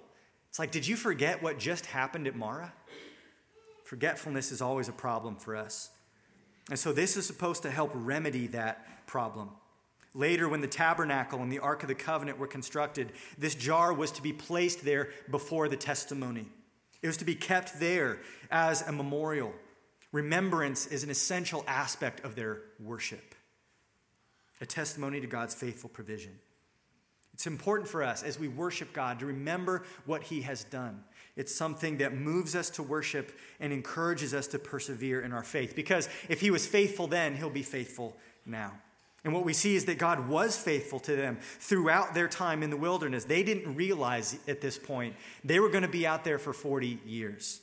It's 0.48 0.58
like, 0.58 0.70
did 0.70 0.86
you 0.86 0.96
forget 0.96 1.42
what 1.42 1.58
just 1.58 1.86
happened 1.86 2.26
at 2.26 2.34
Marah? 2.34 2.72
Forgetfulness 3.84 4.50
is 4.50 4.60
always 4.60 4.88
a 4.88 4.92
problem 4.92 5.36
for 5.36 5.56
us. 5.56 5.90
And 6.68 6.78
so 6.78 6.92
this 6.92 7.16
is 7.16 7.26
supposed 7.26 7.62
to 7.62 7.70
help 7.70 7.90
remedy 7.94 8.46
that 8.48 9.06
problem. 9.06 9.50
Later, 10.18 10.48
when 10.48 10.60
the 10.60 10.66
tabernacle 10.66 11.40
and 11.42 11.52
the 11.52 11.60
Ark 11.60 11.82
of 11.82 11.88
the 11.88 11.94
Covenant 11.94 12.40
were 12.40 12.48
constructed, 12.48 13.12
this 13.38 13.54
jar 13.54 13.92
was 13.94 14.10
to 14.12 14.20
be 14.20 14.32
placed 14.32 14.84
there 14.84 15.10
before 15.30 15.68
the 15.68 15.76
testimony. 15.76 16.46
It 17.02 17.06
was 17.06 17.18
to 17.18 17.24
be 17.24 17.36
kept 17.36 17.78
there 17.78 18.18
as 18.50 18.82
a 18.82 18.90
memorial. 18.90 19.52
Remembrance 20.10 20.88
is 20.88 21.04
an 21.04 21.10
essential 21.10 21.64
aspect 21.68 22.24
of 22.24 22.34
their 22.34 22.62
worship. 22.80 23.36
a 24.60 24.66
testimony 24.66 25.20
to 25.20 25.26
God's 25.26 25.54
faithful 25.54 25.88
provision. 25.88 26.36
It's 27.32 27.46
important 27.46 27.88
for 27.88 28.02
us 28.02 28.24
as 28.24 28.40
we 28.40 28.48
worship 28.48 28.92
God 28.92 29.20
to 29.20 29.26
remember 29.26 29.84
what 30.04 30.24
He 30.24 30.42
has 30.42 30.64
done. 30.64 31.04
It's 31.36 31.54
something 31.54 31.98
that 31.98 32.16
moves 32.16 32.56
us 32.56 32.70
to 32.70 32.82
worship 32.82 33.30
and 33.60 33.72
encourages 33.72 34.34
us 34.34 34.48
to 34.48 34.58
persevere 34.58 35.20
in 35.20 35.32
our 35.32 35.44
faith. 35.44 35.76
Because 35.76 36.08
if 36.28 36.40
He 36.40 36.50
was 36.50 36.66
faithful 36.66 37.06
then, 37.06 37.36
He'll 37.36 37.50
be 37.50 37.62
faithful 37.62 38.16
now. 38.44 38.72
And 39.24 39.34
what 39.34 39.44
we 39.44 39.52
see 39.52 39.74
is 39.74 39.84
that 39.86 39.98
God 39.98 40.28
was 40.28 40.56
faithful 40.56 41.00
to 41.00 41.16
them 41.16 41.38
throughout 41.40 42.14
their 42.14 42.28
time 42.28 42.62
in 42.62 42.70
the 42.70 42.76
wilderness. 42.76 43.24
They 43.24 43.42
didn't 43.42 43.74
realize 43.74 44.38
at 44.46 44.60
this 44.60 44.78
point 44.78 45.16
they 45.44 45.60
were 45.60 45.68
going 45.68 45.82
to 45.82 45.88
be 45.88 46.06
out 46.06 46.24
there 46.24 46.38
for 46.38 46.52
40 46.52 47.00
years. 47.04 47.60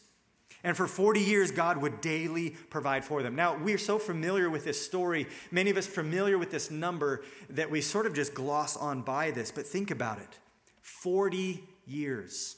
And 0.64 0.76
for 0.76 0.88
40 0.88 1.20
years, 1.20 1.52
God 1.52 1.78
would 1.78 2.02
daily 2.02 2.50
provide 2.50 3.06
for 3.06 3.22
them. 3.22 3.36
Now, 3.36 3.56
we're 3.56 3.78
so 3.78 4.00
familiar 4.00 4.50
with 4.50 4.66
this 4.66 4.84
story, 4.84 5.28
many 5.52 5.70
of 5.70 5.78
us 5.78 5.86
familiar 5.86 6.40
with 6.40 6.50
this 6.50 6.72
number, 6.72 7.24
that 7.52 7.70
we 7.70 7.82
sort 7.82 8.08
of 8.08 8.16
just 8.16 8.34
gloss 8.34 8.76
on 8.76 9.04
by 9.04 9.30
this. 9.30 9.52
But 9.52 9.68
think 9.68 9.92
about 9.92 10.18
it 10.18 10.40
40 10.82 11.64
years. 11.86 12.56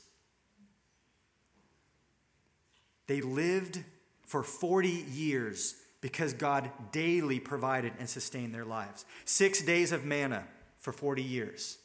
They 3.08 3.20
lived 3.20 3.84
for 4.26 4.42
40 4.42 4.88
years 4.88 5.76
because 6.08 6.32
God 6.32 6.72
daily 6.94 7.38
provided 7.38 7.92
and 8.00 8.10
sustained 8.10 8.56
their 8.56 8.64
lives. 8.64 9.04
Six 9.26 9.62
days 9.62 9.92
of 9.92 10.06
manna 10.06 10.46
for 10.80 10.94
40 10.94 11.22
years, 11.22 11.80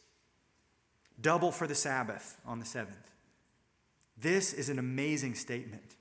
double 1.21 1.51
for 1.51 1.67
the 1.67 1.75
Sabbath 1.75 2.39
on 2.47 2.61
the 2.61 2.65
seventh. 2.65 3.11
This 4.17 4.53
is 4.53 4.69
an 4.69 4.79
amazing 4.79 5.35
statement 5.35 5.97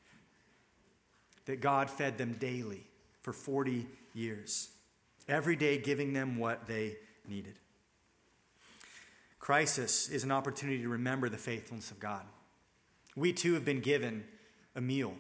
that 1.46 1.62
God 1.62 1.90
fed 1.90 2.20
them 2.20 2.34
daily 2.34 2.86
for 3.24 3.34
40 3.34 3.88
years, 4.14 4.70
every 5.28 5.56
day 5.56 5.80
giving 5.80 6.14
them 6.14 6.38
what 6.38 6.68
they 6.68 6.98
needed. 7.28 7.56
Crisis 9.40 10.10
is 10.10 10.24
an 10.24 10.32
opportunity 10.32 10.84
to 10.84 10.90
remember 10.90 11.28
the 11.28 11.38
faithfulness 11.38 11.90
of 11.90 12.00
God. 12.00 12.22
We 13.16 13.34
too 13.34 13.56
have 13.56 13.66
been 13.66 13.82
given 13.82 14.26
a 14.76 14.82
meal, 14.82 15.16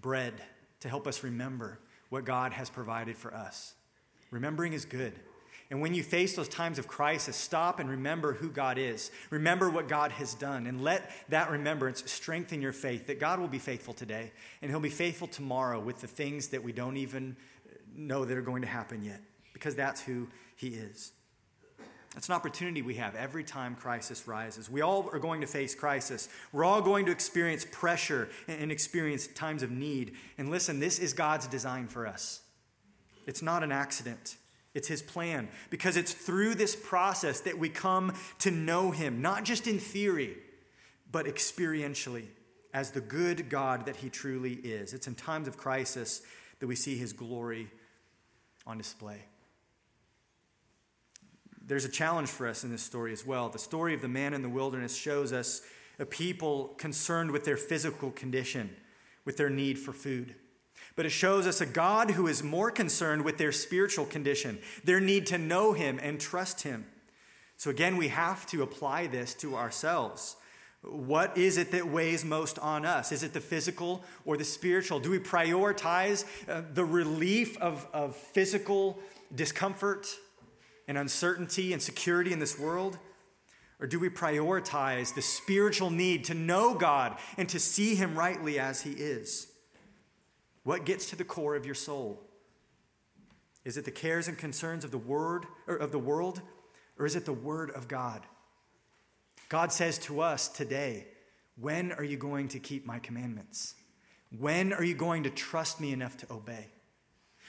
bread, 0.00 0.42
to 0.80 0.88
help 0.88 1.06
us 1.06 1.22
remember 1.22 1.78
what 2.14 2.24
God 2.24 2.52
has 2.52 2.70
provided 2.70 3.16
for 3.16 3.34
us. 3.34 3.74
Remembering 4.30 4.72
is 4.72 4.84
good. 4.84 5.12
And 5.68 5.80
when 5.80 5.94
you 5.94 6.04
face 6.04 6.36
those 6.36 6.48
times 6.48 6.78
of 6.78 6.86
crisis, 6.86 7.34
stop 7.34 7.80
and 7.80 7.90
remember 7.90 8.34
who 8.34 8.50
God 8.50 8.78
is. 8.78 9.10
Remember 9.30 9.68
what 9.68 9.88
God 9.88 10.12
has 10.12 10.34
done. 10.34 10.68
And 10.68 10.84
let 10.84 11.10
that 11.30 11.50
remembrance 11.50 12.08
strengthen 12.08 12.62
your 12.62 12.72
faith 12.72 13.08
that 13.08 13.18
God 13.18 13.40
will 13.40 13.48
be 13.48 13.58
faithful 13.58 13.94
today. 13.94 14.30
And 14.62 14.70
He'll 14.70 14.78
be 14.78 14.90
faithful 14.90 15.26
tomorrow 15.26 15.80
with 15.80 16.00
the 16.00 16.06
things 16.06 16.48
that 16.48 16.62
we 16.62 16.70
don't 16.70 16.98
even 16.98 17.36
know 17.96 18.24
that 18.24 18.38
are 18.38 18.42
going 18.42 18.62
to 18.62 18.68
happen 18.68 19.02
yet, 19.02 19.20
because 19.52 19.74
that's 19.74 20.00
who 20.00 20.28
He 20.54 20.68
is. 20.68 21.10
It's 22.16 22.28
an 22.28 22.34
opportunity 22.34 22.80
we 22.80 22.94
have 22.94 23.16
every 23.16 23.42
time 23.42 23.74
crisis 23.74 24.28
rises. 24.28 24.70
We 24.70 24.82
all 24.82 25.10
are 25.12 25.18
going 25.18 25.40
to 25.40 25.46
face 25.46 25.74
crisis. 25.74 26.28
We're 26.52 26.64
all 26.64 26.80
going 26.80 27.06
to 27.06 27.12
experience 27.12 27.66
pressure 27.70 28.28
and 28.46 28.70
experience 28.70 29.26
times 29.26 29.62
of 29.62 29.70
need. 29.70 30.14
And 30.38 30.48
listen, 30.48 30.78
this 30.78 30.98
is 30.98 31.12
God's 31.12 31.48
design 31.48 31.88
for 31.88 32.06
us. 32.06 32.40
It's 33.26 33.42
not 33.42 33.64
an 33.64 33.72
accident. 33.72 34.36
It's 34.74 34.88
his 34.88 35.02
plan 35.02 35.48
because 35.70 35.96
it's 35.96 36.12
through 36.12 36.54
this 36.54 36.76
process 36.76 37.40
that 37.40 37.58
we 37.58 37.68
come 37.68 38.12
to 38.40 38.50
know 38.50 38.90
him, 38.90 39.22
not 39.22 39.44
just 39.44 39.66
in 39.66 39.78
theory, 39.78 40.36
but 41.10 41.26
experientially 41.26 42.26
as 42.72 42.90
the 42.90 43.00
good 43.00 43.48
God 43.48 43.86
that 43.86 43.96
he 43.96 44.10
truly 44.10 44.54
is. 44.54 44.92
It's 44.92 45.06
in 45.06 45.14
times 45.14 45.46
of 45.46 45.56
crisis 45.56 46.22
that 46.58 46.66
we 46.66 46.74
see 46.74 46.96
his 46.96 47.12
glory 47.12 47.70
on 48.66 48.78
display. 48.78 49.20
There's 51.66 51.84
a 51.84 51.90
challenge 51.90 52.28
for 52.28 52.46
us 52.46 52.62
in 52.64 52.70
this 52.70 52.82
story 52.82 53.12
as 53.12 53.24
well. 53.24 53.48
The 53.48 53.58
story 53.58 53.94
of 53.94 54.02
the 54.02 54.08
manna 54.08 54.36
in 54.36 54.42
the 54.42 54.48
wilderness 54.48 54.94
shows 54.94 55.32
us 55.32 55.62
a 55.98 56.04
people 56.04 56.74
concerned 56.76 57.30
with 57.30 57.44
their 57.44 57.56
physical 57.56 58.10
condition, 58.10 58.74
with 59.24 59.36
their 59.36 59.48
need 59.48 59.78
for 59.78 59.92
food. 59.92 60.34
But 60.96 61.06
it 61.06 61.10
shows 61.10 61.46
us 61.46 61.60
a 61.60 61.66
God 61.66 62.10
who 62.10 62.26
is 62.26 62.42
more 62.42 62.70
concerned 62.70 63.24
with 63.24 63.38
their 63.38 63.52
spiritual 63.52 64.04
condition, 64.04 64.58
their 64.84 65.00
need 65.00 65.26
to 65.28 65.38
know 65.38 65.72
Him 65.72 65.98
and 66.02 66.20
trust 66.20 66.62
Him. 66.62 66.86
So 67.56 67.70
again, 67.70 67.96
we 67.96 68.08
have 68.08 68.46
to 68.48 68.62
apply 68.62 69.06
this 69.06 69.32
to 69.34 69.56
ourselves. 69.56 70.36
What 70.82 71.38
is 71.38 71.56
it 71.56 71.70
that 71.70 71.88
weighs 71.88 72.24
most 72.24 72.58
on 72.58 72.84
us? 72.84 73.10
Is 73.10 73.22
it 73.22 73.32
the 73.32 73.40
physical 73.40 74.04
or 74.26 74.36
the 74.36 74.44
spiritual? 74.44 75.00
Do 75.00 75.10
we 75.10 75.18
prioritize 75.18 76.26
uh, 76.46 76.62
the 76.74 76.84
relief 76.84 77.56
of, 77.58 77.86
of 77.94 78.14
physical 78.16 78.98
discomfort 79.34 80.14
and 80.86 80.98
uncertainty 80.98 81.72
and 81.72 81.80
security 81.80 82.32
in 82.32 82.38
this 82.38 82.58
world? 82.58 82.98
Or 83.80 83.86
do 83.86 83.98
we 83.98 84.08
prioritize 84.08 85.14
the 85.14 85.22
spiritual 85.22 85.90
need 85.90 86.24
to 86.24 86.34
know 86.34 86.74
God 86.74 87.18
and 87.36 87.48
to 87.48 87.58
see 87.58 87.94
Him 87.94 88.16
rightly 88.16 88.58
as 88.58 88.82
He 88.82 88.92
is? 88.92 89.48
What 90.62 90.84
gets 90.86 91.10
to 91.10 91.16
the 91.16 91.24
core 91.24 91.56
of 91.56 91.66
your 91.66 91.74
soul? 91.74 92.22
Is 93.64 93.76
it 93.76 93.84
the 93.84 93.90
cares 93.90 94.28
and 94.28 94.36
concerns 94.36 94.84
of 94.84 94.90
the 94.90 94.98
word 94.98 95.46
or 95.66 95.76
of 95.76 95.90
the 95.90 95.98
world, 95.98 96.40
or 96.98 97.06
is 97.06 97.16
it 97.16 97.24
the 97.24 97.32
word 97.32 97.70
of 97.70 97.88
God? 97.88 98.22
God 99.48 99.72
says 99.72 99.98
to 100.00 100.20
us 100.20 100.48
today, 100.48 101.06
when 101.60 101.92
are 101.92 102.04
you 102.04 102.16
going 102.16 102.48
to 102.48 102.58
keep 102.58 102.86
my 102.86 102.98
commandments? 102.98 103.74
When 104.36 104.72
are 104.72 104.84
you 104.84 104.94
going 104.94 105.22
to 105.24 105.30
trust 105.30 105.80
me 105.80 105.92
enough 105.92 106.16
to 106.18 106.32
obey? 106.32 106.68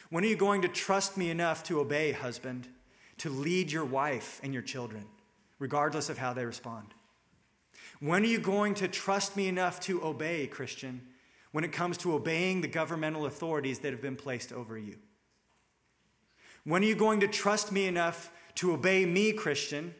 When 0.09 0.23
are 0.23 0.27
you 0.27 0.35
going 0.35 0.61
to 0.61 0.67
trust 0.67 1.17
me 1.17 1.29
enough 1.29 1.63
to 1.63 1.79
obey, 1.79 2.11
husband, 2.11 2.67
to 3.19 3.29
lead 3.29 3.71
your 3.71 3.85
wife 3.85 4.39
and 4.43 4.53
your 4.53 4.63
children, 4.63 5.05
regardless 5.59 6.09
of 6.09 6.17
how 6.17 6.33
they 6.33 6.45
respond? 6.45 6.87
When 7.99 8.23
are 8.23 8.27
you 8.27 8.39
going 8.39 8.73
to 8.75 8.87
trust 8.87 9.37
me 9.37 9.47
enough 9.47 9.79
to 9.81 10.03
obey, 10.03 10.47
Christian, 10.47 11.01
when 11.51 11.63
it 11.63 11.71
comes 11.71 11.97
to 11.99 12.13
obeying 12.13 12.61
the 12.61 12.67
governmental 12.67 13.25
authorities 13.25 13.79
that 13.79 13.91
have 13.91 14.01
been 14.01 14.17
placed 14.17 14.51
over 14.51 14.77
you? 14.77 14.97
When 16.65 16.81
are 16.83 16.87
you 16.87 16.95
going 16.95 17.21
to 17.21 17.27
trust 17.27 17.71
me 17.71 17.85
enough 17.85 18.31
to 18.55 18.73
obey 18.73 19.05
me, 19.05 19.31
Christian, 19.31 19.93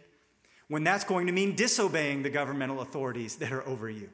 when 0.68 0.84
that's 0.84 1.04
going 1.04 1.28
to 1.28 1.34
mean 1.34 1.56
disobeying 1.56 2.24
the 2.24 2.30
governmental 2.30 2.82
authorities 2.82 3.36
that 3.38 3.52
are 3.52 3.66
over 3.68 3.90
you? 3.90 4.10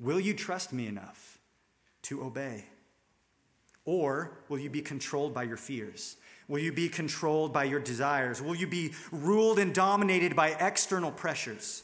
Will 0.00 0.18
you 0.18 0.34
trust 0.34 0.72
me 0.72 0.86
enough 0.86 1.38
to 2.02 2.24
obey? 2.24 2.64
Or 3.84 4.38
will 4.48 4.58
you 4.58 4.70
be 4.70 4.82
controlled 4.82 5.32
by 5.32 5.44
your 5.44 5.56
fears? 5.56 6.16
Will 6.48 6.60
you 6.60 6.72
be 6.72 6.88
controlled 6.88 7.52
by 7.52 7.64
your 7.64 7.80
desires? 7.80 8.40
Will 8.40 8.54
you 8.54 8.66
be 8.66 8.92
ruled 9.10 9.58
and 9.58 9.74
dominated 9.74 10.36
by 10.36 10.50
external 10.50 11.10
pressures? 11.10 11.82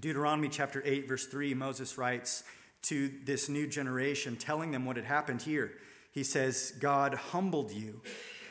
Deuteronomy 0.00 0.48
chapter 0.48 0.82
8, 0.84 1.08
verse 1.08 1.26
3, 1.26 1.54
Moses 1.54 1.96
writes, 1.96 2.44
to 2.82 3.10
this 3.24 3.48
new 3.48 3.66
generation, 3.66 4.36
telling 4.36 4.70
them 4.70 4.84
what 4.84 4.96
had 4.96 5.06
happened 5.06 5.42
here. 5.42 5.72
He 6.12 6.22
says, 6.22 6.72
God 6.78 7.14
humbled 7.14 7.72
you 7.72 8.00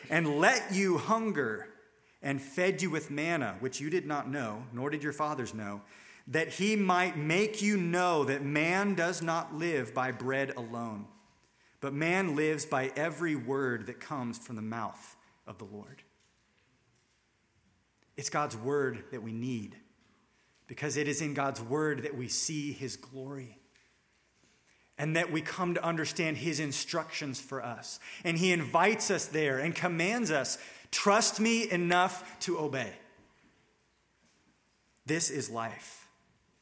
and 0.10 0.40
let 0.40 0.74
you 0.74 0.98
hunger 0.98 1.68
and 2.22 2.42
fed 2.42 2.82
you 2.82 2.90
with 2.90 3.12
manna, 3.12 3.56
which 3.60 3.80
you 3.80 3.90
did 3.90 4.06
not 4.06 4.30
know, 4.30 4.64
nor 4.74 4.90
did 4.90 5.04
your 5.04 5.14
fathers 5.14 5.54
know, 5.54 5.82
that 6.28 6.50
he 6.50 6.76
might 6.76 7.18
make 7.18 7.62
you 7.62 7.78
know 7.78 8.24
that 8.26 8.44
man 8.44 8.96
does 8.96 9.22
not 9.22 9.56
live 9.56 9.94
by 9.94 10.12
bread 10.12 10.52
alone, 10.58 11.06
but 11.86 11.94
man 11.94 12.36
lives 12.36 12.66
by 12.66 12.92
every 12.96 13.36
word 13.36 13.86
that 13.86 14.00
comes 14.00 14.40
from 14.40 14.56
the 14.56 14.62
mouth 14.64 15.16
of 15.46 15.60
the 15.60 15.66
Lord. 15.66 16.02
It's 18.18 18.32
God's 18.32 18.58
word 18.58 19.04
that 19.12 19.22
we 19.22 19.32
need 19.32 19.76
because 20.66 20.98
it 20.98 21.08
is 21.08 21.22
in 21.22 21.36
God's 21.36 21.62
word 21.62 22.02
that 22.02 22.18
we 22.18 22.28
see 22.28 22.72
his 22.72 22.96
glory 22.96 23.60
and 24.98 25.16
that 25.16 25.32
we 25.32 25.42
come 25.42 25.76
to 25.76 25.86
understand 25.86 26.38
his 26.38 26.60
instructions 26.60 27.40
for 27.40 27.64
us. 27.64 28.00
And 28.24 28.36
he 28.36 28.52
invites 28.52 29.12
us 29.12 29.28
there 29.28 29.60
and 29.60 29.76
commands 29.76 30.32
us 30.32 30.58
trust 30.90 31.40
me 31.40 31.70
enough 31.70 32.40
to 32.40 32.58
obey. 32.58 32.94
This 35.06 35.30
is 35.30 35.52
life. 35.52 36.08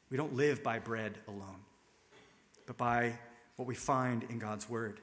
We 0.10 0.18
don't 0.18 0.36
live 0.36 0.64
by 0.64 0.80
bread 0.80 1.18
alone, 1.30 1.62
but 2.68 2.76
by 2.76 3.14
what 3.56 3.70
we 3.70 3.76
find 3.76 4.24
in 4.24 4.38
God's 4.38 4.68
word. 4.68 5.00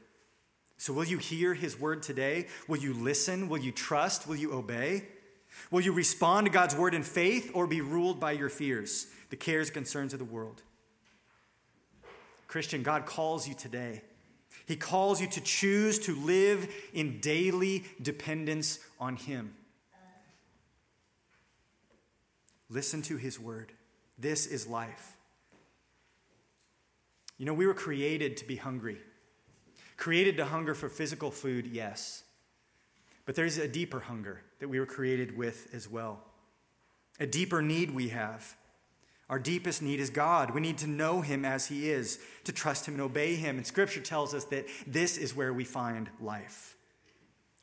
So, 0.81 0.95
will 0.95 1.05
you 1.05 1.19
hear 1.19 1.53
his 1.53 1.79
word 1.79 2.03
today? 2.03 2.47
Will 2.67 2.79
you 2.79 2.95
listen? 2.95 3.51
Will 3.51 3.59
you 3.59 3.71
trust? 3.71 4.27
Will 4.27 4.37
you 4.37 4.55
obey? 4.55 5.05
Will 5.71 5.83
you 5.83 5.93
respond 5.93 6.47
to 6.47 6.51
God's 6.51 6.75
word 6.75 6.95
in 6.95 7.03
faith 7.03 7.51
or 7.53 7.67
be 7.67 7.83
ruled 7.83 8.19
by 8.19 8.33
your 8.33 8.49
fears, 8.49 9.07
the 9.29 9.37
cares, 9.37 9.69
concerns 9.69 10.15
of 10.15 10.19
the 10.19 10.25
world? 10.25 10.63
Christian, 12.47 12.83
God 12.83 13.05
calls 13.05 13.47
you 13.47 13.53
today. 13.53 14.01
He 14.65 14.75
calls 14.75 15.21
you 15.21 15.27
to 15.27 15.43
choose 15.43 15.99
to 15.99 16.17
live 16.17 16.67
in 16.95 17.21
daily 17.21 17.85
dependence 18.01 18.79
on 18.99 19.17
Him. 19.17 19.55
Listen 22.71 23.03
to 23.03 23.19
His 23.19 23.39
word. 23.39 23.71
This 24.19 24.47
is 24.47 24.67
life. 24.67 25.19
You 27.37 27.45
know, 27.45 27.53
we 27.53 27.67
were 27.67 27.75
created 27.75 28.39
to 28.39 28.47
be 28.47 28.57
hungry, 28.57 28.97
created 30.01 30.39
to 30.39 30.47
hunger 30.47 30.75
for 30.75 30.89
physical 30.89 31.31
food, 31.31 31.67
yes. 31.67 32.25
But 33.27 33.35
there's 33.35 33.59
a 33.59 33.69
deeper 33.69 34.01
hunger 34.01 34.41
that 34.59 34.69
we 34.69 34.81
were 34.81 34.87
created 34.87 35.37
with 35.37 35.69
as 35.75 35.89
well. 35.89 36.25
A 37.21 37.27
deeper 37.27 37.61
need 37.61 37.91
we 37.91 38.09
have. 38.09 38.57
Our 39.29 39.39
deepest 39.39 39.83
need 39.83 40.01
is 40.01 40.09
God. 40.09 40.53
We 40.53 40.63
need 40.63 40.79
to 40.79 40.87
know 40.87 41.21
Him 41.21 41.45
as 41.45 41.67
He 41.67 41.91
is, 41.91 42.19
to 42.45 42.53
trust 42.53 42.89
Him 42.89 42.95
and 42.95 43.03
obey 43.03 43.37
Him. 43.37 43.59
And 43.59 43.67
Scripture 43.67 44.01
tells 44.01 44.33
us 44.35 44.45
that 44.47 44.67
this 44.87 45.19
is 45.19 45.37
where 45.37 45.53
we 45.53 45.65
find 45.65 46.09
life. 46.19 46.77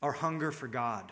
Our 0.03 0.11
hunger 0.13 0.51
for 0.51 0.67
God. 0.67 1.11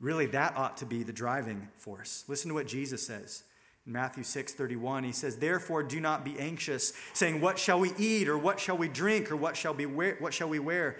Really, 0.00 0.26
that 0.26 0.56
ought 0.56 0.78
to 0.78 0.86
be 0.86 1.02
the 1.02 1.12
driving 1.12 1.68
force. 1.76 2.24
Listen 2.26 2.48
to 2.48 2.54
what 2.54 2.66
Jesus 2.66 3.06
says. 3.06 3.44
In 3.86 3.92
Matthew 3.92 4.22
6 4.22 4.52
31, 4.52 5.04
he 5.04 5.12
says, 5.12 5.36
Therefore, 5.36 5.82
do 5.82 6.00
not 6.00 6.24
be 6.24 6.38
anxious, 6.38 6.92
saying, 7.12 7.40
What 7.40 7.58
shall 7.58 7.80
we 7.80 7.92
eat, 7.98 8.28
or 8.28 8.38
what 8.38 8.60
shall 8.60 8.76
we 8.76 8.88
drink, 8.88 9.30
or 9.30 9.36
what 9.36 9.56
shall, 9.56 9.74
be 9.74 9.86
wear, 9.86 10.16
what 10.20 10.34
shall 10.34 10.48
we 10.48 10.58
wear? 10.58 10.96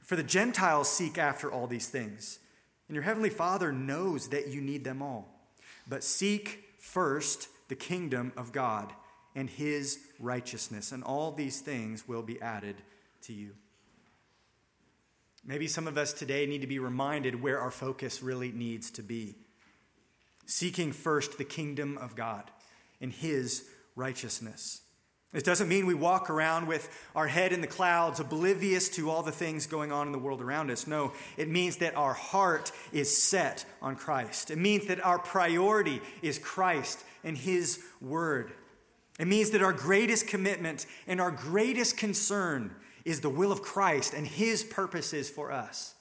For 0.00 0.16
the 0.16 0.22
Gentiles 0.22 0.88
seek 0.90 1.18
after 1.18 1.50
all 1.50 1.66
these 1.66 1.88
things. 1.88 2.38
And 2.88 2.94
your 2.94 3.04
heavenly 3.04 3.30
Father 3.30 3.72
knows 3.72 4.28
that 4.28 4.48
you 4.48 4.60
need 4.60 4.84
them 4.84 5.02
all. 5.02 5.28
But 5.88 6.04
seek 6.04 6.64
first 6.78 7.48
the 7.68 7.74
kingdom 7.74 8.32
of 8.36 8.52
God 8.52 8.92
and 9.34 9.48
his 9.48 9.98
righteousness, 10.18 10.92
and 10.92 11.02
all 11.02 11.32
these 11.32 11.60
things 11.60 12.06
will 12.06 12.22
be 12.22 12.40
added 12.40 12.76
to 13.22 13.32
you. 13.32 13.52
Maybe 15.44 15.66
some 15.66 15.88
of 15.88 15.98
us 15.98 16.12
today 16.12 16.46
need 16.46 16.60
to 16.60 16.66
be 16.66 16.78
reminded 16.78 17.42
where 17.42 17.58
our 17.58 17.70
focus 17.70 18.22
really 18.22 18.52
needs 18.52 18.90
to 18.92 19.02
be. 19.02 19.36
Seeking 20.52 20.92
first 20.92 21.38
the 21.38 21.44
kingdom 21.44 21.96
of 21.96 22.14
God 22.14 22.50
and 23.00 23.10
his 23.10 23.64
righteousness. 23.96 24.82
It 25.32 25.44
doesn't 25.44 25.66
mean 25.66 25.86
we 25.86 25.94
walk 25.94 26.28
around 26.28 26.66
with 26.66 26.90
our 27.16 27.26
head 27.26 27.54
in 27.54 27.62
the 27.62 27.66
clouds, 27.66 28.20
oblivious 28.20 28.90
to 28.90 29.08
all 29.08 29.22
the 29.22 29.32
things 29.32 29.66
going 29.66 29.90
on 29.90 30.08
in 30.08 30.12
the 30.12 30.18
world 30.18 30.42
around 30.42 30.70
us. 30.70 30.86
No, 30.86 31.14
it 31.38 31.48
means 31.48 31.78
that 31.78 31.96
our 31.96 32.12
heart 32.12 32.70
is 32.92 33.16
set 33.16 33.64
on 33.80 33.96
Christ. 33.96 34.50
It 34.50 34.58
means 34.58 34.88
that 34.88 35.02
our 35.02 35.18
priority 35.18 36.02
is 36.20 36.38
Christ 36.38 37.02
and 37.24 37.38
His 37.38 37.82
Word. 38.02 38.52
It 39.18 39.28
means 39.28 39.52
that 39.52 39.62
our 39.62 39.72
greatest 39.72 40.28
commitment 40.28 40.84
and 41.06 41.18
our 41.18 41.30
greatest 41.30 41.96
concern 41.96 42.74
is 43.06 43.22
the 43.22 43.30
will 43.30 43.52
of 43.52 43.62
Christ 43.62 44.12
and 44.12 44.26
His 44.26 44.62
purposes 44.62 45.30
for 45.30 45.50
us. 45.50 45.94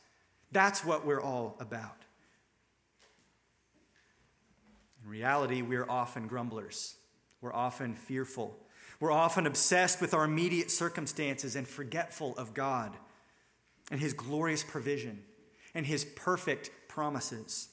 That's 0.51 0.83
what 0.83 1.05
we're 1.05 1.21
all 1.21 1.55
about. 1.61 2.00
In 5.03 5.09
reality, 5.09 5.61
we're 5.61 5.89
often 5.89 6.27
grumblers, 6.27 6.95
we're 7.41 7.53
often 7.53 7.95
fearful. 7.95 8.57
We're 8.99 9.11
often 9.11 9.47
obsessed 9.47 9.99
with 9.99 10.13
our 10.13 10.25
immediate 10.25 10.69
circumstances 10.69 11.55
and 11.55 11.67
forgetful 11.67 12.37
of 12.37 12.53
God 12.53 12.95
and 13.89 13.99
His 13.99 14.13
glorious 14.13 14.63
provision 14.63 15.23
and 15.73 15.87
His 15.87 16.05
perfect 16.05 16.69
promises. 16.87 17.69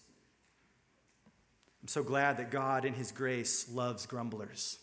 I'm 1.83 1.89
so 1.89 2.03
glad 2.03 2.39
that 2.39 2.51
God, 2.51 2.87
in 2.87 2.95
His 2.95 3.13
grace, 3.13 3.71
loves 3.71 4.07
grumblers 4.07 4.79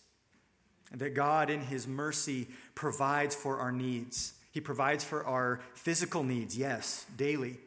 and 0.91 1.01
that 1.01 1.15
God, 1.15 1.49
in 1.49 1.61
His 1.61 1.87
mercy, 1.87 2.47
provides 2.75 3.33
for 3.33 3.57
our 3.57 3.71
needs. 3.71 4.33
He 4.51 4.61
provides 4.61 5.03
for 5.03 5.25
our 5.25 5.61
physical 5.73 6.23
needs, 6.23 6.55
yes, 6.55 7.07
daily, 7.17 7.57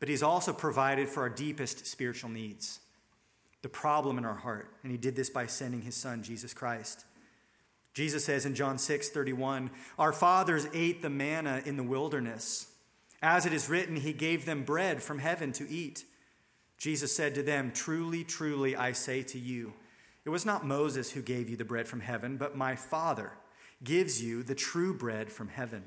but 0.00 0.08
He's 0.08 0.22
also 0.22 0.54
provided 0.54 1.10
for 1.10 1.20
our 1.20 1.28
deepest 1.28 1.86
spiritual 1.86 2.30
needs, 2.30 2.80
the 3.62 3.68
problem 3.68 4.18
in 4.18 4.24
our 4.24 4.36
heart. 4.36 4.72
And 4.82 4.92
He 4.92 4.98
did 4.98 5.16
this 5.16 5.30
by 5.30 5.46
sending 5.46 5.82
His 5.82 5.94
Son, 5.94 6.22
Jesus 6.22 6.54
Christ. 6.54 7.04
Jesus 7.94 8.24
says 8.24 8.46
in 8.46 8.54
John 8.54 8.78
6 8.78 9.08
31, 9.08 9.70
Our 9.98 10.12
fathers 10.12 10.66
ate 10.72 11.02
the 11.02 11.10
manna 11.10 11.62
in 11.64 11.76
the 11.76 11.82
wilderness. 11.82 12.68
As 13.20 13.46
it 13.46 13.52
is 13.52 13.68
written, 13.68 13.96
He 13.96 14.12
gave 14.12 14.44
them 14.44 14.62
bread 14.62 15.02
from 15.02 15.18
heaven 15.18 15.52
to 15.52 15.68
eat. 15.68 16.04
Jesus 16.76 17.14
said 17.14 17.34
to 17.34 17.42
them, 17.42 17.72
Truly, 17.72 18.22
truly, 18.22 18.76
I 18.76 18.92
say 18.92 19.22
to 19.24 19.38
you, 19.38 19.72
it 20.24 20.30
was 20.30 20.46
not 20.46 20.66
Moses 20.66 21.10
who 21.10 21.22
gave 21.22 21.48
you 21.48 21.56
the 21.56 21.64
bread 21.64 21.88
from 21.88 22.00
heaven, 22.00 22.36
but 22.36 22.56
my 22.56 22.76
Father 22.76 23.32
gives 23.82 24.22
you 24.22 24.42
the 24.42 24.54
true 24.54 24.94
bread 24.94 25.32
from 25.32 25.48
heaven. 25.48 25.84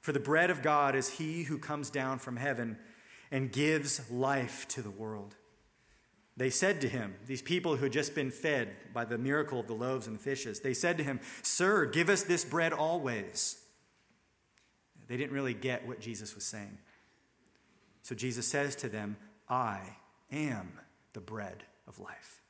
For 0.00 0.12
the 0.12 0.20
bread 0.20 0.50
of 0.50 0.60
God 0.60 0.94
is 0.94 1.08
he 1.08 1.44
who 1.44 1.56
comes 1.56 1.88
down 1.88 2.18
from 2.18 2.36
heaven 2.36 2.78
and 3.30 3.52
gives 3.52 4.10
life 4.10 4.68
to 4.68 4.82
the 4.82 4.90
world. 4.90 5.36
They 6.36 6.50
said 6.50 6.80
to 6.80 6.88
him, 6.88 7.14
these 7.26 7.42
people 7.42 7.76
who 7.76 7.84
had 7.84 7.92
just 7.92 8.14
been 8.14 8.30
fed 8.30 8.70
by 8.92 9.04
the 9.04 9.18
miracle 9.18 9.60
of 9.60 9.68
the 9.68 9.74
loaves 9.74 10.08
and 10.08 10.16
the 10.16 10.22
fishes, 10.22 10.60
they 10.60 10.74
said 10.74 10.98
to 10.98 11.04
him, 11.04 11.20
Sir, 11.42 11.86
give 11.86 12.08
us 12.08 12.22
this 12.22 12.44
bread 12.44 12.72
always. 12.72 13.60
They 15.06 15.16
didn't 15.16 15.32
really 15.32 15.54
get 15.54 15.86
what 15.86 16.00
Jesus 16.00 16.34
was 16.34 16.44
saying. 16.44 16.78
So 18.02 18.14
Jesus 18.14 18.46
says 18.46 18.74
to 18.76 18.88
them, 18.88 19.16
I 19.48 19.80
am 20.32 20.72
the 21.12 21.20
bread 21.20 21.62
of 21.86 22.00
life. 22.00 22.40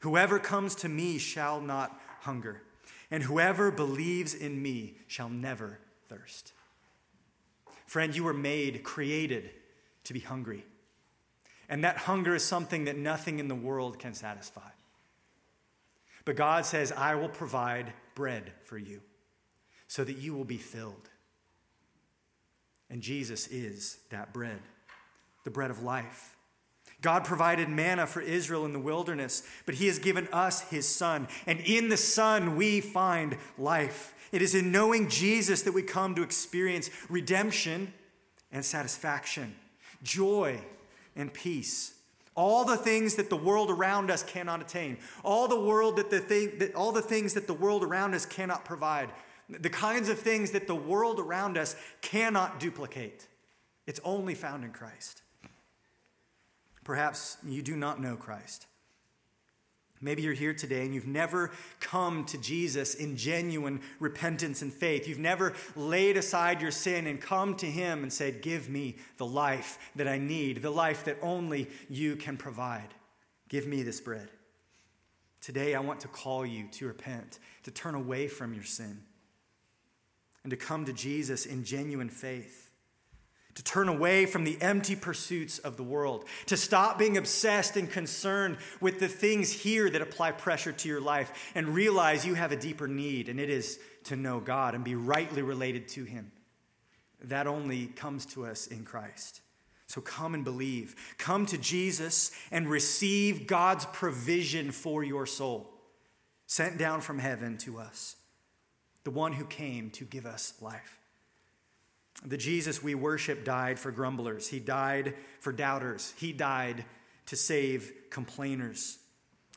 Whoever 0.00 0.38
comes 0.38 0.74
to 0.76 0.88
me 0.88 1.18
shall 1.18 1.60
not 1.60 2.00
hunger, 2.20 2.62
and 3.10 3.22
whoever 3.22 3.70
believes 3.70 4.34
in 4.34 4.60
me 4.60 4.96
shall 5.06 5.28
never 5.28 5.78
thirst. 6.08 6.52
Friend, 7.86 8.14
you 8.14 8.24
were 8.24 8.34
made, 8.34 8.82
created 8.82 9.50
to 10.04 10.12
be 10.12 10.20
hungry. 10.20 10.64
And 11.70 11.84
that 11.84 11.96
hunger 11.96 12.34
is 12.34 12.44
something 12.44 12.84
that 12.84 12.98
nothing 12.98 13.38
in 13.38 13.46
the 13.46 13.54
world 13.54 14.00
can 14.00 14.12
satisfy. 14.12 14.68
But 16.24 16.34
God 16.34 16.66
says, 16.66 16.92
I 16.92 17.14
will 17.14 17.28
provide 17.28 17.92
bread 18.16 18.52
for 18.64 18.76
you 18.76 19.00
so 19.86 20.02
that 20.02 20.18
you 20.18 20.34
will 20.34 20.44
be 20.44 20.58
filled. 20.58 21.08
And 22.90 23.00
Jesus 23.00 23.46
is 23.46 23.98
that 24.10 24.32
bread, 24.34 24.58
the 25.44 25.50
bread 25.50 25.70
of 25.70 25.84
life. 25.84 26.36
God 27.02 27.24
provided 27.24 27.68
manna 27.68 28.06
for 28.06 28.20
Israel 28.20 28.66
in 28.66 28.72
the 28.72 28.80
wilderness, 28.80 29.44
but 29.64 29.76
He 29.76 29.86
has 29.86 30.00
given 30.00 30.28
us 30.32 30.62
His 30.70 30.86
Son. 30.86 31.28
And 31.46 31.60
in 31.60 31.88
the 31.88 31.96
Son, 31.96 32.56
we 32.56 32.80
find 32.80 33.38
life. 33.56 34.12
It 34.32 34.42
is 34.42 34.56
in 34.56 34.72
knowing 34.72 35.08
Jesus 35.08 35.62
that 35.62 35.72
we 35.72 35.82
come 35.82 36.16
to 36.16 36.22
experience 36.22 36.90
redemption 37.08 37.94
and 38.52 38.64
satisfaction, 38.64 39.54
joy 40.02 40.60
and 41.16 41.32
peace. 41.32 41.94
All 42.34 42.64
the 42.64 42.76
things 42.76 43.16
that 43.16 43.28
the 43.28 43.36
world 43.36 43.70
around 43.70 44.10
us 44.10 44.22
cannot 44.22 44.62
attain. 44.62 44.98
All 45.24 45.48
the 45.48 45.60
world 45.60 45.96
that 45.96 46.10
the 46.10 46.20
thing, 46.20 46.52
that, 46.58 46.74
all 46.74 46.92
the 46.92 47.02
things 47.02 47.34
that 47.34 47.46
the 47.46 47.54
world 47.54 47.82
around 47.82 48.14
us 48.14 48.24
cannot 48.24 48.64
provide. 48.64 49.10
The 49.48 49.70
kinds 49.70 50.08
of 50.08 50.18
things 50.18 50.52
that 50.52 50.66
the 50.66 50.74
world 50.74 51.18
around 51.18 51.58
us 51.58 51.74
cannot 52.02 52.60
duplicate. 52.60 53.26
It's 53.86 54.00
only 54.04 54.34
found 54.34 54.64
in 54.64 54.70
Christ. 54.70 55.22
Perhaps 56.84 57.38
you 57.44 57.62
do 57.62 57.76
not 57.76 58.00
know 58.00 58.16
Christ. 58.16 58.66
Maybe 60.02 60.22
you're 60.22 60.32
here 60.32 60.54
today 60.54 60.84
and 60.84 60.94
you've 60.94 61.06
never 61.06 61.50
come 61.78 62.24
to 62.26 62.38
Jesus 62.38 62.94
in 62.94 63.16
genuine 63.16 63.80
repentance 63.98 64.62
and 64.62 64.72
faith. 64.72 65.06
You've 65.06 65.18
never 65.18 65.52
laid 65.76 66.16
aside 66.16 66.62
your 66.62 66.70
sin 66.70 67.06
and 67.06 67.20
come 67.20 67.54
to 67.56 67.66
Him 67.66 68.02
and 68.02 68.12
said, 68.12 68.40
Give 68.40 68.70
me 68.70 68.96
the 69.18 69.26
life 69.26 69.78
that 69.96 70.08
I 70.08 70.16
need, 70.16 70.62
the 70.62 70.70
life 70.70 71.04
that 71.04 71.18
only 71.20 71.68
you 71.90 72.16
can 72.16 72.38
provide. 72.38 72.94
Give 73.48 73.66
me 73.66 73.82
this 73.82 74.00
bread. 74.00 74.30
Today, 75.42 75.74
I 75.74 75.80
want 75.80 76.00
to 76.00 76.08
call 76.08 76.46
you 76.46 76.68
to 76.72 76.86
repent, 76.86 77.38
to 77.64 77.70
turn 77.70 77.94
away 77.94 78.28
from 78.28 78.54
your 78.54 78.64
sin, 78.64 79.02
and 80.44 80.50
to 80.50 80.56
come 80.56 80.84
to 80.86 80.92
Jesus 80.92 81.46
in 81.46 81.64
genuine 81.64 82.10
faith 82.10 82.69
to 83.54 83.64
turn 83.64 83.88
away 83.88 84.26
from 84.26 84.44
the 84.44 84.60
empty 84.60 84.96
pursuits 84.96 85.58
of 85.58 85.76
the 85.76 85.82
world, 85.82 86.24
to 86.46 86.56
stop 86.56 86.98
being 86.98 87.16
obsessed 87.16 87.76
and 87.76 87.90
concerned 87.90 88.56
with 88.80 89.00
the 89.00 89.08
things 89.08 89.50
here 89.50 89.90
that 89.90 90.02
apply 90.02 90.32
pressure 90.32 90.72
to 90.72 90.88
your 90.88 91.00
life, 91.00 91.52
and 91.54 91.68
realize 91.68 92.26
you 92.26 92.34
have 92.34 92.52
a 92.52 92.56
deeper 92.56 92.88
need, 92.88 93.28
and 93.28 93.40
it 93.40 93.50
is 93.50 93.78
to 94.04 94.16
know 94.16 94.40
God 94.40 94.74
and 94.74 94.84
be 94.84 94.94
rightly 94.94 95.42
related 95.42 95.88
to 95.88 96.04
Him. 96.04 96.32
That 97.24 97.46
only 97.46 97.86
comes 97.86 98.24
to 98.26 98.46
us 98.46 98.66
in 98.66 98.84
Christ. 98.84 99.42
So 99.86 100.00
come 100.00 100.34
and 100.34 100.44
believe. 100.44 100.94
Come 101.18 101.46
to 101.46 101.58
Jesus 101.58 102.30
and 102.52 102.70
receive 102.70 103.48
God's 103.48 103.86
provision 103.86 104.70
for 104.70 105.02
your 105.02 105.26
soul, 105.26 105.68
sent 106.46 106.78
down 106.78 107.00
from 107.00 107.18
heaven 107.18 107.58
to 107.58 107.78
us, 107.78 108.14
the 109.02 109.10
one 109.10 109.32
who 109.32 109.44
came 109.44 109.90
to 109.90 110.04
give 110.04 110.26
us 110.26 110.54
life. 110.60 110.99
The 112.24 112.36
Jesus 112.36 112.82
we 112.82 112.94
worship 112.94 113.44
died 113.44 113.78
for 113.78 113.90
grumblers, 113.90 114.48
he 114.48 114.60
died 114.60 115.14
for 115.40 115.52
doubters, 115.52 116.12
he 116.18 116.32
died 116.32 116.84
to 117.26 117.36
save 117.36 117.92
complainers. 118.10 118.98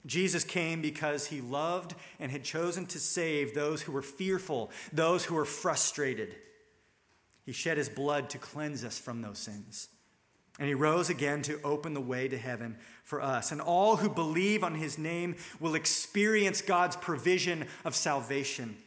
Jesus 0.06 0.44
came 0.44 0.82
because 0.82 1.28
he 1.28 1.42
loved 1.42 1.96
and 2.20 2.32
had 2.32 2.44
chosen 2.44 2.86
to 2.88 3.00
save 3.00 3.54
those 3.54 3.82
who 3.82 3.92
were 3.92 4.02
fearful, 4.02 4.70
those 4.92 5.26
who 5.26 5.36
were 5.36 5.46
frustrated. 5.46 6.36
He 7.46 7.52
shed 7.52 7.78
his 7.78 7.90
blood 7.90 8.30
to 8.32 8.38
cleanse 8.38 8.84
us 8.84 9.00
from 9.00 9.22
those 9.22 9.40
sins. 9.40 9.88
And 10.60 10.68
he 10.68 10.76
rose 10.76 11.10
again 11.10 11.42
to 11.44 11.60
open 11.64 11.94
the 11.94 12.02
way 12.02 12.28
to 12.28 12.38
heaven 12.38 12.78
for 13.04 13.22
us. 13.22 13.52
And 13.52 13.60
all 13.60 13.96
who 13.96 14.10
believe 14.10 14.64
on 14.64 14.76
his 14.76 14.98
name 14.98 15.36
will 15.60 15.74
experience 15.74 16.62
God's 16.62 16.96
provision 16.96 17.68
of 17.84 17.96
salvation. 17.96 18.78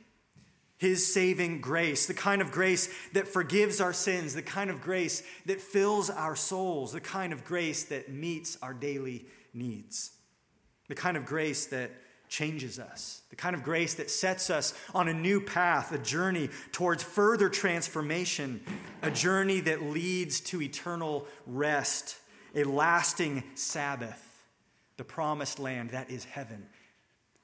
His 0.79 1.13
saving 1.13 1.61
grace, 1.63 2.07
the 2.07 2.15
kind 2.15 2.43
of 2.43 2.51
grace 2.51 2.89
that 3.15 3.29
forgives 3.29 3.81
our 3.81 3.95
sins, 3.95 4.35
the 4.35 4.43
kind 4.43 4.71
of 4.71 4.83
grace 4.83 5.23
that 5.47 5.61
fills 5.61 6.11
our 6.11 6.37
souls, 6.37 6.93
the 6.93 7.01
kind 7.01 7.33
of 7.33 7.45
grace 7.45 7.85
that 7.85 8.11
meets 8.11 8.59
our 8.63 8.75
daily 8.75 9.27
needs, 9.55 10.11
the 10.89 10.95
kind 10.95 11.17
of 11.17 11.25
grace 11.25 11.67
that 11.67 11.91
changes 12.29 12.79
us, 12.79 13.23
the 13.31 13.37
kind 13.37 13.55
of 13.55 13.63
grace 13.63 13.95
that 13.95 14.11
sets 14.11 14.51
us 14.51 14.75
on 14.95 15.09
a 15.09 15.15
new 15.15 15.41
path, 15.41 15.93
a 15.93 15.99
journey 15.99 16.51
towards 16.73 17.03
further 17.03 17.49
transformation, 17.49 18.61
a 19.03 19.11
journey 19.11 19.61
that 19.61 19.83
leads 19.83 20.41
to 20.41 20.61
eternal 20.61 21.27
rest, 21.47 22.17
a 22.55 22.65
lasting 22.65 23.43
Sabbath, 23.55 24.43
the 24.97 25.05
promised 25.05 25.59
land 25.59 25.91
that 25.91 26.11
is 26.11 26.25
heaven. 26.25 26.67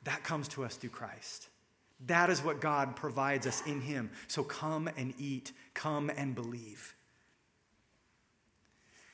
That 0.04 0.24
comes 0.24 0.48
to 0.48 0.64
us 0.64 0.74
through 0.74 0.90
Christ. 0.90 1.48
That 2.06 2.30
is 2.30 2.42
what 2.42 2.60
God 2.60 2.96
provides 2.96 3.46
us 3.46 3.62
in 3.66 3.80
Him. 3.80 4.10
So 4.26 4.42
come 4.42 4.88
and 4.96 5.14
eat, 5.18 5.52
come 5.74 6.10
and 6.10 6.34
believe. 6.34 6.94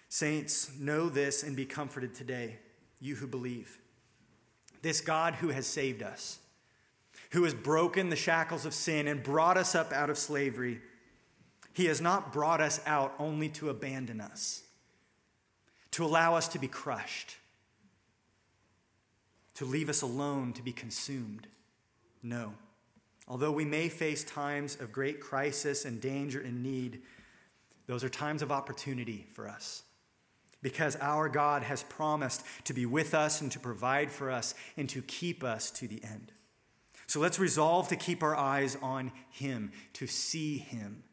Saints, 0.09 0.71
know 0.79 1.09
this 1.09 1.43
and 1.43 1.55
be 1.55 1.67
comforted 1.67 2.15
today, 2.15 2.59
you 3.01 3.15
who 3.17 3.27
believe. 3.27 3.79
This 4.81 5.01
God 5.01 5.35
who 5.35 5.49
has 5.49 5.67
saved 5.67 6.03
us, 6.03 6.39
who 7.31 7.45
has 7.45 7.53
broken 7.53 8.09
the 8.09 8.17
shackles 8.17 8.65
of 8.65 8.73
sin 8.73 9.07
and 9.07 9.23
brought 9.23 9.59
us 9.59 9.75
up 9.75 9.93
out 9.93 10.09
of 10.09 10.17
slavery, 10.17 10.81
He 11.75 11.87
has 11.87 12.01
not 12.01 12.33
brought 12.33 12.63
us 12.63 12.81
out 12.87 13.15
only 13.19 13.51
to 13.51 13.69
abandon 13.69 14.21
us, 14.21 14.63
to 15.91 16.05
allow 16.05 16.37
us 16.37 16.49
to 16.49 16.59
be 16.59 16.69
crushed, 16.69 17.37
to 19.57 19.67
leave 19.67 19.91
us 19.91 20.01
alone 20.01 20.55
to 20.55 20.63
be 20.63 20.73
consumed. 20.73 21.49
No. 22.23 22.55
Although 23.29 23.53
we 23.53 23.67
may 23.67 23.91
face 23.91 24.25
times 24.25 24.77
of 24.81 24.91
great 24.91 25.21
crisis 25.21 25.85
and 25.85 26.01
danger 26.01 26.41
and 26.41 26.63
need, 26.63 27.03
those 27.87 28.03
are 28.03 28.09
times 28.09 28.41
of 28.41 28.51
opportunity 28.51 29.27
for 29.35 29.47
us 29.47 29.83
because 30.63 30.97
our 30.97 31.29
God 31.29 31.63
has 31.63 31.83
promised 31.85 32.43
to 32.65 32.73
be 32.73 32.87
with 32.87 33.15
us 33.15 33.41
and 33.41 33.53
to 33.53 33.61
provide 33.61 34.11
for 34.11 34.31
us 34.31 34.55
and 34.77 34.89
to 34.89 35.03
keep 35.03 35.45
us 35.45 35.71
to 35.73 35.87
the 35.87 36.03
end. 36.03 36.33
So 37.07 37.21
let's 37.21 37.39
resolve 37.39 37.89
to 37.89 37.97
keep 37.97 38.23
our 38.23 38.35
eyes 38.35 38.77
on 38.83 39.13
Him, 39.31 39.73
to 39.95 40.07
see 40.07 40.59
Him, 40.59 41.05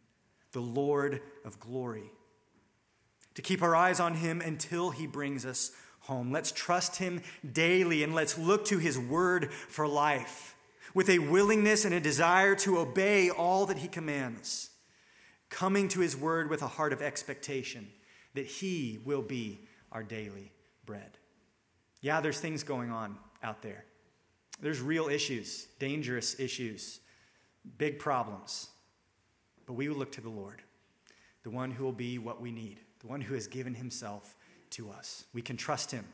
the 0.52 0.62
Lord 0.62 1.22
of 1.44 1.60
glory, 1.60 2.12
to 3.36 3.42
keep 3.42 3.62
our 3.62 3.76
eyes 3.76 4.00
on 4.00 4.16
Him 4.16 4.42
until 4.42 4.90
He 4.90 5.06
brings 5.06 5.46
us 5.46 5.72
home. 6.02 6.32
Let's 6.32 6.52
trust 6.52 6.98
Him 6.98 7.22
daily 7.50 8.04
and 8.04 8.16
let's 8.16 8.38
look 8.38 8.66
to 8.66 8.78
His 8.78 8.98
word 8.98 9.52
for 9.52 9.88
life 9.88 10.55
with 10.96 11.10
a 11.10 11.20
willingness 11.20 11.86
and 11.86 11.94
a 11.94 12.00
desire 12.00 12.56
to 12.56 12.80
obey 12.80 13.30
all 13.30 13.68
that 13.68 13.78
he 13.78 13.88
commands, 13.88 14.72
coming 15.50 15.88
to 15.90 16.00
his 16.00 16.18
word 16.18 16.50
with 16.50 16.64
a 16.64 16.68
heart 16.68 16.94
of 16.94 17.02
expectation 17.02 17.88
that 18.34 18.48
he 18.48 19.00
will 19.06 19.22
be 19.22 19.60
our 19.92 20.02
daily 20.02 20.52
bread. 20.86 21.18
Yeah, 22.02 22.22
there's 22.22 22.40
things 22.40 22.64
going 22.64 22.92
on 22.92 23.18
out 23.44 23.62
there. 23.62 23.86
There's 24.62 24.82
real 24.82 25.10
issues, 25.10 25.68
dangerous 25.80 26.40
issues, 26.40 27.02
big 27.78 28.00
problems. 28.00 28.70
But 29.66 29.74
we 29.74 29.90
will 29.90 29.98
look 29.98 30.14
to 30.14 30.22
the 30.22 30.30
Lord, 30.30 30.62
the 31.44 31.50
one 31.50 31.72
who 31.72 31.84
will 31.84 31.92
be 31.92 32.18
what 32.20 32.42
we 32.42 32.52
need, 32.52 32.80
the 33.00 33.08
one 33.08 33.20
who 33.20 33.34
has 33.34 33.48
given 33.48 33.76
himself 33.76 34.38
to 34.72 34.90
us. 34.92 35.26
We 35.34 35.42
can 35.42 35.58
trust 35.58 35.92
him. 35.92 36.06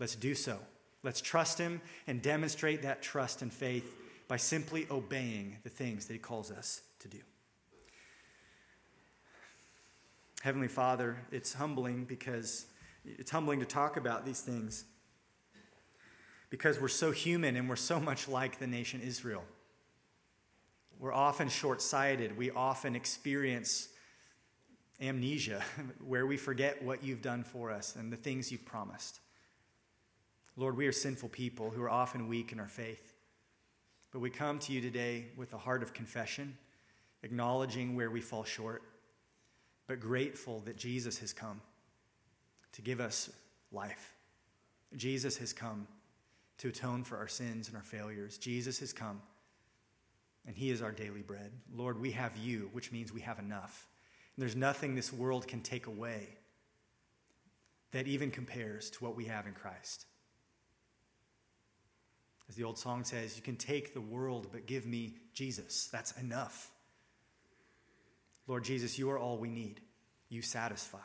Let's 0.00 0.16
do 0.16 0.34
so. 0.34 0.58
Let's 1.06 1.20
trust 1.20 1.56
Him 1.56 1.80
and 2.08 2.20
demonstrate 2.20 2.82
that 2.82 3.00
trust 3.00 3.40
and 3.40 3.52
faith 3.52 3.96
by 4.26 4.38
simply 4.38 4.88
obeying 4.90 5.58
the 5.62 5.68
things 5.68 6.06
that 6.06 6.14
He 6.14 6.18
calls 6.18 6.50
us 6.50 6.82
to 6.98 7.06
do. 7.06 7.18
Heavenly 10.42 10.66
Father, 10.66 11.18
it's 11.30 11.54
humbling 11.54 12.06
because 12.06 12.66
it's 13.04 13.30
humbling 13.30 13.60
to 13.60 13.66
talk 13.66 13.96
about 13.96 14.26
these 14.26 14.40
things 14.40 14.84
because 16.50 16.80
we're 16.80 16.88
so 16.88 17.12
human 17.12 17.54
and 17.54 17.68
we're 17.68 17.76
so 17.76 18.00
much 18.00 18.26
like 18.26 18.58
the 18.58 18.66
nation 18.66 19.00
Israel. 19.00 19.44
We're 20.98 21.14
often 21.14 21.48
short 21.48 21.82
sighted. 21.82 22.36
We 22.36 22.50
often 22.50 22.96
experience 22.96 23.90
amnesia 25.00 25.62
where 26.04 26.26
we 26.26 26.36
forget 26.36 26.82
what 26.82 27.04
you've 27.04 27.22
done 27.22 27.44
for 27.44 27.70
us 27.70 27.94
and 27.94 28.12
the 28.12 28.16
things 28.16 28.50
you've 28.50 28.66
promised. 28.66 29.20
Lord, 30.56 30.76
we 30.76 30.86
are 30.86 30.92
sinful 30.92 31.28
people 31.28 31.70
who 31.70 31.82
are 31.82 31.90
often 31.90 32.28
weak 32.28 32.50
in 32.50 32.58
our 32.58 32.68
faith. 32.68 33.12
But 34.10 34.20
we 34.20 34.30
come 34.30 34.58
to 34.60 34.72
you 34.72 34.80
today 34.80 35.26
with 35.36 35.52
a 35.52 35.58
heart 35.58 35.82
of 35.82 35.92
confession, 35.92 36.56
acknowledging 37.22 37.94
where 37.94 38.10
we 38.10 38.22
fall 38.22 38.44
short, 38.44 38.82
but 39.86 40.00
grateful 40.00 40.60
that 40.60 40.78
Jesus 40.78 41.18
has 41.18 41.34
come 41.34 41.60
to 42.72 42.82
give 42.82 43.00
us 43.00 43.30
life. 43.70 44.14
Jesus 44.96 45.36
has 45.36 45.52
come 45.52 45.86
to 46.58 46.68
atone 46.68 47.04
for 47.04 47.18
our 47.18 47.28
sins 47.28 47.68
and 47.68 47.76
our 47.76 47.82
failures. 47.82 48.38
Jesus 48.38 48.78
has 48.78 48.94
come, 48.94 49.20
and 50.46 50.56
He 50.56 50.70
is 50.70 50.80
our 50.80 50.92
daily 50.92 51.22
bread. 51.22 51.52
Lord, 51.74 52.00
we 52.00 52.12
have 52.12 52.34
you, 52.38 52.70
which 52.72 52.92
means 52.92 53.12
we 53.12 53.20
have 53.20 53.38
enough. 53.38 53.88
And 54.34 54.42
there's 54.42 54.56
nothing 54.56 54.94
this 54.94 55.12
world 55.12 55.46
can 55.46 55.60
take 55.60 55.86
away 55.86 56.28
that 57.92 58.06
even 58.06 58.30
compares 58.30 58.88
to 58.90 59.04
what 59.04 59.16
we 59.16 59.26
have 59.26 59.46
in 59.46 59.52
Christ. 59.52 60.06
As 62.48 62.54
the 62.54 62.64
old 62.64 62.78
song 62.78 63.04
says, 63.04 63.36
you 63.36 63.42
can 63.42 63.56
take 63.56 63.92
the 63.92 64.00
world, 64.00 64.48
but 64.52 64.66
give 64.66 64.86
me 64.86 65.14
Jesus. 65.34 65.88
That's 65.88 66.12
enough. 66.12 66.70
Lord 68.46 68.64
Jesus, 68.64 68.98
you 68.98 69.10
are 69.10 69.18
all 69.18 69.38
we 69.38 69.50
need. 69.50 69.80
You 70.28 70.42
satisfy. 70.42 70.98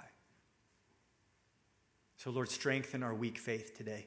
So, 2.18 2.30
Lord, 2.30 2.50
strengthen 2.50 3.02
our 3.02 3.16
weak 3.16 3.40
faith 3.40 3.76
today. 3.76 4.06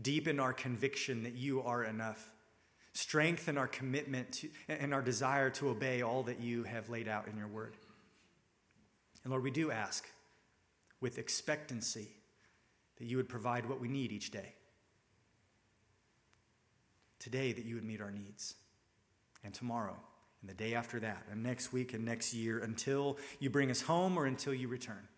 Deepen 0.00 0.40
our 0.40 0.52
conviction 0.52 1.22
that 1.22 1.34
you 1.34 1.62
are 1.62 1.84
enough. 1.84 2.32
Strengthen 2.92 3.56
our 3.56 3.68
commitment 3.68 4.32
to, 4.32 4.48
and 4.68 4.92
our 4.92 5.02
desire 5.02 5.50
to 5.50 5.68
obey 5.68 6.02
all 6.02 6.24
that 6.24 6.40
you 6.40 6.64
have 6.64 6.88
laid 6.88 7.06
out 7.06 7.28
in 7.28 7.36
your 7.36 7.46
word. 7.46 7.76
And 9.22 9.30
Lord, 9.30 9.44
we 9.44 9.52
do 9.52 9.70
ask 9.70 10.08
with 11.00 11.18
expectancy 11.18 12.08
that 12.98 13.04
you 13.04 13.16
would 13.16 13.28
provide 13.28 13.68
what 13.68 13.80
we 13.80 13.86
need 13.86 14.10
each 14.10 14.32
day 14.32 14.54
today 17.18 17.52
that 17.52 17.64
you 17.64 17.74
would 17.74 17.84
meet 17.84 18.00
our 18.00 18.10
needs, 18.10 18.54
and 19.44 19.52
tomorrow, 19.54 19.96
and 20.40 20.50
the 20.50 20.54
day 20.54 20.74
after 20.74 21.00
that, 21.00 21.24
and 21.30 21.42
next 21.42 21.72
week, 21.72 21.94
and 21.94 22.04
next 22.04 22.34
year, 22.34 22.58
until 22.58 23.18
you 23.40 23.50
bring 23.50 23.70
us 23.70 23.82
home 23.82 24.16
or 24.16 24.26
until 24.26 24.54
you 24.54 24.68
return. 24.68 25.08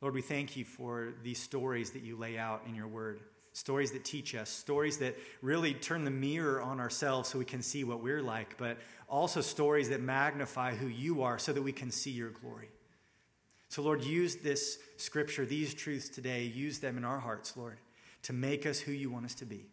Lord, 0.00 0.14
we 0.14 0.22
thank 0.22 0.56
you 0.56 0.64
for 0.64 1.14
these 1.22 1.38
stories 1.38 1.90
that 1.92 2.02
you 2.02 2.16
lay 2.16 2.38
out 2.38 2.62
in 2.68 2.74
your 2.74 2.86
word. 2.86 3.20
Stories 3.54 3.92
that 3.92 4.04
teach 4.04 4.34
us, 4.34 4.50
stories 4.50 4.98
that 4.98 5.16
really 5.40 5.72
turn 5.72 6.04
the 6.04 6.10
mirror 6.10 6.60
on 6.60 6.78
ourselves 6.78 7.30
so 7.30 7.38
we 7.38 7.46
can 7.46 7.62
see 7.62 7.84
what 7.84 8.02
we're 8.02 8.20
like, 8.22 8.58
but 8.58 8.76
also 9.08 9.40
stories 9.40 9.88
that 9.88 10.02
magnify 10.02 10.74
who 10.74 10.88
you 10.88 11.22
are 11.22 11.38
so 11.38 11.54
that 11.54 11.62
we 11.62 11.72
can 11.72 11.90
see 11.90 12.10
your 12.10 12.28
glory. 12.28 12.68
So, 13.70 13.80
Lord, 13.80 14.04
use 14.04 14.36
this 14.36 14.78
scripture, 14.98 15.46
these 15.46 15.72
truths 15.72 16.10
today, 16.10 16.44
use 16.44 16.80
them 16.80 16.98
in 16.98 17.04
our 17.04 17.18
hearts, 17.18 17.56
Lord, 17.56 17.78
to 18.26 18.32
make 18.32 18.66
us 18.66 18.80
who 18.80 18.90
you 18.90 19.08
want 19.08 19.24
us 19.24 19.36
to 19.36 19.44
be. 19.44 19.66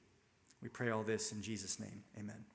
We 0.61 0.69
pray 0.69 0.91
all 0.91 1.01
this 1.01 1.31
in 1.31 1.41
Jesus' 1.41 1.79
name. 1.79 2.03
Amen. 2.19 2.45